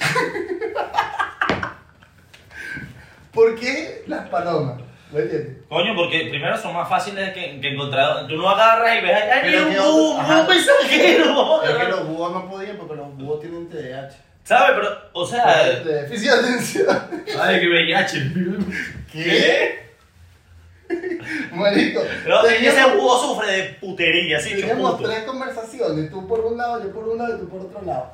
¿Por 3.32 3.58
qué 3.58 4.04
las 4.06 4.28
palomas? 4.28 4.80
¿Me 5.10 5.20
entiendes? 5.20 5.56
coño, 5.68 5.94
porque 5.94 6.26
primero 6.30 6.56
son 6.56 6.72
más 6.74 6.88
fáciles 6.88 7.32
que, 7.34 7.60
que 7.60 7.68
encontrar. 7.74 8.26
Tú 8.26 8.36
no 8.36 8.48
agarras 8.48 8.98
y 8.98 9.00
ves, 9.02 9.12
¡ay, 9.30 9.40
Pero 9.42 9.66
mira 9.66 9.74
que 9.74 9.80
un 9.80 9.92
búho, 9.92 10.10
un 10.14 10.46
mensajero! 10.48 11.62
Es 11.64 11.70
que 11.76 11.88
los 11.88 12.08
búhos 12.08 12.32
no 12.32 12.50
podían 12.50 12.76
porque 12.78 12.94
los 12.94 13.16
búhos 13.16 13.40
tienen 13.40 13.68
TDAH. 13.68 14.10
¿Sabes? 14.44 14.72
Pero, 14.76 14.88
o 15.12 15.26
sea, 15.26 15.64
déficit 15.84 16.30
de 16.30 16.38
atención. 16.38 16.98
ay, 17.40 17.60
que 17.60 17.68
VIH. 17.68 18.32
¿Qué? 19.12 19.82
Marico. 21.52 22.00
Pero 22.24 22.46
ese 22.46 22.56
teníamos- 22.56 22.96
búho 22.96 23.18
sufre 23.18 23.52
de 23.52 23.62
putería, 23.80 24.38
así, 24.38 24.50
Teníamos 24.56 25.00
tres 25.02 25.24
conversaciones, 25.24 26.10
tú 26.10 26.26
por 26.26 26.40
un 26.40 26.56
lado, 26.58 26.82
yo 26.82 26.90
por 26.92 27.08
un 27.08 27.18
lado 27.18 27.36
y 27.36 27.40
tú 27.40 27.48
por 27.48 27.60
otro 27.60 27.82
lado. 27.84 28.10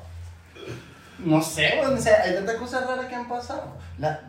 No 1.25 1.41
sé, 1.41 2.13
hay 2.13 2.33
tantas 2.33 2.55
cosas 2.55 2.87
raras 2.87 3.05
que 3.07 3.15
han 3.15 3.27
pasado. 3.27 3.73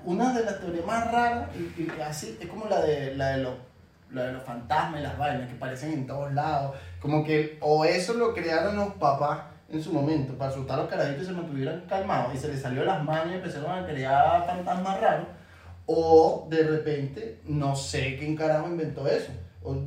Una 0.05 0.33
de 0.33 0.45
las 0.45 0.61
teorías 0.61 0.85
más 0.85 1.11
raras, 1.11 1.49
y, 1.57 1.89
así, 2.01 2.37
es 2.41 2.49
como 2.49 2.67
la 2.67 2.81
de, 2.81 3.15
la, 3.15 3.37
de 3.37 3.43
los, 3.45 3.55
la 4.11 4.25
de 4.25 4.33
los 4.33 4.43
fantasmas 4.43 5.01
y 5.01 5.03
las 5.05 5.17
vainas 5.17 5.49
que 5.49 5.57
aparecen 5.57 5.93
en 5.93 6.07
todos 6.07 6.33
lados. 6.33 6.77
Como 7.01 7.25
que, 7.25 7.59
o 7.61 7.85
eso 7.85 8.15
lo 8.15 8.35
crearon 8.35 8.77
los 8.77 8.95
papás 8.95 9.41
en 9.69 9.81
su 9.81 9.93
momento, 9.93 10.37
para 10.37 10.51
asustar 10.51 10.81
a 10.81 10.83
los 10.83 10.91
carajitos 10.91 11.23
y 11.23 11.27
se 11.27 11.33
mantuvieran 11.33 11.85
calmados, 11.89 12.35
y 12.35 12.39
se 12.39 12.49
les 12.49 12.61
salió 12.61 12.85
las 12.85 13.05
manos 13.05 13.29
y 13.31 13.35
empezaron 13.35 13.71
a 13.71 13.87
crear 13.87 14.45
fantasmas 14.45 15.01
raros. 15.01 15.27
O 15.87 16.47
de 16.51 16.63
repente, 16.65 17.41
no 17.45 17.77
sé 17.77 18.17
quién 18.19 18.37
carajo 18.37 18.67
inventó 18.67 19.07
eso. 19.07 19.31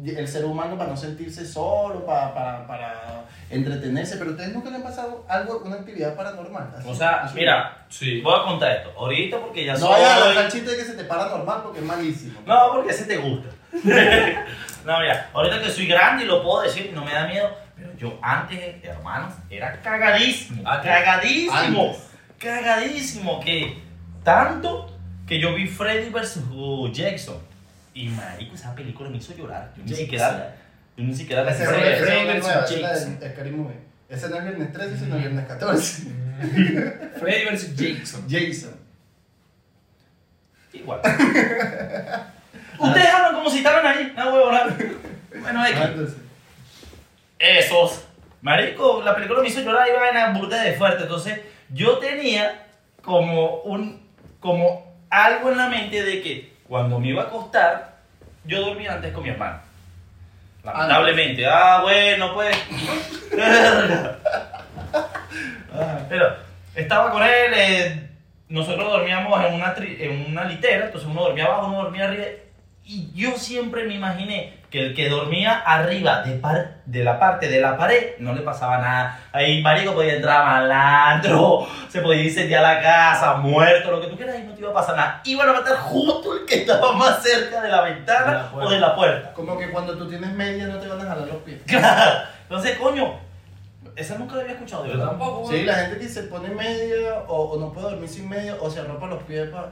El 0.05 0.28
ser 0.28 0.45
humano 0.45 0.78
para 0.78 0.89
no 0.91 0.97
sentirse 0.97 1.45
solo, 1.45 2.05
para, 2.05 2.34
para, 2.34 2.67
para 2.67 3.24
entretenerse, 3.49 4.17
pero 4.17 4.32
ustedes 4.32 4.53
nunca 4.53 4.69
le 4.69 4.76
han 4.78 4.84
pasado 4.84 5.26
algo, 5.28 5.63
una 5.65 5.76
actividad 5.78 6.15
paranormal. 6.15 6.71
así? 6.78 6.88
O 6.89 6.93
sea, 6.93 7.24
Así. 7.24 7.36
mira, 7.36 7.86
Sí. 7.89 8.21
voy 8.21 8.39
a 8.39 8.43
contar 8.43 8.71
esto. 8.78 8.93
Ahorita 8.97 9.39
porque 9.39 9.65
ya 9.65 9.74
No 9.74 9.80
soy... 9.80 9.89
vayas 9.93 10.11
a 10.11 10.19
lanzar 10.26 10.45
el 10.45 10.51
chiste 10.51 10.71
de 10.71 10.78
que 10.78 10.84
se 10.84 10.93
te 10.93 11.03
para 11.05 11.28
normal 11.30 11.61
porque 11.63 11.80
es 11.80 11.86
malísimo. 11.86 12.39
No, 12.45 12.71
porque 12.71 12.91
ese 12.91 13.05
te 13.05 13.17
gusta. 13.17 13.49
no, 14.86 14.99
mira, 14.99 15.30
ahorita 15.34 15.59
que 15.61 15.69
soy 15.69 15.88
grande 15.88 16.24
y 16.26 16.28
lo 16.28 16.43
puedo 16.43 16.61
decir 16.61 16.88
y 16.91 16.95
no 16.95 17.03
me 17.03 17.11
da 17.13 17.26
miedo, 17.28 17.49
pero 17.76 17.95
yo 17.97 18.17
antes, 18.21 18.84
hermanos, 18.84 19.34
era 19.49 19.82
cagadísimo. 19.82 20.67
Antes. 20.69 20.91
Cagadísimo. 20.91 21.84
Antes. 21.88 22.09
Cagadísimo. 22.38 23.39
Que 23.39 23.82
tanto 24.24 24.88
que 25.28 25.39
yo 25.39 25.53
vi 25.55 25.65
Freddy 25.67 26.09
vs. 26.09 26.39
Jackson. 26.91 27.38
Y 27.93 28.07
marico, 28.09 28.55
esa 28.55 28.73
película 28.75 29.09
me 29.09 29.17
hizo 29.17 29.35
llorar. 29.35 29.71
Yo 29.77 29.83
ni 29.83 29.93
siquiera. 29.95 30.55
Yo 30.97 31.03
ni 31.03 31.15
siquiera 31.15 31.43
la 31.43 31.51
Ese 31.51 31.65
Freddy 31.65 31.89
es 31.89 33.19
de 33.19 33.31
Scary 33.31 33.51
Movie. 33.51 33.77
Ese 34.09 34.29
no 34.29 34.37
es 34.37 34.43
viernes 34.43 34.73
13, 34.73 34.95
ese 34.95 35.05
no 35.07 35.15
es 35.15 35.21
viernes 35.21 35.47
14. 35.47 36.03
Freddy 37.19 37.45
vs. 37.45 37.73
Jason. 37.77 38.25
Jason. 38.29 38.75
Igual. 40.73 40.99
Ustedes 42.79 43.09
hablan 43.09 43.35
como 43.35 43.49
si 43.49 43.57
estaban 43.59 43.85
ahí. 43.85 44.13
No, 44.15 44.33
huevona. 44.33 44.75
Bueno, 45.41 45.61
Ah, 45.61 45.69
X. 45.69 45.81
entonces. 45.83 46.17
Esos. 47.39 48.05
Marico, 48.41 49.01
la 49.03 49.15
película 49.15 49.41
me 49.41 49.47
hizo 49.47 49.61
llorar 49.61 49.87
y 49.87 49.91
vaina 49.99 50.33
burda 50.37 50.61
de 50.63 50.73
fuerte. 50.73 51.03
Entonces, 51.03 51.39
yo 51.69 51.97
tenía 51.99 52.67
como 53.01 53.61
un. 53.61 54.01
como 54.39 54.93
algo 55.09 55.51
en 55.51 55.57
la 55.57 55.69
mente 55.69 56.03
de 56.03 56.21
que 56.21 56.52
cuando 56.68 56.99
me 56.99 57.09
iba 57.09 57.24
a 57.24 57.26
acostar, 57.26 57.93
yo 58.45 58.61
dormía 58.68 58.93
antes 58.93 59.14
con 59.14 59.24
mi 59.24 59.30
hermano. 59.30 59.59
Lamentablemente. 60.64 61.45
Ah, 61.45 61.80
bueno, 61.82 62.34
pues. 62.34 62.55
Ah, 65.76 65.99
Pero 66.09 66.36
estaba 66.76 67.11
con 67.11 67.24
él. 67.24 67.53
eh, 67.55 68.09
nosotros 68.49 68.89
dormíamos 68.91 69.43
en 69.45 69.53
una, 69.55 69.76
tri- 69.76 69.99
en 69.99 70.32
una 70.32 70.45
litera. 70.45 70.86
Entonces, 70.86 71.09
uno 71.09 71.24
dormía 71.24 71.45
abajo, 71.45 71.68
uno 71.68 71.84
dormía 71.84 72.05
arriba. 72.05 72.26
Y 72.86 73.11
yo 73.13 73.38
siempre 73.38 73.86
me 73.86 73.95
imaginé 73.95 74.57
que 74.69 74.88
el 74.88 74.93
que 74.95 75.07
dormía 75.07 75.59
arriba 75.65 76.21
de, 76.23 76.36
par- 76.36 76.81
de 76.86 77.03
la 77.03 77.17
parte 77.17 77.47
de 77.47 77.61
la 77.61 77.77
pared 77.77 78.15
no 78.19 78.34
le 78.34 78.41
pasaba 78.41 78.79
nada. 78.79 79.19
Ahí, 79.31 79.61
marico, 79.61 79.93
podía 79.93 80.15
entrar 80.15 80.43
malandro, 80.45 81.65
se 81.89 82.01
podía 82.01 82.23
incendiar 82.23 82.61
la 82.61 82.81
casa, 82.81 83.36
muerto, 83.36 83.91
lo 83.91 84.01
que 84.01 84.07
tú 84.07 84.17
quieras, 84.17 84.36
y 84.39 84.43
no 84.43 84.53
te 84.53 84.59
iba 84.61 84.71
a 84.71 84.73
pasar 84.73 84.95
nada. 84.97 85.21
Iban 85.23 85.47
a 85.49 85.53
matar 85.53 85.77
justo 85.77 86.36
el 86.38 86.45
que 86.45 86.55
estaba 86.55 86.91
más 86.93 87.23
cerca 87.23 87.61
de 87.61 87.69
la 87.69 87.84
De 87.84 87.91
ventana 87.93 88.34
la 88.34 88.49
puerta. 88.51 88.67
o 88.67 88.71
de 88.71 88.79
la 88.79 88.95
puerta. 88.95 89.34
Como 89.34 89.57
que 89.57 89.69
cuando 89.69 89.97
tú 89.97 90.09
tienes 90.09 90.31
media 90.31 90.65
no 90.67 90.77
te 90.77 90.88
van 90.88 90.99
a 91.01 91.05
jalar 91.05 91.27
los 91.27 91.38
pies. 91.43 91.61
Claro. 91.65 92.21
Entonces, 92.43 92.77
coño, 92.77 93.13
esa 93.95 94.17
nunca 94.17 94.36
la 94.36 94.41
había 94.41 94.53
escuchado 94.55 94.84
de 94.84 94.91
Yo 94.93 94.99
tampoco. 94.99 95.49
Sí, 95.49 95.63
la 95.63 95.75
gente 95.75 95.99
que 95.99 96.09
se 96.09 96.23
pone 96.23 96.49
media 96.49 97.19
o, 97.27 97.43
o 97.51 97.59
no 97.59 97.71
puede 97.71 97.91
dormir 97.91 98.09
sin 98.09 98.27
media 98.27 98.55
o 98.59 98.69
se 98.69 98.81
arropa 98.81 99.07
los 99.07 99.23
pies 99.23 99.47
para... 99.49 99.69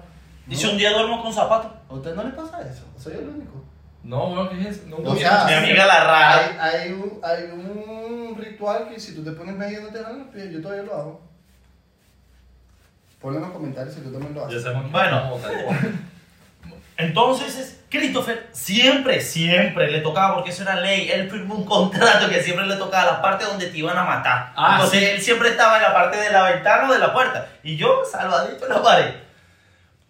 Y 0.48 0.56
si 0.56 0.68
un 0.68 0.78
día 0.78 0.92
duermo 0.92 1.22
con 1.22 1.34
zapatos, 1.34 1.72
¿A 1.90 1.94
usted 1.94 2.16
no 2.16 2.24
le 2.24 2.32
pasa 2.32 2.62
eso? 2.62 2.84
Soy 2.98 3.14
el 3.14 3.30
único. 3.30 3.64
No, 4.04 4.28
bueno, 4.30 4.50
¿qué 4.50 4.60
es 4.62 4.68
eso? 4.78 4.82
Nunca 4.88 5.10
O 5.12 5.16
sea, 5.16 5.46
mi 5.46 5.54
amiga 5.54 5.86
la 5.86 6.04
rara. 6.04 6.38
Hay, 6.60 6.82
hay, 6.82 6.92
un, 6.94 7.20
hay 7.24 7.44
un 7.52 8.36
ritual 8.38 8.90
que 8.90 9.00
si 9.00 9.14
tú 9.14 9.24
te 9.24 9.32
pones 9.32 9.56
media 9.56 9.80
no 9.80 9.90
te 9.90 10.02
jalan 10.02 10.20
los 10.20 10.28
pies. 10.30 10.52
Yo 10.52 10.62
todavía 10.62 10.84
lo 10.84 10.96
hago. 10.96 11.22
Ponlo 13.22 13.38
en 13.38 13.44
los 13.46 13.54
comentarios 13.54 13.94
si 13.94 14.02
tú 14.02 14.12
también 14.12 14.34
lo 14.34 14.46
haces. 14.46 14.64
Bueno. 14.92 15.22
no. 15.30 16.76
Entonces, 16.98 17.58
es- 17.58 17.78
Christopher 17.90 18.48
siempre, 18.54 19.20
siempre 19.20 19.92
le 19.92 20.00
tocaba, 20.00 20.36
porque 20.36 20.52
eso 20.52 20.64
era 20.64 20.76
ley, 20.80 21.12
él 21.12 21.30
firmó 21.30 21.56
un 21.56 21.66
contrato 21.66 22.30
que 22.30 22.42
siempre 22.42 22.66
le 22.66 22.78
tocaba 22.78 23.12
la 23.12 23.22
parte 23.22 23.44
donde 23.44 23.68
te 23.68 23.78
iban 23.78 23.98
a 23.98 24.04
matar. 24.06 24.54
Ah, 24.56 24.76
Entonces, 24.76 25.00
sí. 25.00 25.06
él 25.08 25.22
siempre 25.22 25.50
estaba 25.50 25.76
en 25.76 25.84
la 25.84 25.94
parte 25.94 26.18
de 26.18 26.32
la 26.32 26.44
ventana 26.44 26.90
o 26.90 26.94
de 26.94 27.00
la 27.00 27.12
puerta. 27.14 27.50
Y 27.64 27.76
yo, 27.76 28.02
salvadito 28.10 28.66
en 28.66 28.74
la 28.74 28.82
pared. 28.82 29.14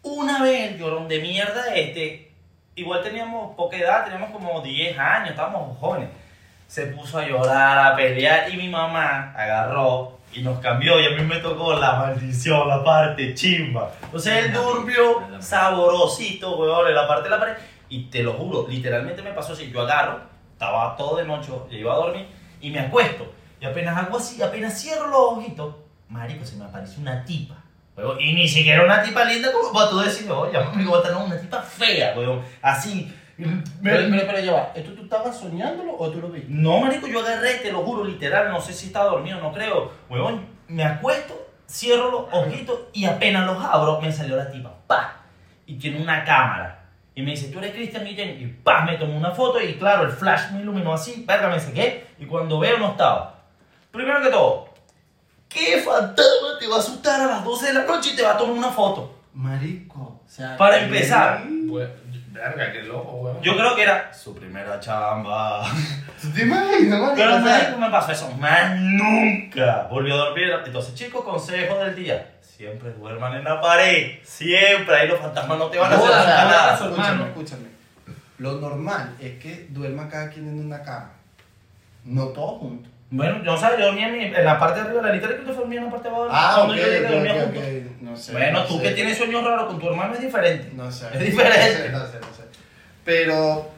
Una 0.03 0.41
vez, 0.41 0.79
llorón 0.79 1.07
de 1.07 1.19
mierda 1.19 1.75
este, 1.75 2.31
igual 2.75 3.03
teníamos 3.03 3.55
poca 3.55 3.77
edad, 3.77 4.03
teníamos 4.03 4.31
como 4.31 4.61
10 4.61 4.97
años, 4.97 5.29
estábamos 5.29 5.77
jóvenes. 5.77 6.09
Se 6.67 6.87
puso 6.87 7.19
a 7.19 7.27
llorar, 7.27 7.93
a 7.93 7.95
pelear, 7.95 8.49
y 8.51 8.57
mi 8.57 8.69
mamá 8.69 9.33
agarró 9.35 10.17
y 10.33 10.41
nos 10.41 10.59
cambió, 10.59 10.99
y 10.99 11.05
a 11.05 11.09
mí 11.11 11.21
me 11.23 11.37
tocó 11.37 11.73
la 11.73 11.97
maldición, 11.97 12.67
la 12.67 12.83
parte 12.83 13.35
chimba. 13.35 13.91
Entonces 14.01 14.45
él 14.45 14.53
durmió 14.53 15.27
saborosito, 15.39 16.57
weón, 16.57 16.87
en 16.87 16.95
la 16.95 17.07
parte 17.07 17.25
de 17.25 17.29
la 17.29 17.39
pared. 17.39 17.53
Y 17.89 18.05
te 18.05 18.23
lo 18.23 18.33
juro, 18.33 18.67
literalmente 18.67 19.21
me 19.21 19.31
pasó 19.31 19.53
así. 19.53 19.69
Yo 19.69 19.81
agarro, 19.81 20.21
estaba 20.53 20.95
todo 20.95 21.17
de 21.17 21.25
noche, 21.25 21.51
yo 21.69 21.77
iba 21.77 21.93
a 21.93 21.97
dormir, 21.97 22.25
y 22.61 22.71
me 22.71 22.79
acuesto. 22.79 23.31
Y 23.59 23.65
apenas 23.65 23.97
hago 23.97 24.17
así, 24.17 24.41
apenas 24.41 24.81
cierro 24.81 25.07
los 25.07 25.37
ojitos, 25.37 25.75
marico, 26.09 26.43
se 26.45 26.55
me 26.55 26.65
aparece 26.65 26.99
una 26.99 27.23
tipa. 27.23 27.60
Weón, 27.95 28.19
y 28.19 28.33
ni 28.33 28.47
siquiera 28.47 28.83
una 28.83 29.01
tipa 29.01 29.25
linda 29.25 29.51
como 29.51 29.71
para 29.71 29.89
tú 29.89 29.99
decir, 29.99 30.29
oye, 30.31 30.57
me 30.75 30.85
gusta, 30.85 31.11
no, 31.11 31.25
una 31.25 31.39
tipa 31.39 31.61
fea, 31.61 32.13
weón. 32.17 32.41
Así. 32.61 33.13
Pero, 33.37 33.57
pero, 34.11 34.27
pero 34.27 34.39
ya 34.39 34.53
va, 34.53 34.71
¿esto 34.75 34.93
tú 34.93 35.03
estabas 35.03 35.39
soñándolo 35.39 35.95
o 35.97 36.09
tú 36.11 36.21
lo 36.21 36.29
viste? 36.29 36.47
no, 36.49 36.79
marico, 36.79 37.07
yo 37.07 37.21
agarré, 37.21 37.55
te 37.55 37.71
lo 37.71 37.79
juro, 37.79 38.03
literal, 38.03 38.51
no 38.51 38.61
sé 38.61 38.71
si 38.71 38.87
estaba 38.87 39.05
dormido, 39.05 39.39
no 39.39 39.51
creo. 39.51 39.91
Huevón, 40.09 40.45
me 40.67 40.83
acuesto, 40.83 41.49
cierro 41.67 42.11
los 42.11 42.25
ojitos 42.31 42.79
y 42.93 43.05
apenas 43.05 43.47
los 43.47 43.63
abro, 43.63 43.99
me 43.99 44.11
salió 44.11 44.35
la 44.35 44.51
tipa, 44.51 44.71
pa. 44.87 45.23
Y 45.65 45.75
tiene 45.75 46.01
una 46.01 46.23
cámara. 46.23 46.81
Y 47.13 47.21
me 47.23 47.31
dice, 47.31 47.49
tú 47.49 47.59
eres 47.59 47.73
Cristian 47.73 48.05
Guillén. 48.05 48.41
Y 48.41 48.47
pa, 48.47 48.83
me 48.83 48.97
tomó 48.97 49.17
una 49.17 49.31
foto 49.31 49.61
y 49.61 49.73
claro, 49.75 50.03
el 50.03 50.11
flash 50.11 50.51
me 50.51 50.61
iluminó 50.61 50.93
así, 50.93 51.23
verga, 51.27 51.49
me 51.49 51.59
saqué. 51.59 52.05
Y 52.19 52.25
cuando 52.25 52.59
veo, 52.59 52.77
no 52.77 52.91
estaba. 52.91 53.41
Primero 53.91 54.21
que 54.21 54.29
todo, 54.29 54.70
¿qué 55.53 55.77
fantasma 55.81 56.57
te 56.59 56.67
va 56.67 56.77
a 56.77 56.79
asustar 56.79 57.21
a 57.21 57.25
las 57.27 57.43
12 57.43 57.67
de 57.67 57.73
la 57.73 57.83
noche 57.83 58.11
y 58.13 58.15
te 58.15 58.23
va 58.23 58.31
a 58.33 58.37
tomar 58.37 58.57
una 58.57 58.69
foto? 58.69 59.15
Marico, 59.33 59.99
o 59.99 60.23
sea... 60.27 60.57
Para 60.57 60.79
empezar. 60.79 61.43
Pues, 61.69 61.89
verga, 62.31 62.71
qué 62.71 62.83
loco, 62.83 63.11
weón. 63.17 63.41
Yo 63.41 63.55
creo 63.55 63.75
que 63.75 63.83
era 63.83 64.13
su 64.13 64.35
primera 64.35 64.79
chamba. 64.79 65.63
¿Tú 66.21 66.29
te 66.35 66.41
imaginas, 66.43 66.99
marico? 66.99 67.15
Pero 67.15 67.35
O 67.35 67.41
sea, 67.41 67.59
marico, 67.59 67.77
me 67.77 67.89
pasó 67.89 68.11
eso. 68.11 68.31
Más 68.31 68.77
nunca 68.79 69.87
volvió 69.89 70.15
a 70.15 70.25
dormir. 70.25 70.51
Entonces, 70.65 70.93
chicos, 70.95 71.23
consejo 71.23 71.75
del 71.79 71.95
día. 71.95 72.35
Siempre 72.41 72.91
duerman 72.91 73.35
en 73.35 73.43
la 73.43 73.61
pared. 73.61 74.19
Siempre. 74.23 74.95
Ahí 74.95 75.07
los 75.07 75.19
fantasmas 75.19 75.57
no 75.57 75.67
te 75.67 75.77
van 75.77 75.93
a 75.93 75.95
hacer 75.95 76.09
nada. 76.09 76.73
escúchame, 76.73 77.07
hermano. 77.07 77.25
escúchame. 77.27 77.71
Lo 78.37 78.53
normal 78.53 79.15
es 79.19 79.39
que 79.39 79.67
duerma 79.69 80.09
cada 80.09 80.29
quien 80.29 80.47
en 80.47 80.65
una 80.65 80.81
cama. 80.83 81.11
No 82.03 82.27
todos 82.27 82.59
juntos. 82.59 82.90
Bueno, 83.11 83.43
yo, 83.43 83.57
¿sabes? 83.57 83.77
Yo 83.79 83.85
dormía 83.87 84.07
en, 84.07 84.17
mi- 84.17 84.23
en 84.35 84.45
la 84.45 84.57
parte 84.57 84.79
de 84.79 84.85
arriba 84.87 85.01
de 85.01 85.07
la 85.09 85.13
litera 85.13 85.33
y 85.33 85.45
tú 85.45 85.53
dormías 85.53 85.79
en 85.79 85.85
la 85.85 85.91
parte 85.91 86.09
de 86.09 86.15
abajo. 86.15 86.29
Ah, 86.31 86.53
Cuando 86.55 86.73
ok, 86.73 86.79
yo 86.79 86.85
llegué, 86.85 87.05
ok, 87.05 87.11
dormía 87.11 87.33
ok, 87.33 87.39
juntos. 87.43 87.63
ok. 87.63 88.01
No 88.01 88.15
sé. 88.17 88.31
Bueno, 88.31 88.59
no 88.59 88.65
tú 88.65 88.77
sé. 88.77 88.83
que 88.83 88.91
tienes 88.91 89.17
sueños 89.17 89.43
raros 89.43 89.65
con 89.67 89.79
tu 89.79 89.87
hermano 89.89 90.13
es 90.15 90.21
diferente. 90.21 90.71
No 90.75 90.91
sé. 90.91 91.07
Es 91.13 91.19
diferente. 91.19 91.89
No 91.91 91.99
sé, 91.99 92.05
no 92.05 92.07
sé, 92.07 92.19
no 92.21 92.33
sé. 92.35 92.43
Pero 93.03 93.69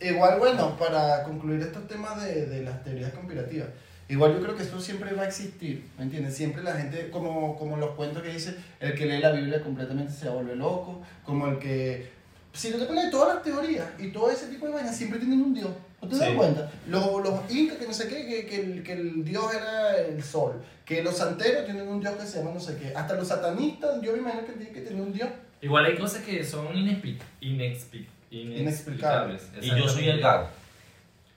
igual, 0.00 0.38
bueno, 0.38 0.76
para 0.78 1.22
concluir 1.22 1.60
estos 1.62 1.86
temas 1.86 2.22
de, 2.22 2.46
de 2.46 2.62
las 2.62 2.82
teorías 2.82 3.12
conspirativas, 3.12 3.68
igual 4.08 4.34
yo 4.34 4.40
creo 4.42 4.56
que 4.56 4.62
esto 4.64 4.80
siempre 4.80 5.12
va 5.12 5.22
a 5.22 5.26
existir, 5.28 5.86
¿me 5.98 6.04
entiendes? 6.04 6.36
Siempre 6.36 6.62
la 6.62 6.72
gente, 6.74 7.10
como, 7.10 7.56
como 7.56 7.76
los 7.76 7.90
cuentos 7.90 8.22
que 8.22 8.30
dice, 8.30 8.56
el 8.80 8.94
que 8.94 9.06
lee 9.06 9.20
la 9.20 9.30
Biblia 9.30 9.62
completamente 9.62 10.12
se 10.12 10.28
vuelve 10.28 10.56
loco, 10.56 11.02
como 11.24 11.46
el 11.46 11.58
que... 11.58 12.10
Si 12.52 12.72
tú 12.72 12.78
te 12.80 12.86
pones 12.86 13.10
todas 13.12 13.34
las 13.36 13.44
teorías 13.44 13.86
y 13.98 14.08
todo 14.08 14.30
ese 14.32 14.46
tipo 14.48 14.66
de 14.66 14.72
vainas, 14.72 14.96
siempre 14.96 15.20
tienen 15.20 15.40
un 15.42 15.54
dios. 15.54 15.70
¿No 16.02 16.08
te 16.08 16.16
das 16.16 16.28
Sí. 16.30 16.34
cuenta? 16.34 16.70
Los, 16.88 17.22
los 17.22 17.50
incas 17.50 17.76
que 17.78 17.86
no 17.86 17.92
sé 17.92 18.08
qué, 18.08 18.26
que, 18.26 18.46
que, 18.46 18.56
el, 18.60 18.82
que 18.82 18.92
el 18.94 19.24
dios 19.24 19.54
era 19.54 19.96
el 19.98 20.22
sol, 20.22 20.62
que 20.84 21.02
los 21.02 21.16
santeros 21.16 21.64
tienen 21.66 21.86
un 21.88 22.00
dios 22.00 22.14
que 22.14 22.26
se 22.26 22.38
llama 22.38 22.52
no 22.54 22.60
sé 22.60 22.76
qué, 22.78 22.92
hasta 22.96 23.14
los 23.14 23.28
satanistas, 23.28 24.00
yo 24.02 24.12
me 24.12 24.18
imagino 24.18 24.46
que 24.46 24.52
tienen 24.52 24.72
que 24.74 24.80
tener 24.80 25.00
un 25.02 25.12
dios. 25.12 25.28
Igual 25.60 25.84
hay 25.84 25.96
cosas 25.98 26.22
que 26.22 26.42
son 26.42 26.68
inexpli- 26.74 27.18
inexpli- 27.42 28.06
inexplicables. 28.30 29.50
Y 29.60 29.68
yo 29.68 29.86
soy 29.88 30.08
el 30.08 30.20
gago. 30.20 30.48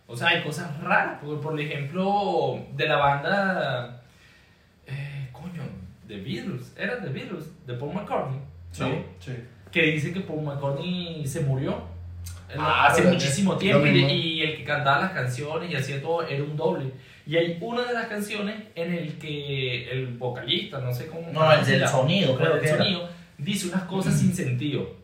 O 0.08 0.16
sea, 0.16 0.30
hay 0.30 0.44
cosas 0.44 0.80
raras. 0.82 1.20
Por, 1.22 1.42
por 1.42 1.60
ejemplo, 1.60 2.60
de 2.76 2.88
la 2.88 2.98
banda. 2.98 4.02
Eh, 4.86 5.30
coño, 5.32 5.64
The 6.08 6.18
Beatles. 6.22 6.74
Era 6.78 7.02
The 7.02 7.10
Beatles, 7.10 7.46
de 7.66 7.74
Paul 7.74 7.94
McCartney. 7.96 8.40
¿no? 8.80 9.04
sí. 9.20 9.32
Que 9.72 9.82
dice 9.84 10.14
que 10.14 10.20
Paul 10.22 10.44
McCartney 10.44 11.26
se 11.28 11.42
murió. 11.42 11.82
Ah, 12.58 12.88
hace 12.88 13.04
muchísimo 13.04 13.58
tiempo. 13.58 13.86
Y, 13.86 14.00
y 14.00 14.42
el 14.42 14.58
que 14.58 14.64
cantaba 14.64 15.02
las 15.02 15.12
canciones 15.12 15.72
y 15.72 15.76
hacía 15.76 16.02
todo 16.02 16.26
era 16.26 16.44
un 16.44 16.56
doble. 16.56 16.92
Y 17.26 17.38
hay 17.38 17.58
una 17.62 17.84
de 17.86 17.94
las 17.94 18.08
canciones 18.08 18.56
en 18.76 18.94
el 18.94 19.18
que 19.18 19.90
el 19.92 20.08
vocalista, 20.18 20.80
no 20.80 20.94
sé 20.94 21.08
cómo. 21.08 21.32
No, 21.32 21.52
el 21.54 21.66
del 21.66 21.88
sonido, 21.88 22.36
creo 22.38 22.60
que 22.60 22.68
sonido, 22.68 23.10
dice 23.38 23.68
unas 23.70 23.84
cosas 23.84 24.20
sin 24.20 24.34
sentido. 24.34 24.96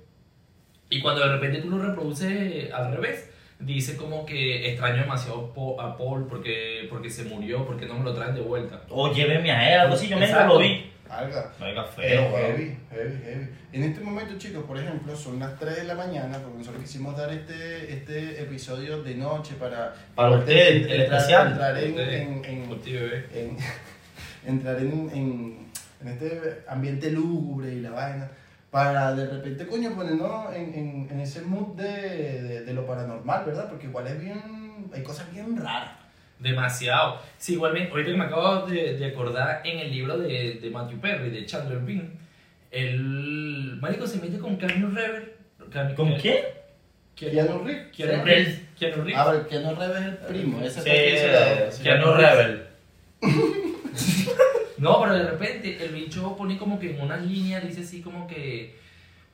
Y 0.89 1.01
cuando 1.01 1.21
de 1.21 1.31
repente 1.31 1.61
tú 1.61 1.69
lo 1.69 1.77
reproduces 1.77 2.73
al 2.73 2.93
revés, 2.93 3.29
dice 3.59 3.95
como 3.95 4.25
que 4.25 4.69
extraño 4.69 5.01
demasiado 5.01 5.53
a 5.79 5.97
Paul 5.97 6.27
porque, 6.27 6.87
porque 6.89 7.09
se 7.09 7.23
murió, 7.25 7.65
porque 7.65 7.85
no 7.85 7.95
me 7.95 8.03
lo 8.03 8.13
traen 8.13 8.35
de 8.35 8.41
vuelta. 8.41 8.81
O 8.89 9.13
lléveme 9.13 9.51
a 9.51 9.73
él, 9.73 9.79
algo 9.81 9.93
así. 9.93 10.07
Yo 10.07 10.17
me 10.17 10.27
lo 10.27 10.59
vi. 10.59 10.91
Alga. 11.09 11.51
Es 11.89 11.95
feo, 11.95 12.21
weón. 12.33 12.33
heavy, 12.51 12.77
heavy, 12.91 13.17
heavy. 13.23 13.49
En 13.73 13.83
este 13.83 14.01
momento, 14.01 14.37
chicos, 14.37 14.63
por 14.65 14.77
ejemplo, 14.77 15.15
son 15.15 15.39
las 15.39 15.57
3 15.59 15.77
de 15.77 15.83
la 15.85 15.95
mañana, 15.95 16.37
porque 16.39 16.57
nosotros 16.59 16.83
quisimos 16.83 17.17
dar 17.17 17.31
este, 17.33 17.93
este 17.93 18.41
episodio 18.41 19.01
de 19.03 19.15
noche 19.15 19.55
para... 19.59 19.93
Para 20.15 20.31
ustedes, 20.31 20.85
el 20.87 21.01
entrar- 21.01 21.17
especial. 21.17 21.47
Entrar 21.51 21.77
en, 21.77 21.99
en- 21.99 22.45
en- 23.33 23.57
entrar 24.45 24.77
en, 24.79 25.09
en, 25.13 25.67
en 26.01 26.07
este 26.07 26.63
ambiente 26.67 27.11
lúgubre 27.11 27.73
y 27.73 27.81
la 27.81 27.91
vaina, 27.91 28.29
para 28.71 29.13
de 29.15 29.25
repente, 29.27 29.65
coño, 29.67 29.93
ponernos 29.95 30.53
en, 30.55 30.73
en, 30.75 31.07
en 31.11 31.19
ese 31.19 31.41
mood 31.41 31.75
de, 31.75 32.41
de, 32.43 32.61
de 32.65 32.73
lo 32.73 32.85
paranormal, 32.85 33.45
¿verdad? 33.45 33.67
Porque 33.69 33.87
igual 33.87 34.07
es 34.07 34.19
bien, 34.21 34.89
hay 34.93 35.01
cosas 35.03 35.31
bien 35.33 35.57
raras. 35.57 35.91
Demasiado. 36.39 37.21
Sí, 37.37 37.53
igualmente, 37.53 37.91
ahorita 37.91 38.11
que 38.11 38.17
me 38.17 38.23
acabo 38.25 38.65
de, 38.65 38.97
de 38.97 39.05
acordar 39.05 39.61
en 39.65 39.79
el 39.79 39.91
libro 39.91 40.17
de, 40.17 40.53
de 40.55 40.69
Matthew 40.69 40.99
Perry, 40.99 41.29
de 41.29 41.45
Chandler 41.45 41.79
Bing, 41.79 42.09
el 42.71 43.77
marico 43.81 44.07
se 44.07 44.19
mete 44.19 44.37
con 44.39 44.57
Keanu 44.57 44.89
Reeves. 44.91 45.23
Keanu- 45.71 45.95
¿Con 45.95 46.15
quién? 46.15 46.37
Keanu 47.15 47.63
Reeves. 47.65 47.87
Keanu. 47.95 48.23
Reeves. 48.23 48.61
Keanu 48.79 49.03
Reeves. 49.03 49.15
Ah, 49.17 49.27
pero 49.31 49.47
Keanu 49.47 49.75
Reeves 49.75 49.97
es 50.01 50.05
el 50.07 50.17
primo, 50.17 50.61
ese 50.61 50.81
Sí, 50.81 51.27
lado. 51.27 51.45
eh, 51.45 51.69
Keanu 51.83 52.13
Rebel. 52.13 52.63
No, 54.77 55.01
pero 55.01 55.13
de 55.13 55.29
repente 55.29 55.83
el 55.83 55.91
bicho 55.93 56.37
pone 56.37 56.57
como 56.57 56.79
que 56.79 56.91
en 56.91 57.01
unas 57.01 57.21
líneas, 57.21 57.65
dice 57.67 57.81
así 57.81 58.01
como 58.01 58.27
que. 58.27 58.77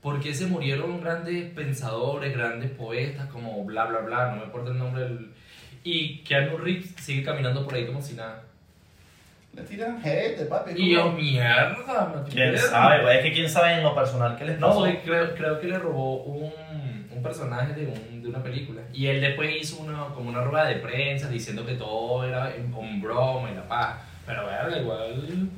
¿Por 0.02 0.20
qué 0.20 0.34
se 0.34 0.46
murieron 0.48 1.02
grandes 1.02 1.52
pensadores, 1.54 2.36
grandes 2.36 2.70
poetas, 2.72 3.28
como 3.30 3.64
bla, 3.64 3.86
bla, 3.86 4.00
bla? 4.00 4.32
No 4.32 4.38
me 4.38 4.44
acuerdo 4.48 4.72
el 4.72 4.78
nombre 4.80 5.04
del. 5.04 5.30
Y 5.86 6.18
Keanu 6.24 6.58
Reeves 6.58 6.94
sigue 7.00 7.24
caminando 7.24 7.64
por 7.64 7.74
ahí 7.76 7.86
como 7.86 8.02
si 8.02 8.16
nada. 8.16 8.42
Le 9.54 9.62
tiran 9.62 10.02
hate, 10.04 10.50
papi. 10.50 10.72
Y 10.76 10.94
yo, 10.96 11.12
mierda, 11.14 12.12
Matthew 12.14 12.34
¿Quién 12.34 12.58
sabe? 12.58 13.04
güey? 13.04 13.18
Es 13.20 13.24
que 13.24 13.32
quién 13.32 13.50
sabe 13.50 13.76
en 13.76 13.84
lo 13.84 13.96
personal 13.96 14.36
qué 14.36 14.44
les 14.46 14.60
No, 14.60 14.68
pasó. 14.68 14.80
porque 14.80 15.00
creo, 15.06 15.34
creo 15.36 15.60
que 15.62 15.68
le 15.68 15.80
robó 15.80 16.24
un, 16.24 16.52
un 17.10 17.24
personaje 17.24 17.74
de, 17.74 17.86
un, 17.86 18.22
de 18.22 18.28
una 18.28 18.44
película. 18.44 18.82
Y 18.92 19.06
él 19.08 19.22
después 19.22 19.56
hizo 19.56 19.78
una, 19.82 20.08
como 20.14 20.30
una 20.30 20.42
rueda 20.42 20.66
de 20.66 20.76
prensa 20.78 21.30
diciendo 21.30 21.66
que 21.66 21.76
todo 21.76 22.26
era 22.28 22.52
un 22.76 23.00
broma 23.02 23.50
y 23.52 23.56
la 23.56 23.66
paz. 23.68 23.96
Pero 24.26 24.46
verga, 24.46 24.78
igual. 24.78 25.50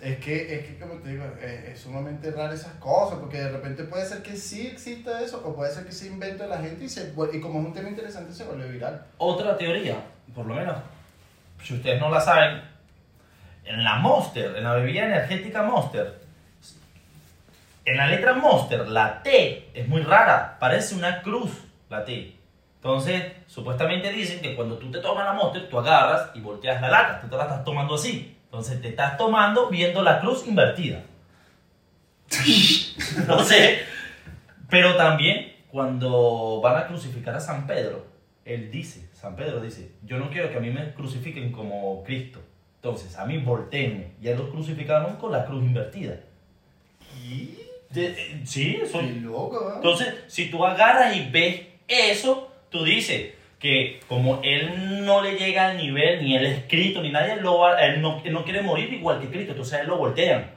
Es 0.00 0.18
que, 0.18 0.54
es 0.54 0.66
que, 0.66 0.78
como 0.78 0.94
te 1.00 1.10
digo, 1.10 1.24
es, 1.42 1.70
es 1.70 1.80
sumamente 1.80 2.30
raro 2.30 2.52
esas 2.52 2.74
cosas, 2.74 3.18
porque 3.18 3.38
de 3.38 3.50
repente 3.50 3.82
puede 3.82 4.06
ser 4.06 4.22
que 4.22 4.36
sí 4.36 4.68
exista 4.68 5.20
eso, 5.20 5.42
o 5.44 5.56
puede 5.56 5.72
ser 5.72 5.84
que 5.84 5.92
se 5.92 6.06
invente 6.06 6.46
la 6.46 6.58
gente 6.58 6.84
y, 6.84 6.88
se, 6.88 7.12
y 7.32 7.40
como 7.40 7.60
es 7.60 7.66
un 7.66 7.74
tema 7.74 7.88
interesante 7.88 8.32
se 8.32 8.44
vuelve 8.44 8.68
viral. 8.68 9.04
Otra 9.18 9.56
teoría, 9.56 9.96
por 10.34 10.46
lo 10.46 10.54
menos, 10.54 10.76
si 11.64 11.74
ustedes 11.74 12.00
no 12.00 12.10
la 12.10 12.20
saben, 12.20 12.62
en 13.64 13.82
la 13.82 13.96
Monster, 13.96 14.56
en 14.56 14.62
la 14.62 14.74
bebida 14.74 15.04
energética 15.04 15.64
Monster, 15.64 16.20
en 17.84 17.96
la 17.96 18.06
letra 18.06 18.34
Monster, 18.34 18.86
la 18.86 19.22
T 19.22 19.70
es 19.74 19.88
muy 19.88 20.02
rara, 20.02 20.58
parece 20.60 20.94
una 20.94 21.22
cruz, 21.22 21.50
la 21.90 22.04
T. 22.04 22.36
Entonces, 22.76 23.32
supuestamente 23.48 24.12
dicen 24.12 24.40
que 24.40 24.54
cuando 24.54 24.78
tú 24.78 24.90
te 24.92 25.00
tomas 25.00 25.24
la 25.24 25.32
Monster, 25.32 25.68
tú 25.68 25.78
agarras 25.80 26.30
y 26.34 26.40
volteas 26.40 26.80
la 26.80 26.88
lata, 26.88 27.20
tú 27.20 27.28
te 27.28 27.36
la 27.36 27.42
estás 27.42 27.64
tomando 27.64 27.96
así. 27.96 28.37
Entonces, 28.48 28.80
te 28.80 28.88
estás 28.88 29.18
tomando 29.18 29.68
viendo 29.68 30.02
la 30.02 30.20
cruz 30.20 30.46
invertida. 30.46 31.04
no 33.26 33.44
sé. 33.44 33.80
Pero 34.70 34.96
también, 34.96 35.52
cuando 35.70 36.60
van 36.62 36.76
a 36.76 36.86
crucificar 36.86 37.34
a 37.34 37.40
San 37.40 37.66
Pedro, 37.66 38.06
él 38.46 38.70
dice, 38.70 39.06
San 39.12 39.36
Pedro 39.36 39.60
dice, 39.60 39.92
yo 40.02 40.18
no 40.18 40.30
quiero 40.30 40.50
que 40.50 40.56
a 40.56 40.60
mí 40.60 40.70
me 40.70 40.94
crucifiquen 40.94 41.52
como 41.52 42.02
Cristo. 42.04 42.40
Entonces, 42.76 43.18
a 43.18 43.26
mí 43.26 43.36
volteenme. 43.36 44.12
Y 44.22 44.28
a 44.28 44.32
él 44.32 44.38
los 44.38 44.48
crucificaron 44.48 45.16
con 45.16 45.30
la 45.30 45.44
cruz 45.44 45.62
invertida. 45.62 46.20
Y 47.22 47.58
eh, 47.94 48.42
sí, 48.44 48.78
eso. 48.82 49.00
Entonces, 49.00 50.14
si 50.26 50.50
tú 50.50 50.64
agarras 50.64 51.14
y 51.16 51.28
ves 51.30 51.66
eso, 51.86 52.50
tú 52.70 52.84
dices 52.84 53.34
que 53.58 54.00
como 54.08 54.40
él 54.44 55.04
no 55.04 55.20
le 55.22 55.36
llega 55.36 55.66
al 55.68 55.76
nivel, 55.76 56.22
ni 56.22 56.36
él 56.36 56.46
es 56.46 56.64
Cristo, 56.68 57.02
ni 57.02 57.10
nadie, 57.10 57.36
lo 57.36 57.58
va- 57.58 57.80
él 57.80 58.00
no, 58.00 58.20
él 58.24 58.32
no 58.32 58.44
quiere 58.44 58.62
morir 58.62 58.92
igual 58.92 59.20
que 59.20 59.28
Cristo, 59.28 59.52
entonces 59.52 59.74
a 59.74 59.80
él 59.80 59.88
lo 59.88 59.96
voltean. 59.98 60.50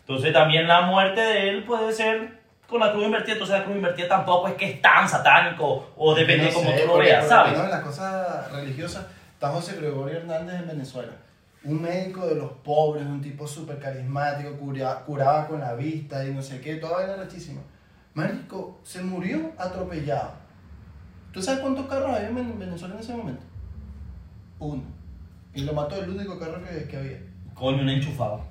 Entonces 0.00 0.32
también 0.32 0.66
la 0.66 0.80
muerte 0.82 1.20
de 1.20 1.48
él 1.50 1.62
puede 1.64 1.92
ser 1.92 2.40
con 2.66 2.80
la 2.80 2.90
cruz 2.92 3.04
invertida, 3.04 3.32
entonces 3.34 3.56
la 3.58 3.64
cruz 3.64 3.76
invertida 3.76 4.08
tampoco 4.08 4.48
es 4.48 4.54
que 4.54 4.70
es 4.70 4.82
tan 4.82 5.08
satánico, 5.08 5.90
o 5.96 6.14
depende 6.14 6.44
de 6.46 6.50
No 6.50 6.56
cómo 6.56 6.70
sé, 6.70 6.80
tú 6.80 6.86
lo 6.88 6.98
veas, 6.98 7.28
¿sabes? 7.28 7.52
menos 7.52 7.64
en 7.66 7.70
las 7.70 7.80
cosas 7.82 8.52
religiosas 8.52 9.06
está 9.34 9.48
José 9.50 9.76
Gregorio 9.76 10.18
Hernández 10.18 10.56
en 10.60 10.68
Venezuela. 10.68 11.12
Un 11.62 11.82
médico 11.82 12.26
de 12.26 12.36
los 12.36 12.50
pobres, 12.64 13.04
un 13.04 13.20
tipo 13.20 13.46
súper 13.46 13.78
carismático, 13.78 14.56
cura- 14.56 15.02
curaba 15.06 15.46
con 15.46 15.60
la 15.60 15.74
vista 15.74 16.24
y 16.24 16.32
no 16.32 16.42
sé 16.42 16.60
qué, 16.60 16.76
toda 16.76 16.98
vaina 16.98 17.16
rachísima. 17.16 17.60
Marico, 18.14 18.78
se 18.82 19.02
murió 19.02 19.52
atropellado. 19.58 20.32
¿Tú 21.32 21.42
sabes 21.42 21.60
cuántos 21.60 21.86
carros 21.86 22.10
había 22.10 22.28
en 22.28 22.58
Venezuela 22.58 22.94
en 22.94 23.00
ese 23.00 23.14
momento? 23.14 23.42
Uno. 24.58 24.82
Y 25.54 25.62
lo 25.62 25.72
mató 25.72 25.96
el 25.96 26.10
único 26.10 26.38
carro 26.38 26.62
que, 26.64 26.86
que 26.86 26.96
había. 26.96 27.18
Coño, 27.54 27.82
un 27.82 27.88
enchufado. 27.88 28.44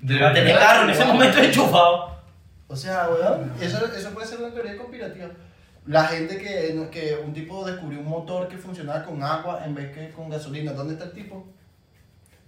De 0.00 0.18
Va 0.20 0.30
a 0.30 0.34
tener 0.34 0.58
carro 0.58 0.84
en 0.84 0.90
ese 0.90 1.04
momento 1.04 1.38
enchufado. 1.38 2.14
O 2.66 2.76
sea, 2.76 3.08
weón, 3.08 3.52
eso, 3.60 3.84
eso 3.86 4.10
puede 4.10 4.26
ser 4.26 4.40
una 4.40 4.52
teoría 4.52 4.76
conspirativa. 4.76 5.28
La 5.86 6.04
gente 6.04 6.38
que, 6.38 6.88
que 6.90 7.16
un 7.24 7.32
tipo 7.32 7.64
descubrió 7.64 8.00
un 8.00 8.08
motor 8.08 8.48
que 8.48 8.56
funcionaba 8.56 9.04
con 9.04 9.22
agua 9.22 9.64
en 9.64 9.74
vez 9.74 9.94
que 9.94 10.10
con 10.10 10.30
gasolina. 10.30 10.72
¿Dónde 10.72 10.94
está 10.94 11.04
el 11.04 11.12
tipo? 11.12 11.46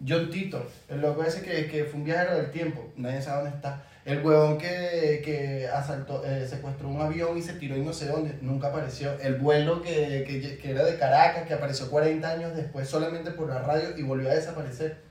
John 0.07 0.31
Titor, 0.31 0.69
el 0.89 1.01
loco 1.01 1.25
ese 1.25 1.43
que, 1.43 1.69
que 1.69 1.85
fue 1.85 2.01
un 2.01 2.05
viajero 2.05 2.37
del 2.37 2.51
tiempo. 2.51 2.93
Nadie 2.97 3.23
sabe 3.23 3.43
dónde 3.43 3.57
está. 3.57 3.85
El 4.05 4.25
huevón 4.25 4.57
que, 4.57 5.21
que 5.25 5.67
asaltó, 5.67 6.25
eh, 6.25 6.47
secuestró 6.49 6.89
un 6.89 7.01
avión 7.01 7.37
y 7.37 7.43
se 7.43 7.55
tiró 7.55 7.77
y 7.77 7.81
no 7.81 7.93
sé 7.93 8.07
dónde. 8.07 8.39
Nunca 8.41 8.69
apareció. 8.69 9.19
El 9.21 9.37
vuelo 9.37 9.83
que, 9.83 10.25
que, 10.27 10.59
que 10.59 10.71
era 10.71 10.85
de 10.85 10.97
Caracas, 10.97 11.47
que 11.47 11.55
apareció 11.55 11.91
40 11.91 12.29
años 12.29 12.55
después 12.55 12.89
solamente 12.89 13.33
por 13.33 13.49
la 13.49 13.63
radio 13.63 13.97
y 13.97 14.03
volvió 14.03 14.31
a 14.31 14.35
desaparecer. 14.35 15.06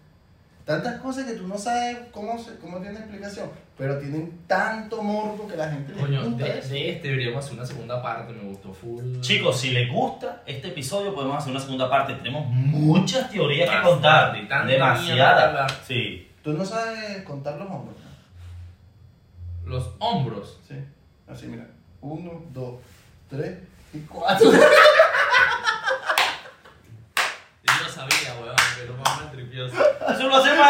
Tantas 0.65 0.99
cosas 0.99 1.25
que 1.25 1.33
tú 1.33 1.47
no 1.47 1.57
sabes 1.59 1.97
cómo, 2.11 2.39
se- 2.43 2.57
cómo 2.57 2.79
tiene 2.79 2.97
explicación, 2.97 3.51
pero 3.77 3.99
tienen 3.99 4.39
tanto 4.47 5.03
morbo 5.03 5.47
que 5.47 5.55
la 5.55 5.69
gente 5.69 5.93
Coño, 5.93 6.23
gusta 6.23 6.43
de, 6.45 6.89
este 6.89 7.07
deberíamos 7.07 7.45
hacer 7.45 7.57
una 7.57 7.65
segunda 7.67 8.01
parte, 8.01 8.33
me 8.33 8.49
gustó 8.49 8.73
full. 8.73 9.19
Chicos, 9.21 9.59
si 9.59 9.69
les 9.71 9.91
gusta 9.91 10.41
este 10.47 10.69
episodio, 10.69 11.13
podemos 11.13 11.37
hacer 11.37 11.51
una 11.51 11.59
segunda 11.59 11.87
parte. 11.87 12.15
Tenemos 12.15 12.47
muchas 12.47 13.29
teorías 13.29 13.69
que 13.69 13.81
contar. 13.83 14.33
Demasiadas. 14.65 15.71
Sí. 15.85 16.31
Tú 16.43 16.53
no 16.53 16.65
sabes 16.65 17.21
contar 17.23 17.57
los 17.59 17.69
hombros. 17.69 17.95
¿no? 19.63 19.69
Los 19.69 19.91
hombros. 19.99 20.59
Sí. 20.67 20.75
Así, 21.27 21.45
mira. 21.45 21.67
Uno, 22.01 22.43
dos, 22.51 22.75
tres 23.29 23.59
y 23.93 23.99
cuatro. 24.01 24.51
Yo 27.67 27.83
lo 27.83 27.89
sabía, 27.89 28.35
weón, 28.41 28.55
pero 28.79 28.93
más 28.97 29.21
mal 29.21 29.31
tripioso. 29.31 29.75
Eso 30.09 30.27
lo 30.27 30.35
hacemos 30.35 30.65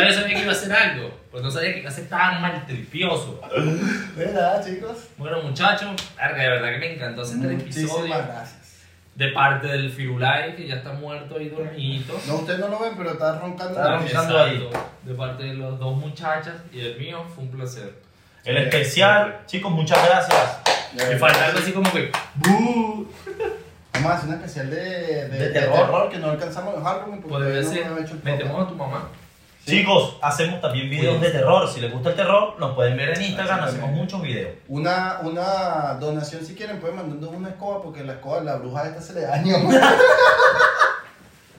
¿Sabes? 0.00 0.14
Sabía 0.16 0.34
que 0.36 0.42
iba 0.42 0.52
a 0.52 0.54
hacer 0.54 0.72
algo, 0.72 1.10
pues 1.30 1.42
no 1.42 1.50
sabía 1.50 1.72
que 1.74 1.80
iba 1.80 1.88
a 1.88 1.92
ser 1.92 2.08
tan 2.08 2.40
mal 2.42 2.66
tripioso. 2.66 3.40
¿Verdad, 4.16 4.64
chicos? 4.64 4.96
Bueno, 5.16 5.42
muchachos, 5.42 5.90
de 6.16 6.48
verdad 6.48 6.70
que 6.72 6.78
me 6.78 6.94
encantó 6.94 7.22
hacer 7.22 7.36
este 7.36 7.48
Muchísimas 7.54 7.90
episodio. 7.90 8.14
gracias. 8.26 8.56
De 9.14 9.28
parte 9.32 9.66
del 9.66 9.90
Firulai, 9.90 10.56
que 10.56 10.66
ya 10.66 10.76
está 10.76 10.92
muerto 10.92 11.38
y 11.40 11.48
dormidito. 11.50 12.18
No, 12.26 12.36
ustedes 12.36 12.60
no 12.60 12.68
lo 12.68 12.78
ven, 12.78 12.92
pero 12.96 13.10
está 13.12 13.38
roncando. 13.38 13.72
Está 13.78 13.96
roncando. 13.98 14.38
ahí. 14.42 14.68
De 15.02 15.14
parte 15.14 15.42
de 15.44 15.54
las 15.54 15.78
dos 15.78 15.96
muchachas 15.96 16.54
y 16.72 16.80
el 16.80 16.98
mío, 16.98 17.22
fue 17.34 17.44
un 17.44 17.50
placer. 17.50 17.92
El 18.44 18.56
especial, 18.56 19.40
chicos, 19.46 19.70
muchas 19.70 20.02
gracias. 20.06 20.60
Me 20.96 21.16
falta 21.18 21.44
algo 21.46 21.58
así 21.58 21.72
como 21.72 21.92
que. 21.92 22.10
¡Bu! 22.36 23.06
Vamos 23.92 24.12
a 24.12 24.14
hacer 24.14 24.28
una 24.28 24.36
especial 24.38 24.70
de, 24.70 24.76
de, 24.80 25.28
De 25.28 25.38
de 25.38 25.48
terror. 25.50 26.08
que 26.08 26.18
no 26.18 26.30
alcanzamos 26.30 26.74
en 26.76 26.82
Halloween 26.84 27.20
porque 27.20 27.28
Podría 27.28 27.60
todavía 27.60 27.62
no 27.62 27.70
ser. 27.70 27.86
hemos 27.86 28.00
hecho 28.00 28.14
el 28.14 28.22
Metemos 28.22 28.66
a 28.66 28.68
tu 28.68 28.74
mamá. 28.76 29.08
Chicos, 29.70 30.16
hacemos 30.20 30.60
también 30.60 30.90
videos 30.90 31.20
de 31.20 31.30
terror. 31.30 31.68
Si 31.68 31.80
les 31.80 31.92
gusta 31.92 32.10
el 32.10 32.16
terror, 32.16 32.56
nos 32.58 32.74
pueden 32.74 32.96
ver 32.96 33.16
en 33.16 33.22
Instagram. 33.22 33.60
Hacemos 33.60 33.90
muchos 33.92 34.20
videos. 34.20 34.54
Una, 34.66 35.20
una 35.22 35.94
donación 36.00 36.44
si 36.44 36.56
quieren, 36.56 36.80
pueden 36.80 36.96
mandando 36.96 37.30
una 37.30 37.50
escoba 37.50 37.80
porque 37.80 38.02
la 38.02 38.14
escoba, 38.14 38.40
la 38.40 38.56
bruja 38.56 38.88
esta 38.88 39.00
se 39.00 39.14
le 39.14 39.20
dañó. 39.20 39.56